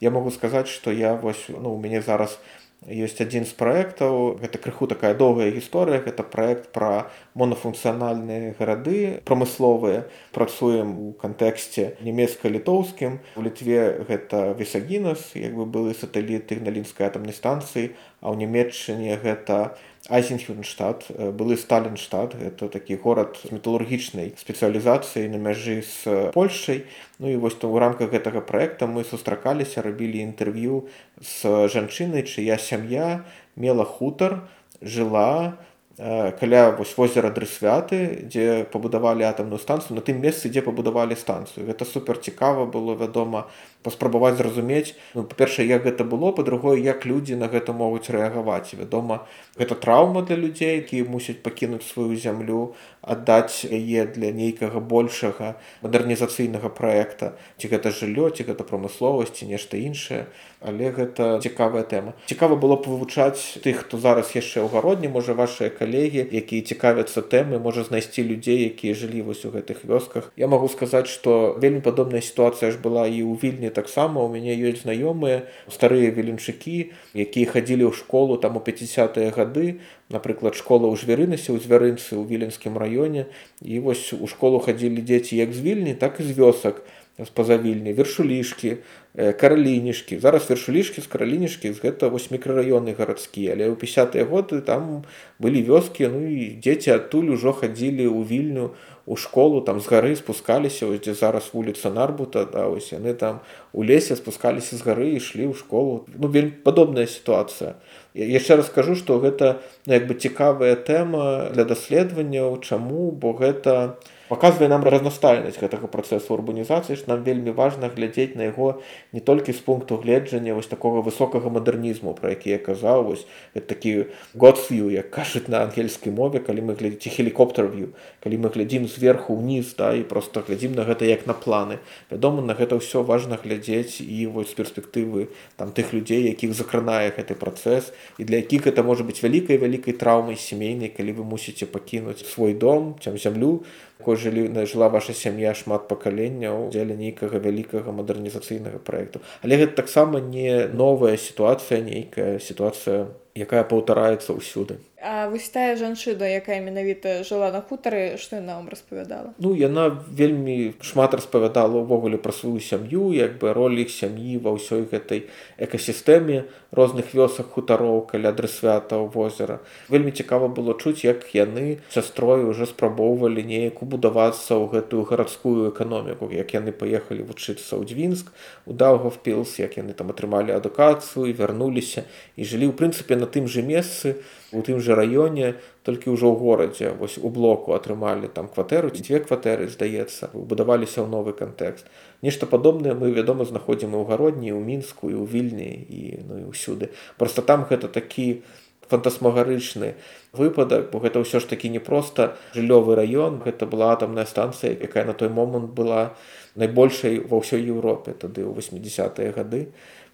Я 0.02 0.12
могу 0.12 0.32
сказаць 0.32 0.68
што 0.68 0.92
я 0.92 1.16
вось 1.16 1.48
ну 1.50 1.74
у 1.74 1.80
мяне 1.80 2.02
зараз 2.02 2.38
у 2.38 2.63
ёсць 2.88 3.20
адзін 3.24 3.46
з 3.48 3.56
праектаў 3.56 4.40
гэта 4.42 4.60
крыху 4.60 4.88
такая 4.92 5.14
доўгая 5.16 5.50
гісторыя 5.56 6.04
гэта 6.04 6.24
праект 6.24 6.72
пра 6.76 7.08
монафункцыянальныя 7.40 8.56
гарады 8.60 9.24
прамысловыя. 9.24 10.06
Працуем 10.36 10.96
у 11.00 11.12
кантэксце 11.14 11.96
нямецка-літоўскім. 12.04 13.20
У 13.40 13.42
літве 13.42 14.04
гэта 14.10 14.54
весагінас 14.58 15.34
як 15.36 15.56
бы 15.56 15.66
былы 15.66 15.96
сатэліт 15.96 16.52
ігналінскай 16.52 17.08
атамнай 17.08 17.36
станцыі 17.36 17.96
а 18.24 18.32
ў 18.32 18.48
нямецчыне 18.48 19.20
гэта 19.20 19.76
айзенхюнштадт 20.10 21.08
былы 21.38 21.56
сталінштадт. 21.56 22.36
Это 22.36 22.68
такі 22.68 23.00
горад 23.00 23.40
з 23.40 23.56
металургічнай 23.56 24.34
спецыялізацыі 24.36 25.32
на 25.32 25.40
мяжы 25.40 25.80
з 25.84 26.32
польшай. 26.36 26.84
Ну 27.20 27.32
і 27.32 27.40
вось 27.40 27.56
то 27.56 27.72
ў 27.72 27.80
рамках 27.80 28.12
гэтага 28.12 28.44
праекта 28.44 28.84
мы 28.84 29.08
сустракаліся 29.08 29.80
рабілі 29.80 30.20
інтэрв'ю 30.34 30.92
з 31.24 31.72
жанчынай 31.72 32.28
чыя 32.28 32.60
сям'я 32.60 33.24
мела 33.56 33.88
хутар 33.88 34.44
жыла 34.84 35.56
каля 35.98 36.72
вось 36.72 36.98
возера 36.98 37.30
дрысвяты 37.30 38.26
дзе 38.26 38.66
пабудавалі 38.74 39.30
атамную 39.30 39.60
станцыю 39.62 39.94
на 39.94 40.02
тым 40.02 40.18
месцы 40.26 40.50
дзе 40.50 40.66
пабудавалі 40.66 41.14
станцыю. 41.14 41.68
Гэта 41.70 41.86
супер 41.86 42.18
цікава 42.18 42.66
было 42.66 42.98
вядома 42.98 43.46
паспрабаваць 43.86 44.34
зразумець 44.42 44.98
ну, 45.14 45.22
па-першае 45.22 45.68
як 45.70 45.86
гэта 45.86 46.02
было 46.02 46.34
па-другое 46.34 46.82
як 46.82 47.06
людзі 47.06 47.38
на 47.38 47.46
гэта 47.46 47.78
могуць 47.78 48.10
рэагаваць. 48.10 48.74
Вядома 48.74 49.30
гэта 49.54 49.78
траўма 49.78 50.26
для 50.26 50.36
людзей 50.36 50.82
якія 50.82 51.06
мусяць 51.06 51.38
пакінуць 51.46 51.86
сваю 51.86 52.18
зямлю 52.18 52.74
аддаць 53.04 53.68
яе 53.68 54.08
для 54.08 54.32
нейкага 54.32 54.80
большага 54.80 55.60
мадэрнізацыйнага 55.84 56.72
праекта. 56.72 57.36
Ці 57.60 57.68
гэта 57.68 57.92
жыллё 57.92 58.32
ці 58.32 58.48
гэта 58.48 58.64
прамысловасці 58.64 59.48
нешта 59.52 59.78
іншае. 59.78 60.32
Але 60.64 60.96
гэта 60.96 61.44
цікавая 61.44 61.84
тэма. 61.84 62.16
Цікава 62.32 62.56
было 62.56 62.80
б 62.80 62.88
вывучаць 62.88 63.60
тых 63.60 63.84
хто 63.84 64.00
зараз 64.00 64.32
яшчэ 64.32 64.64
ў 64.64 64.72
гародні 64.72 65.12
можа 65.12 65.36
вашыя 65.36 65.68
калегі 65.68 66.24
якія 66.32 66.64
цікавяцца 66.64 67.20
тэмы 67.20 67.60
можа 67.60 67.84
знайсці 67.84 68.24
людзей 68.24 68.72
якія 68.72 68.96
жылі 68.96 69.28
вось 69.28 69.44
у 69.44 69.52
гэтых 69.52 69.84
вёсках. 69.84 70.32
Я 70.40 70.48
магу 70.48 70.72
сказаць 70.72 71.12
што 71.12 71.60
вельмі 71.60 71.84
падобная 71.84 72.24
сітуацыя 72.24 72.72
ж 72.72 72.80
была 72.80 73.04
і 73.12 73.20
ў 73.28 73.36
вільні 73.36 73.76
таксама. 73.76 74.24
У 74.24 74.32
мяне 74.32 74.56
ёсць 74.56 74.88
знаёмыя 74.88 75.44
старыя 75.68 76.08
веленчыкі 76.16 76.96
якія 77.12 77.52
хадзілі 77.52 77.92
ў 77.92 77.94
школу 78.00 78.40
там 78.40 78.56
у 78.56 78.64
50тые 78.64 79.36
гады 79.36 79.84
напрыклад 80.14 80.54
школа 80.54 80.88
ў 80.88 80.96
жвярынасе 80.96 81.50
ў 81.52 81.60
звярынцы 81.60 82.14
ў 82.14 82.24
віленскім 82.30 82.78
раёне. 82.78 83.26
І 83.66 83.82
вось 83.82 84.14
у 84.14 84.30
школу 84.30 84.62
хадзілі 84.62 85.02
дзеці 85.02 85.36
як 85.42 85.54
з 85.54 85.60
вільні 85.66 85.94
так 85.98 86.22
і 86.22 86.30
з 86.30 86.38
вёсак 86.38 86.86
з-паза 87.20 87.58
вільні 87.58 87.94
вершулішкі 87.94 88.78
каралінішкі. 89.14 90.18
Зараз 90.20 90.50
вершулішкі 90.50 91.02
з 91.02 91.08
каралінішкі 91.08 91.74
з 91.74 91.78
гэта 91.78 92.10
вось 92.10 92.32
мікрараёны 92.34 92.98
гарадскія. 92.98 93.54
Але 93.54 93.70
ў 93.70 93.78
50тыя 93.78 94.26
годы 94.26 94.62
там 94.66 95.06
былі 95.38 95.62
вёскі 95.62 96.10
ну 96.10 96.26
і 96.26 96.58
дзеці 96.58 96.98
адтуль 96.98 97.38
ужо 97.38 97.54
хадзілі 97.54 98.10
ў 98.10 98.26
вільню 98.26 98.74
у 99.06 99.16
школу 99.16 99.62
там 99.62 99.78
з 99.78 99.88
гары 99.94 100.16
спускаліся 100.18 100.90
ось 100.90 101.06
дзе 101.06 101.14
зараз 101.14 101.54
вуліца 101.54 101.94
нарбута 101.94 102.50
да 102.50 102.66
ось 102.66 102.90
яны 102.90 103.14
там 103.14 103.46
у 103.74 103.86
лесе 103.86 104.18
спускаліся 104.18 104.74
з 104.74 104.82
гары 104.82 105.14
ішлі 105.14 105.46
ў 105.46 105.54
школу. 105.54 106.10
Ну 106.18 106.34
вельмі 106.34 106.58
падобная 106.66 107.06
сітуацыя 107.06 107.78
яшчэ 108.14 108.62
раз 108.62 108.68
скажу 108.70 108.96
што 108.96 109.20
гэта 109.20 109.62
ну, 109.86 109.94
як 109.94 110.08
бы 110.08 110.14
цікавая 110.14 110.76
тэма 110.76 111.50
для 111.54 111.66
даследаванняў 111.66 112.62
чаму 112.62 113.12
бо 113.12 113.34
гэта 113.34 113.98
у 113.98 114.23
показвае 114.30 114.70
нам 114.70 114.84
разнастайнасць 114.84 115.60
гэтага 115.60 115.88
працэсу 115.88 116.34
урбанізацыі 116.38 116.96
ж 116.96 117.08
нам 117.08 117.24
вельмі 117.24 117.52
важна 117.52 117.90
глядзець 117.90 118.36
на 118.36 118.50
яго 118.50 118.82
не 119.12 119.20
толькі 119.20 119.54
з 119.54 119.60
пункту 119.60 119.98
гледжання 119.98 120.54
вось 120.54 120.72
такога 120.72 121.04
высокага 121.04 121.52
мадэрнізму 121.52 122.14
про 122.14 122.34
які 122.34 122.50
я 122.56 122.60
казаў 122.60 123.04
вось 123.12 123.28
такі 123.54 124.08
годфью 124.34 124.90
як 124.92 125.12
кажуць 125.12 125.48
на 125.48 125.64
ангельскай 125.68 126.14
мове 126.14 126.40
калі 126.40 126.72
мы 126.72 126.80
глядзіце 126.80 127.10
хелікоптерв'ю 127.20 127.94
калі 128.24 128.38
мы 128.38 128.54
глядзім 128.54 128.88
зверху 128.88 129.36
ўніз 129.36 129.76
да 129.78 129.94
і 129.94 130.04
просто 130.04 130.44
глядзім 130.48 130.76
на 130.76 130.84
гэта 130.88 131.06
як 131.06 131.28
на 131.28 131.34
планы. 131.34 131.80
Вядома 132.12 132.42
на 132.42 132.54
гэта 132.54 132.78
ўсё 132.80 133.04
важна 133.04 133.38
глядзець 133.42 134.02
і 134.02 134.28
вось 134.28 134.54
перспектывы 134.54 135.30
там 135.58 135.72
тых 135.72 135.94
людзей 135.94 136.30
якіх 136.30 136.54
закранае 136.54 137.12
гэты 137.12 137.36
працэс 137.36 137.92
і 138.18 138.24
для 138.24 138.40
якіх 138.40 138.68
это 138.68 138.84
можа 138.84 139.04
быць 139.04 139.20
вялікай 139.24 139.58
вялікай 139.58 139.94
траўмай 139.94 140.38
сямейнай 140.38 140.90
калі 140.90 141.20
вы 141.20 141.24
мусіце 141.24 141.66
пакінуць 141.66 142.26
свой 142.26 142.54
дом 142.54 142.96
цям 143.04 143.18
зямлю 143.18 143.64
якой 144.00 144.16
жылі 144.18 144.66
жыла 144.66 144.90
ваша 144.90 145.14
сям'я 145.14 145.54
шмат 145.54 145.88
пакаленняў 145.88 146.70
дзеля 146.74 146.96
нейкага 146.96 147.40
вялікага 147.40 147.92
мадэрнізацыйнага 147.92 148.80
праекту. 148.84 149.22
Але 149.42 149.58
гэта 149.62 149.76
таксама 149.84 150.20
не 150.20 150.68
новая 150.68 151.18
сітуацыя 151.18 151.82
нейкая 151.82 152.40
сітуацыя 152.40 153.08
якая 153.36 153.64
паўтараецца 153.64 154.34
ўсюды 154.38 154.78
А 155.06 155.28
вось 155.28 155.50
тая 155.52 155.76
жанчына, 155.76 156.24
якая 156.32 156.64
менавіта 156.64 157.28
жыла 157.28 157.52
на 157.52 157.60
хутары, 157.60 158.16
што 158.16 158.40
яна 158.40 158.56
вам 158.56 158.70
распавядала. 158.72 159.34
Ну 159.36 159.52
яна 159.52 159.92
вельмі 160.08 160.80
шмат 160.80 161.12
распавядала 161.12 161.84
ўвогуле 161.84 162.16
пра 162.16 162.32
сваю 162.32 162.64
сям'ю, 162.64 163.12
як 163.12 163.36
бы 163.36 163.52
роль 163.52 163.84
іх 163.84 163.92
сям'і 163.92 164.40
ва 164.40 164.56
ўсёй 164.56 164.88
гэтай 164.88 165.28
экасістэме 165.60 166.48
розных 166.72 167.12
вёсак 167.12 167.52
хутароў 167.52 168.08
каля 168.08 168.32
дрысвята 168.32 168.96
ў 168.96 169.12
возера. 169.12 169.60
Вельмі 169.92 170.16
цікава 170.16 170.48
было 170.48 170.72
чуць, 170.80 171.04
як 171.04 171.36
яны 171.36 171.84
сястрою 171.92 172.48
уже 172.56 172.64
спрабоўвалі 172.64 173.44
неяк 173.44 173.84
убудавацца 173.84 174.56
ў 174.56 174.72
гэтую 174.72 175.04
гарадскую 175.04 175.68
эканоміку, 175.76 176.32
як 176.32 176.56
яны 176.56 176.72
паехалі 176.72 177.28
вучыцца 177.28 177.76
ў 177.76 177.84
дзвінск, 177.84 178.32
у 178.64 178.72
даўгавпілс, 178.72 179.60
як 179.60 179.76
яны 179.84 179.92
там 179.92 180.16
атрымалі 180.16 180.56
адукацыю, 180.56 181.28
вярнуліся 181.28 182.08
і 182.40 182.48
жылі 182.48 182.72
ў 182.72 182.80
прынцыпе 182.80 183.20
на 183.20 183.28
тым 183.28 183.52
жа 183.52 183.60
месцы, 183.60 184.16
у 184.16 184.43
тым 184.62 184.78
жа 184.78 184.94
раёне 184.94 185.58
толькі 185.82 186.14
ўжо 186.14 186.30
ў 186.30 186.38
горадзе 186.38 186.94
вось 186.94 187.18
у 187.18 187.34
блоку 187.34 187.74
атрымалі 187.74 188.30
там 188.30 188.46
кватэру 188.46 188.94
ці 188.94 189.02
дзве 189.02 189.26
кватэры 189.26 189.66
здаецца 189.66 190.30
будаваліся 190.36 191.02
ў 191.02 191.10
новы 191.10 191.34
кантэкст. 191.34 191.90
Нешта 192.22 192.46
падобнае 192.46 192.94
мы 192.94 193.10
вядома 193.10 193.48
знаходзім 193.50 193.98
і 193.98 194.04
ў 194.04 194.06
гародні 194.06 194.54
ў 194.54 194.62
мінску 194.62 195.10
і 195.10 195.18
ў 195.18 195.26
вільні 195.26 195.72
і 195.74 196.02
ну 196.28 196.34
і 196.38 196.46
ўсюды. 196.54 196.94
Просто 197.18 197.42
там 197.42 197.66
гэта 197.66 197.90
такі 197.90 198.44
фантасмагарычны 198.90 199.96
выпадак 200.34 200.92
бо 200.92 201.00
гэта 201.00 201.24
ўсё 201.24 201.40
ж 201.40 201.50
такі 201.50 201.74
не 201.74 201.80
проста 201.80 202.36
жыллёвы 202.54 202.96
раён 203.00 203.40
гэта 203.42 203.66
была 203.66 203.94
атамная 203.96 204.26
станцыя 204.30 204.76
якая 204.76 205.06
на 205.10 205.14
той 205.14 205.30
момант 205.30 205.74
была 205.74 206.14
найбольшай 206.56 207.20
ва 207.20 207.40
ўсёй 207.42 207.64
Еўропе 207.64 208.14
тады 208.14 208.44
ў 208.46 208.52
80-е 208.54 209.32
гады 209.34 209.62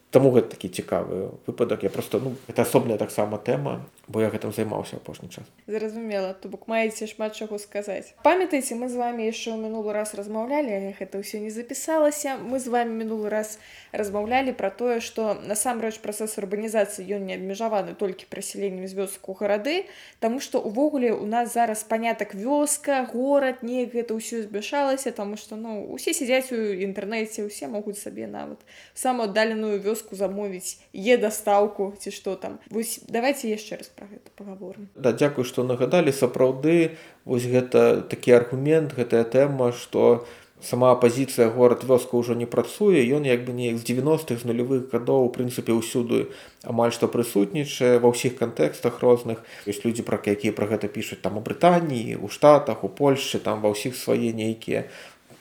Таму 0.09 0.31
гэта 0.33 0.57
такі 0.57 0.69
цікавы 0.73 1.37
выпадак. 1.45 1.83
Я 1.83 1.89
просто 1.89 2.19
ну 2.19 2.35
это 2.47 2.63
асобная 2.63 2.97
таксама 2.97 3.37
тэма 3.37 3.85
бо 4.09 4.21
я 4.21 4.29
гэтым 4.33 4.49
займаўся 4.49 4.97
апошні 4.97 5.29
час. 5.29 5.45
Зразумела 5.67 6.33
то 6.33 6.49
бок 6.49 6.67
маеце 6.67 7.05
шмат 7.05 7.37
чаго 7.37 7.59
сказаць. 7.61 8.17
Памятаеце 8.23 8.73
мы 8.73 8.89
з 8.89 8.97
вами 8.97 9.29
яшчэ 9.29 9.53
ў 9.53 9.61
мінулы 9.61 9.93
раз 9.93 10.17
размаўлялі 10.17 10.97
гэта 10.97 11.21
ўсё 11.21 11.37
не 11.37 11.53
запісалася. 11.53 12.41
Мы 12.41 12.57
з 12.57 12.73
вами 12.73 13.05
минулы 13.05 13.29
раз 13.29 13.61
размаўлялі 13.93 14.57
про 14.57 14.73
тое 14.73 14.97
что 14.97 15.37
насамрэч 15.45 16.01
працэс 16.01 16.41
урбанізацыі 16.41 17.05
ён 17.05 17.29
не 17.29 17.37
абмежаваны 17.37 17.93
толькі 17.93 18.25
прасяленнем 18.33 18.89
з 18.89 18.97
вёску 18.97 19.37
гарады 19.37 19.85
Таму 20.17 20.41
что 20.41 20.57
увогуле 20.57 21.13
у 21.13 21.29
нас 21.29 21.53
зараз 21.53 21.85
панятак 21.85 22.33
вёска 22.33 23.05
горад 23.13 23.61
не 23.61 23.85
гэта 23.85 24.17
ўсё 24.17 24.41
збяшалася 24.41 25.13
тому 25.13 25.37
что 25.37 25.53
ну 25.53 25.85
усе 25.85 26.17
сядзяць 26.17 26.49
у 26.49 26.57
інтэрнэце 26.57 27.45
усе 27.45 27.69
могуць 27.69 28.01
сабе 28.01 28.25
нават 28.25 28.57
самую 28.97 29.29
аддаленую 29.29 29.77
вёску 29.77 29.98
замовіць 30.11 30.79
е 30.93 31.17
дастаўку 31.17 31.93
ці 31.99 32.11
што 32.11 32.35
там. 32.35 32.59
Вось 32.69 32.99
давайте 33.07 33.49
яшчэ 33.49 33.79
раз 33.81 33.89
пра 33.93 34.07
гэта 34.09 34.29
паговорым 34.35 34.89
да 34.95 35.13
дзякую 35.13 35.45
што 35.45 35.63
нагадалі. 35.63 36.11
Сапраўды 36.11 36.97
вось 37.25 37.45
гэта 37.45 38.01
такі 38.01 38.37
аргумент 38.39 38.93
гэтая 38.97 39.23
тэма 39.23 39.71
што 39.71 40.25
сама 40.61 40.91
апазіцыя 40.91 41.47
горад 41.49 41.83
вёска 41.87 42.19
ўжо 42.19 42.35
не 42.35 42.45
працуе. 42.45 42.99
Ён 43.15 43.23
як 43.23 43.45
бы 43.47 43.55
неяк 43.55 43.79
з 43.79 43.87
90-х 43.87 44.43
з 44.43 44.45
нулявых 44.45 44.91
гадоў 44.91 45.27
у 45.27 45.31
прынцыпе 45.31 45.71
ўсюды 45.71 46.27
амаль 46.67 46.91
што 46.91 47.07
прысутнічае 47.07 47.99
ва 48.03 48.11
ўсіх 48.11 48.35
кантэкстах 48.35 48.99
розных. 48.99 49.39
Ёсць 49.63 49.83
людзі 49.87 50.03
пра 50.03 50.19
якія 50.19 50.51
пра 50.51 50.67
гэта 50.67 50.91
пішуць 50.91 51.23
там 51.23 51.39
у 51.39 51.41
брытаніі 51.41 52.19
у 52.19 52.27
штатах 52.27 52.83
у 52.83 52.91
польльшы 52.91 53.39
там 53.39 53.63
ва 53.63 53.71
ўсіх 53.71 53.95
свае 53.95 54.35
нейкія 54.35 54.91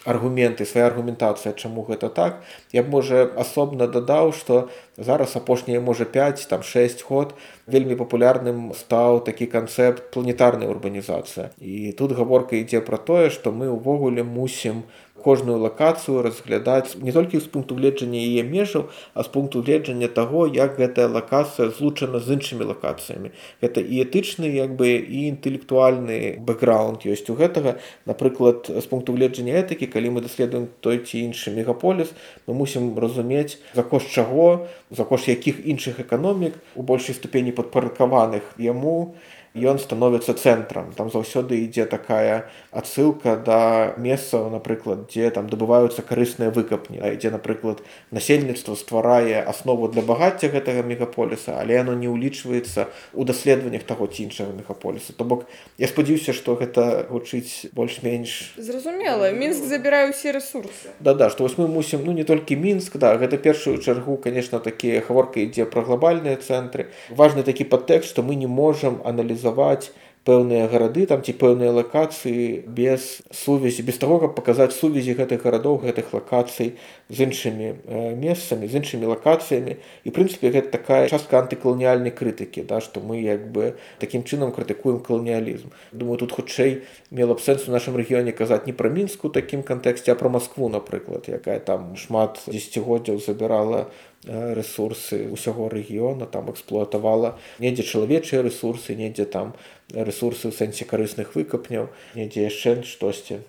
аргументы 0.04 0.64
свая 0.64 0.86
аргументацыя 0.86 1.52
чаму 1.52 1.82
гэта 1.88 2.08
так 2.08 2.42
я 2.72 2.82
б 2.82 2.90
можа 2.90 3.26
асобна 3.36 3.88
дадаў 3.88 4.32
што 4.32 4.68
зараз 4.96 5.36
апошнія 5.36 5.80
можа 5.80 6.04
5 6.04 6.46
там 6.50 6.62
6 6.62 7.04
год 7.08 7.34
вельмі 7.66 7.94
папулярным 7.94 8.72
стаў 8.74 9.20
такі 9.24 9.46
канцэпт 9.46 10.10
планетарнай 10.10 10.68
урбанізацыя. 10.68 11.50
І 11.60 11.92
тут 11.92 12.12
гаворка 12.12 12.56
ідзе 12.56 12.80
пра 12.80 12.98
тое 12.98 13.30
што 13.30 13.52
мы 13.52 13.70
ўвогуле 13.70 14.24
мусім 14.24 14.82
кожную 15.24 15.58
лакацыю 15.58 16.22
разглядаць 16.22 16.96
не 17.02 17.12
толькі 17.12 17.40
з 17.40 17.50
пункту 17.52 17.74
гледжання 17.78 18.18
яе 18.18 18.42
межаў 18.46 18.88
а 19.14 19.22
з 19.22 19.28
пункту 19.34 19.62
гледжання 19.62 20.08
таго 20.08 20.46
як 20.46 20.78
гэтая 20.78 21.08
лакацыя 21.08 21.70
злучана 21.70 22.20
з 22.20 22.38
іншымі 22.38 22.68
лакацыямі. 22.70 23.30
Гэта 23.62 23.82
і 23.82 24.02
этычны 24.04 24.50
як 24.54 24.76
бы 24.78 24.94
і 24.96 25.28
інтэлектуальны 25.34 26.38
бэкграунд 26.40 27.04
ёсць 27.04 27.28
у 27.30 27.36
гэтага. 27.38 27.78
Напрыклад 28.06 28.70
з 28.70 28.86
пункту 28.86 29.12
гледжання 29.12 29.58
этыкі 29.62 29.90
калі 29.90 30.18
мы 30.18 30.20
даследуем 30.22 30.68
той 30.80 31.02
ці 31.02 31.18
іншы 31.26 31.54
мегаполіс 31.54 32.14
мы 32.46 32.54
мусім 32.54 32.94
разумець 32.98 33.58
за 33.74 33.82
кошт 33.82 34.10
чаго 34.10 34.66
за 34.90 35.04
кошт 35.04 35.28
якіх 35.28 35.66
іншых 35.66 36.00
эканомік 36.00 36.54
у 36.74 36.82
большай 36.82 37.14
ступені 37.14 37.52
падпарадкаваных 37.52 38.54
яму 38.58 39.14
ён 39.58 39.78
становіцца 39.78 40.34
цэнтрам. 40.34 40.92
Там 40.94 41.10
заўсёды 41.10 41.58
ідзе 41.64 41.84
такая 41.84 42.50
адсылка 42.70 43.36
да 43.36 43.94
месцаў 43.98 44.50
напрыклад 44.50 45.08
дзе 45.10 45.30
там 45.30 45.48
дабываюцца 45.48 46.02
карысныя 46.02 46.50
выкапні 46.50 47.00
а 47.02 47.12
ідзе 47.14 47.30
напрыклад 47.34 47.82
насельніцтва 48.10 48.76
стварае 48.76 49.42
аснову 49.42 49.88
для 49.88 50.02
багацця 50.02 50.52
гэтага 50.52 50.84
мегаполіса 50.84 51.56
але 51.58 51.80
яно 51.80 51.94
не 51.94 52.08
ўлічваецца 52.12 52.86
у 53.14 53.24
даследаваннях 53.24 53.82
таго 53.88 54.06
ці 54.06 54.28
іншага 54.28 54.52
мегаполіса. 54.52 55.12
То 55.16 55.24
бок 55.24 55.48
я 55.78 55.88
спадзяюся 55.88 56.32
што 56.36 56.54
гэта 56.60 57.08
гучыць 57.08 57.72
больш-менш 57.72 58.54
зразумела. 58.56 59.32
Мінск 59.32 59.64
забіраю 59.64 60.12
усе 60.12 60.32
ресурсы 60.32 60.92
да 61.00 61.14
да 61.14 61.30
што 61.30 61.48
вось 61.48 61.58
мы 61.58 61.68
мусім 61.68 62.04
ну 62.04 62.12
не 62.12 62.24
толькі 62.24 62.56
мінск 62.56 62.96
да 63.00 63.16
гэта 63.16 63.40
першую 63.40 63.78
чаргу 63.78 64.16
конечно 64.16 64.60
такія 64.60 65.00
гаворка 65.00 65.40
ідзе 65.40 65.64
пра 65.64 65.82
глобальныя 65.82 66.36
цэнтры. 66.36 66.92
Важны 67.08 67.42
такі 67.42 67.64
падтэкст 67.64 68.12
што 68.12 68.22
мы 68.22 68.36
не 68.36 68.46
можам 68.46 69.00
аналізаваць 69.04 69.47
арганізаваць 69.48 69.90
пэўныя 70.28 70.68
гарады 70.68 71.06
там 71.08 71.22
ці 71.24 71.32
пэўныя 71.40 71.72
лакацыі 71.72 72.68
без 72.68 73.22
сувязі 73.32 73.80
без 73.88 73.96
таго 73.96 74.18
каб 74.20 74.34
паказаць 74.36 74.76
сувязі 74.76 75.16
гэтых 75.16 75.40
гарадоў 75.40 75.80
гэтых 75.80 76.12
лакацый 76.12 76.76
з 77.08 77.24
іншымі 77.24 77.68
э, 77.72 78.12
месцамі 78.12 78.68
з 78.68 78.76
іншымі 78.76 79.08
лакацыямі. 79.08 79.78
І 80.04 80.08
прынцыпе 80.12 80.52
гэта 80.52 80.68
такая 80.68 81.08
частка 81.08 81.40
антыкаланіяльнай 81.40 82.12
крытыкі 82.12 82.66
да 82.68 82.82
што 82.84 83.00
мы 83.00 83.24
як 83.24 83.48
бы 83.48 83.80
такім 84.04 84.26
чынам 84.28 84.52
крытыкуем 84.52 85.00
каланіялізм. 85.00 85.72
Думаю 85.92 86.20
тут 86.20 86.36
хутчэй 86.36 86.84
мела 87.08 87.32
б 87.32 87.40
сэнс 87.40 87.64
у 87.64 87.72
нашым 87.72 87.96
рэгіёне 87.96 88.36
казаць 88.36 88.68
не 88.68 88.76
пра 88.76 88.92
мінску 88.92 89.32
такім 89.32 89.64
кантэксце 89.64 90.12
а 90.12 90.18
пра 90.18 90.28
москву 90.28 90.68
напрыклад 90.68 91.24
якая 91.24 91.56
там 91.56 91.96
шмат 91.96 92.44
дзесяцігоддзяў 92.44 93.16
забірала 93.24 93.88
ресурсы 94.28 95.26
ўсяго 95.32 95.68
рэгіёна 95.72 96.28
там 96.28 96.50
эксплуатавала 96.52 97.36
недзе 97.58 97.82
чалавечыя 97.82 98.44
ресурсы 98.44 98.94
недзе 98.94 99.24
там 99.24 99.54
ресурсы 99.92 100.48
ў 100.48 100.52
сэнсе 100.52 100.84
карысных 100.84 101.32
выкапняў 101.34 101.88
недзе 102.14 102.44
яшчэ 102.44 102.84
штосьці 102.84 103.40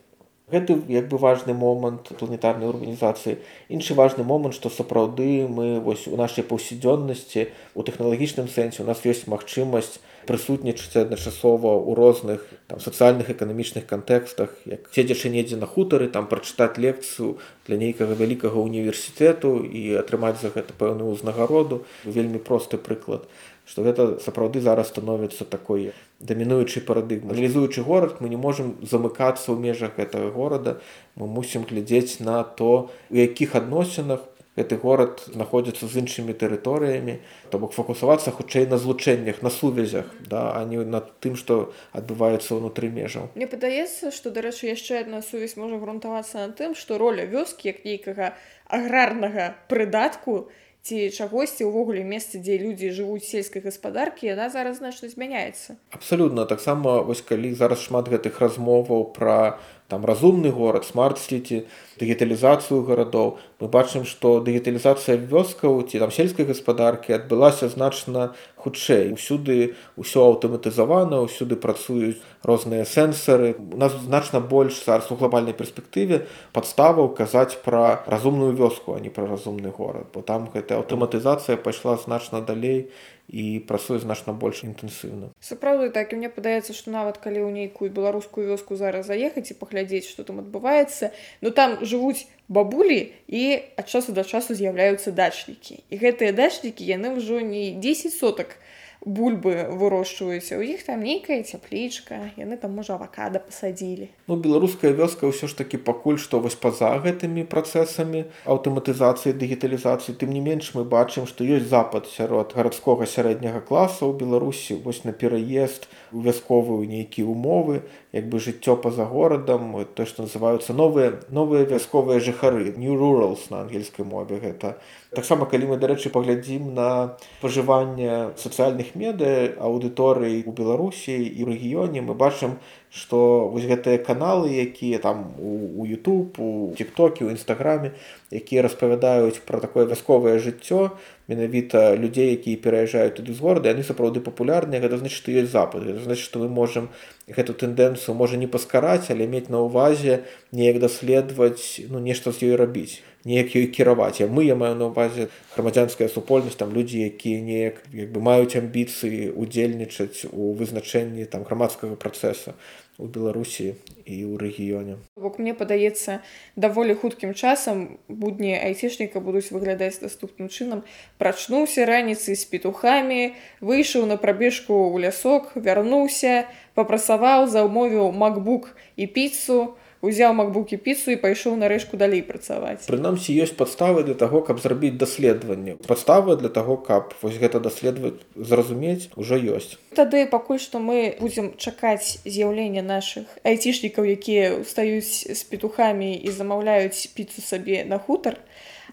гэты 0.51 0.81
як 0.87 1.07
бы 1.09 1.17
важны 1.17 1.53
момант 1.53 2.11
планетарнай 2.19 2.69
урбанізацыі 2.69 3.37
іншы 3.69 3.93
важны 3.93 4.23
момант 4.23 4.55
што 4.55 4.69
сапраўды 4.69 5.47
мы 5.47 5.79
вось 5.79 6.07
у 6.07 6.17
нашай 6.17 6.43
паўсядзённасці 6.43 7.47
у 7.75 7.83
тэхналагічным 7.83 8.47
сэнсе 8.47 8.83
у 8.83 8.87
нас 8.89 9.05
ёсць 9.05 9.27
магчымасць 9.27 9.99
прысутнічаць 10.29 11.05
адначасова 11.05 11.73
ў 11.79 11.91
розных 11.97 12.45
там 12.67 12.79
сацыяльных 12.79 13.29
эканамічных 13.33 13.85
кантэкстах 13.89 14.53
як 14.65 14.89
седзячы 14.93 15.29
недзе 15.33 15.57
на 15.57 15.65
хутары 15.65 16.07
там 16.07 16.27
прачытаць 16.27 16.77
лекцыю 16.77 17.37
для 17.65 17.77
нейкага 17.77 18.13
вялікага 18.13 18.61
універсітэту 18.61 19.63
і 19.65 19.95
атрымаць 20.01 20.37
за 20.41 20.49
гэта 20.53 20.73
пэўную 20.73 21.13
ўзнагароду. 21.13 21.85
Вельмі 22.03 22.41
просты 22.41 22.77
прыклад 22.77 23.25
што 23.69 23.85
гэта 23.85 24.17
сапраўды 24.23 24.61
зараз 24.65 24.89
становіцца 24.89 25.45
такой 25.45 25.91
дамінуючай 26.19 26.81
парадыгмы 26.81 27.37
аналізуючы 27.37 27.85
горад 27.85 28.17
мы 28.19 28.33
не 28.33 28.39
можемм 28.41 28.75
замыкацца 28.81 29.53
ў 29.53 29.61
межах 29.61 29.95
гэтага 30.01 30.33
горада. 30.33 30.81
Мы 31.13 31.29
мусім 31.29 31.69
глядзець 31.69 32.19
на 32.19 32.41
то 32.43 32.89
у 33.13 33.15
якіх 33.15 33.53
адносінах 33.55 34.25
гэты 34.59 34.75
горад 34.81 35.23
знаходзіцца 35.29 35.87
з 35.87 36.03
іншымі 36.03 36.33
тэрыторыямі 36.35 37.19
то 37.53 37.59
бок 37.61 37.71
фокусавацца 37.77 38.33
хутчэй 38.35 38.67
на 38.67 38.81
злучэннях 38.81 39.41
на 39.45 39.53
сувязях 39.53 40.09
да 40.25 40.51
а 40.57 40.65
не 40.65 40.81
над 40.83 41.13
тым 41.23 41.37
што 41.39 41.71
адбываецца 41.93 42.59
ўнутры 42.59 42.91
межаў. 42.91 43.29
Мне 43.37 43.47
падаецца 43.47 44.11
што 44.11 44.33
дарэчы 44.33 44.73
яшчэ 44.73 45.05
адна 45.05 45.21
сувязь 45.23 45.55
можа 45.55 45.79
грунтавацца 45.79 46.47
на 46.47 46.51
тым 46.51 46.75
што 46.75 46.97
роля 46.97 47.23
вёскі 47.29 47.71
як 47.71 47.85
нейкага 47.85 48.33
аграрнага 48.67 49.55
прыдатку 49.71 50.49
ці 50.83 51.11
чагосьці 51.11 51.67
ўвогуле 51.67 52.03
месцы 52.07 52.39
дзе 52.39 52.55
людзі 52.61 52.93
жывуць 52.95 53.27
сельскай 53.27 53.61
гаспадаркі 53.61 54.31
яна 54.31 54.49
зараз 54.49 54.79
значна 54.79 55.09
змяняецца. 55.11 55.75
Абсалютна. 55.91 56.45
Таксама 56.45 57.01
вось 57.03 57.21
калі 57.21 57.53
зараз 57.53 57.83
шмат 57.83 58.07
гэтых 58.07 58.39
размоваў 58.39 59.11
пра 59.13 59.59
там 59.89 60.05
разумны 60.05 60.53
горад 60.53 60.85
смарт-сіці 60.85 61.65
дыгіталізацыю 61.99 62.85
гарадоў. 62.85 63.41
Мы 63.59 63.67
бачым 63.67 64.05
што 64.05 64.37
дыгіталізацыя 64.39 65.17
вёскаў 65.17 65.81
ці 65.89 65.99
там 65.99 66.13
сельскай 66.13 66.45
гаспадаркі 66.45 67.17
адбылася 67.17 67.67
значна 67.73 68.37
хутчэй. 68.55 69.11
Усюды 69.17 69.75
ўсё 69.97 70.29
аўтаматызавана 70.29 71.25
ўсюды 71.25 71.57
працуюць 71.57 72.21
розныя 72.45 72.85
сэнсары. 72.85 73.57
У 73.57 73.81
нас 73.81 73.97
значна 74.05 74.39
больш 74.39 74.77
зараз 74.85 75.09
у 75.11 75.17
глобальнай 75.17 75.57
перспектыве 75.57 76.29
падставаў 76.53 77.09
казаць 77.17 77.57
пра 77.65 78.05
разумную 78.05 78.53
вёску 78.53 78.93
а 78.93 79.01
не 79.01 79.09
пра 79.09 79.25
разумны 79.25 79.73
горад 79.73 80.07
бо 80.13 80.21
там 80.21 80.49
гэтая 80.53 80.79
аўтаматызацыя 80.79 81.57
пайшла 81.57 81.97
значна 81.97 82.41
далей 82.41 82.91
і 83.29 83.61
працуе 83.69 83.99
значна 84.01 84.33
больш 84.33 84.63
інтэнсіўна. 84.65 85.29
Сапраўды 85.39 85.93
так 85.93 86.13
і 86.13 86.19
мне 86.19 86.29
падаецца 86.33 86.73
што 86.73 86.89
нават 86.91 87.21
калі 87.21 87.45
ў 87.45 87.49
нейкую 87.53 87.93
беларускую 87.93 88.49
вёску 88.49 88.75
зараз 88.75 89.07
заехаць 89.07 89.53
і 89.53 89.57
паглядзець 89.61 90.09
што 90.09 90.25
там 90.25 90.41
адбываецца 90.41 91.13
ну 91.45 91.53
там 91.53 91.77
жывуць 91.85 92.25
бабулі 92.49 93.13
і 93.29 93.43
ад 93.77 93.85
часу 93.85 94.17
да 94.17 94.25
часу 94.25 94.57
з'яўляюцца 94.57 95.13
дачнікі. 95.13 95.85
І 95.89 95.95
гэтыя 96.01 96.33
дачнікі 96.33 96.81
яны 96.81 97.13
ўжо 97.21 97.39
не 97.45 97.77
10 97.77 98.13
сотак 98.17 98.57
бульбы 99.05 99.71
вырошчваюцца 99.71 100.59
у 100.59 100.63
іх 100.63 100.83
там 100.83 101.03
нейкая 101.07 101.39
цяплічка 101.43 102.35
яны 102.35 102.57
там 102.59 102.75
можа 102.75 102.99
авакада 102.99 103.39
пасадзілі. 103.39 104.09
Ну 104.27 104.35
беларуская 104.35 104.91
вёска 104.91 105.31
ўсё 105.31 105.47
ж 105.47 105.55
таки 105.55 105.79
пакуль 105.79 106.19
што 106.19 106.43
вось 106.43 106.59
па-за 106.59 106.91
гэтымі 106.99 107.47
працэсамі 107.47 108.27
аўтаматызацыі 108.43 109.33
дыгіталізацыі 109.39 110.19
тым 110.19 110.35
не 110.35 110.43
менш 110.43 110.75
мы 110.75 110.83
бачым 110.83 111.31
што 111.31 111.47
ёсць 111.47 111.71
запад 111.71 112.11
сярод 112.11 112.51
гарадскога 112.51 113.07
сярэдняга 113.07 113.63
класа 113.63 114.03
ў 114.03 114.19
беларусі 114.19 114.75
вось 114.83 115.07
на 115.07 115.15
пераезд 115.15 115.87
у 116.11 116.19
вясковую 116.19 116.83
нейкія 116.83 117.23
умовы 117.23 117.87
як 118.11 118.29
бы 118.29 118.39
жыццё 118.39 118.75
па-за 118.75 119.05
горадам 119.05 119.85
то 119.93 120.05
што 120.05 120.25
называюцца 120.25 120.73
новыя 120.73 121.13
новыя 121.29 121.65
вясковыя 121.65 122.19
жыхары 122.19 122.73
new 122.73 122.97
rurals 122.97 123.49
на 123.53 123.61
ангельскай 123.61 124.05
мове 124.05 124.39
гэта 124.41 124.77
таксама 125.13 125.45
калі 125.45 125.69
мы 125.73 125.77
дарэчы 125.77 126.09
паглядзім 126.09 126.73
на 126.73 127.17
пажыванне 127.41 128.33
сацыяльных 128.37 128.95
медыя 128.95 129.53
аўдыторый 129.61 130.41
у 130.45 130.51
беларусі 130.51 131.13
і 131.21 131.45
рэгіёне 131.53 132.01
мы 132.01 132.17
бачым 132.17 132.57
што 132.89 133.49
вось 133.53 133.69
гэтыя 133.69 134.01
каналы 134.01 134.49
якія 134.49 134.97
там 134.99 135.33
у, 135.37 135.85
youtube 135.85 136.41
у 136.41 136.73
тиктоке 136.73 137.25
у 137.25 137.29
нстаграме 137.29 137.93
якія 138.33 138.65
распавядаюць 138.65 139.45
пра 139.45 139.61
такое 139.61 139.85
вясковае 139.85 140.39
жыццё 140.41 140.97
менавіта 141.29 141.93
людзей 141.93 142.33
якія 142.33 142.57
пераязджаюць 142.57 143.13
туды 143.21 143.37
з 143.37 143.45
горада 143.45 143.69
яны 143.69 143.85
сапраўды 143.85 144.25
папулярныя 144.25 144.81
гэта 144.81 144.97
значит 144.97 145.21
што 145.21 145.29
ёсць 145.29 145.53
запад 145.53 145.85
гэта 145.85 146.01
значит 146.01 146.25
што 146.25 146.41
мы 146.41 146.49
можам 146.49 146.89
гэту 147.29 147.53
тэндэнцыю 147.53 148.17
можа 148.17 148.41
не 148.41 148.49
паскараць 148.49 149.13
але 149.13 149.29
мець 149.29 149.53
на 149.53 149.61
ўвазе 149.69 150.25
неяк 150.51 150.81
даследаваць 150.81 151.85
ну 151.93 152.01
нешта 152.01 152.33
з 152.33 152.49
ёй 152.49 152.57
рабіць 152.57 153.05
неяк 153.25 153.55
ёй 153.55 153.67
кіраваць. 153.67 154.19
Я 154.19 154.27
мы 154.27 154.45
я 154.45 154.55
маю 154.55 154.75
на 154.75 154.89
ўвазе 154.89 155.27
грамадзянская 155.55 156.07
супольнасць 156.07 156.55
там 156.55 156.71
людзі 156.71 157.03
якія 157.11 157.41
неяк 157.41 157.83
як 157.91 158.11
бы 158.11 158.21
маюць 158.21 158.55
амбіцыі 158.55 159.35
удзельнічаць 159.35 160.29
у 160.31 160.53
вызначэнні 160.55 161.25
там 161.25 161.43
грамадскага 161.43 161.95
працэсу 161.99 162.55
у 162.99 163.07
беларусі 163.07 163.79
і 164.03 164.15
ў 164.27 164.35
рэгіёне. 164.39 164.99
Бок 165.15 165.39
мне 165.39 165.55
падаецца 165.55 166.19
даволі 166.59 166.95
хуткім 166.99 167.31
часам 167.31 167.99
будні 168.07 168.59
айцішніка 168.59 169.23
будуць 169.23 169.51
выглядаць 169.55 170.03
наступным 170.03 170.51
чынам. 170.51 170.83
Прачнуўся 171.15 171.87
раніцай 171.87 172.35
з 172.35 172.43
петухамі 172.43 173.35
выйшаў 173.63 174.03
на 174.03 174.19
прабежку 174.19 174.75
ў 174.91 175.07
лясок 175.07 175.55
вярнуўся 175.55 176.47
папрасаваў 176.75 177.47
заўмовіў 177.47 178.11
макбук 178.11 178.75
і 178.99 179.07
піцу 179.07 179.79
узяў 180.01 180.33
макбукі 180.33 180.77
піцу 180.77 181.11
і 181.11 181.19
пайшоў 181.19 181.55
на 181.59 181.67
рэшку 181.71 181.97
далей 181.99 182.21
працаваць. 182.23 182.87
Прынамсі 182.87 183.35
ёсць 183.35 183.55
падставы 183.55 184.03
для 184.07 184.15
таго 184.15 184.41
каб 184.41 184.59
зрабіць 184.63 184.95
даследаванне. 184.97 185.75
Падставы 185.87 186.37
для 186.39 186.49
таго 186.49 186.77
каб 186.77 187.13
вось 187.21 187.39
гэта 187.41 187.59
даследаваць 187.59 188.19
зразумець 188.35 189.09
ужо 189.15 189.35
ёсць. 189.35 189.75
Тады 189.95 190.25
пакуль 190.27 190.61
што 190.63 190.79
мы 190.79 191.15
будзем 191.19 191.53
чакаць 191.57 192.23
з'яўлення 192.25 192.83
нашых 192.85 193.27
айцішнікаў 193.43 194.07
якія 194.15 194.55
ўстаюць 194.63 195.35
з 195.35 195.41
петухамі 195.51 196.15
і 196.15 196.29
замаўляюць 196.31 197.11
піцу 197.15 197.43
сабе 197.43 197.83
на 197.83 197.99
хутар 197.99 198.39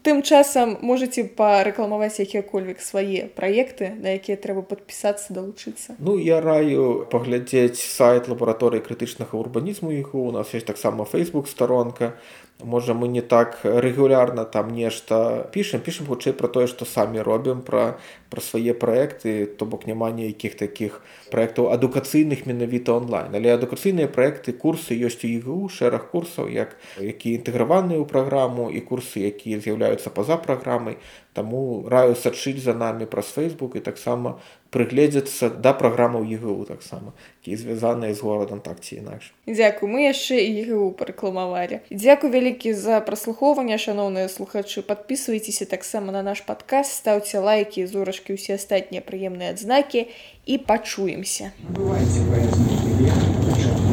тым 0.06 0.22
часам 0.22 0.78
можете 0.86 1.26
парэкламаваць 1.26 2.22
якія-кольвек 2.22 2.78
свае 2.78 3.26
праекты 3.34 3.90
на 3.98 4.14
якія 4.14 4.38
трэба 4.38 4.62
падпісацца 4.62 5.34
далучыцца? 5.34 5.98
Ну 5.98 6.14
я 6.22 6.38
раю 6.38 7.10
паглядзець 7.10 7.82
сайт 7.82 8.30
лабараторыі 8.30 8.86
крытычнага 8.86 9.34
урбанізму 9.34 9.90
іх. 9.98 10.14
У 10.14 10.30
нас 10.30 10.54
есть 10.54 10.66
таксама 10.70 11.02
facebook 11.02 11.50
старонка 11.50 12.14
можа 12.64 12.94
мы 12.94 13.08
не 13.08 13.20
так 13.20 13.60
рэгулярна 13.64 14.44
там 14.44 14.72
нешта 14.72 15.48
пішам 15.52 15.80
пішам 15.80 16.06
хутчэй 16.06 16.32
пра 16.32 16.48
тое 16.48 16.66
што 16.66 16.88
самі 16.88 17.20
робім 17.20 17.60
пра 17.60 17.98
пра 18.30 18.40
свае 18.40 18.72
праекты 18.72 19.46
то 19.46 19.66
бок 19.66 19.86
няма 19.86 20.10
нейкіх 20.10 20.56
такіх 20.56 21.00
праектаў 21.30 21.68
адукацыйных 21.74 22.46
менавіта 22.46 22.96
онлайн. 22.96 23.34
Але 23.36 23.52
адукацыйныя 23.52 24.08
праекты 24.08 24.52
курсы 24.52 24.96
ёсць 24.96 25.20
у 25.22 25.28
ігу 25.28 25.68
шэраг 25.68 26.08
курсаў 26.10 26.48
як 26.48 26.76
які 26.96 27.36
інтэграваныя 27.36 28.00
ў 28.00 28.08
праграму 28.08 28.70
і 28.72 28.80
курсы 28.80 29.28
якія 29.28 29.60
з'яўляюцца 29.60 30.10
па-за 30.10 30.40
праграмай 30.40 30.96
Таму 31.36 31.84
раю 31.92 32.16
сачыць 32.16 32.64
за 32.64 32.72
намі 32.72 33.04
праз 33.04 33.28
Facebook 33.36 33.76
і 33.76 33.84
таксама 33.84 34.40
прыгледзецца 34.76 35.48
да 35.64 35.72
праграмаў 35.72 36.28
ЕГУ 36.28 36.68
таксама, 36.68 37.16
якія 37.40 37.56
звязаныя 37.56 38.12
з 38.12 38.20
горадам 38.20 38.60
так 38.60 38.84
ці 38.84 39.00
інакш. 39.00 39.32
Дзякуй, 39.48 39.88
мы 39.88 40.04
яшчэ 40.12 40.36
і 40.44 40.50
ЕГУ 40.68 40.92
парэкламавалі. 41.00 41.80
Дзякуй 41.88 42.28
вялікі 42.36 42.76
за 42.76 43.00
праслухоўванне, 43.00 43.80
шаноўныя 43.80 44.28
слухачы, 44.28 44.84
падпісвайцеся 44.84 45.64
таксама 45.64 46.12
на 46.12 46.20
наш 46.20 46.44
падкаст, 46.44 46.92
стаўце 47.00 47.40
лайкі, 47.40 47.88
зорачкі, 47.88 48.36
усе 48.36 48.60
астатнія 48.60 49.00
прыемныя 49.00 49.56
адзнакі 49.56 50.12
і 50.44 50.54
пачуемся. 50.60 51.56
Бывайце, 51.72 52.20
паэзны 52.28 53.85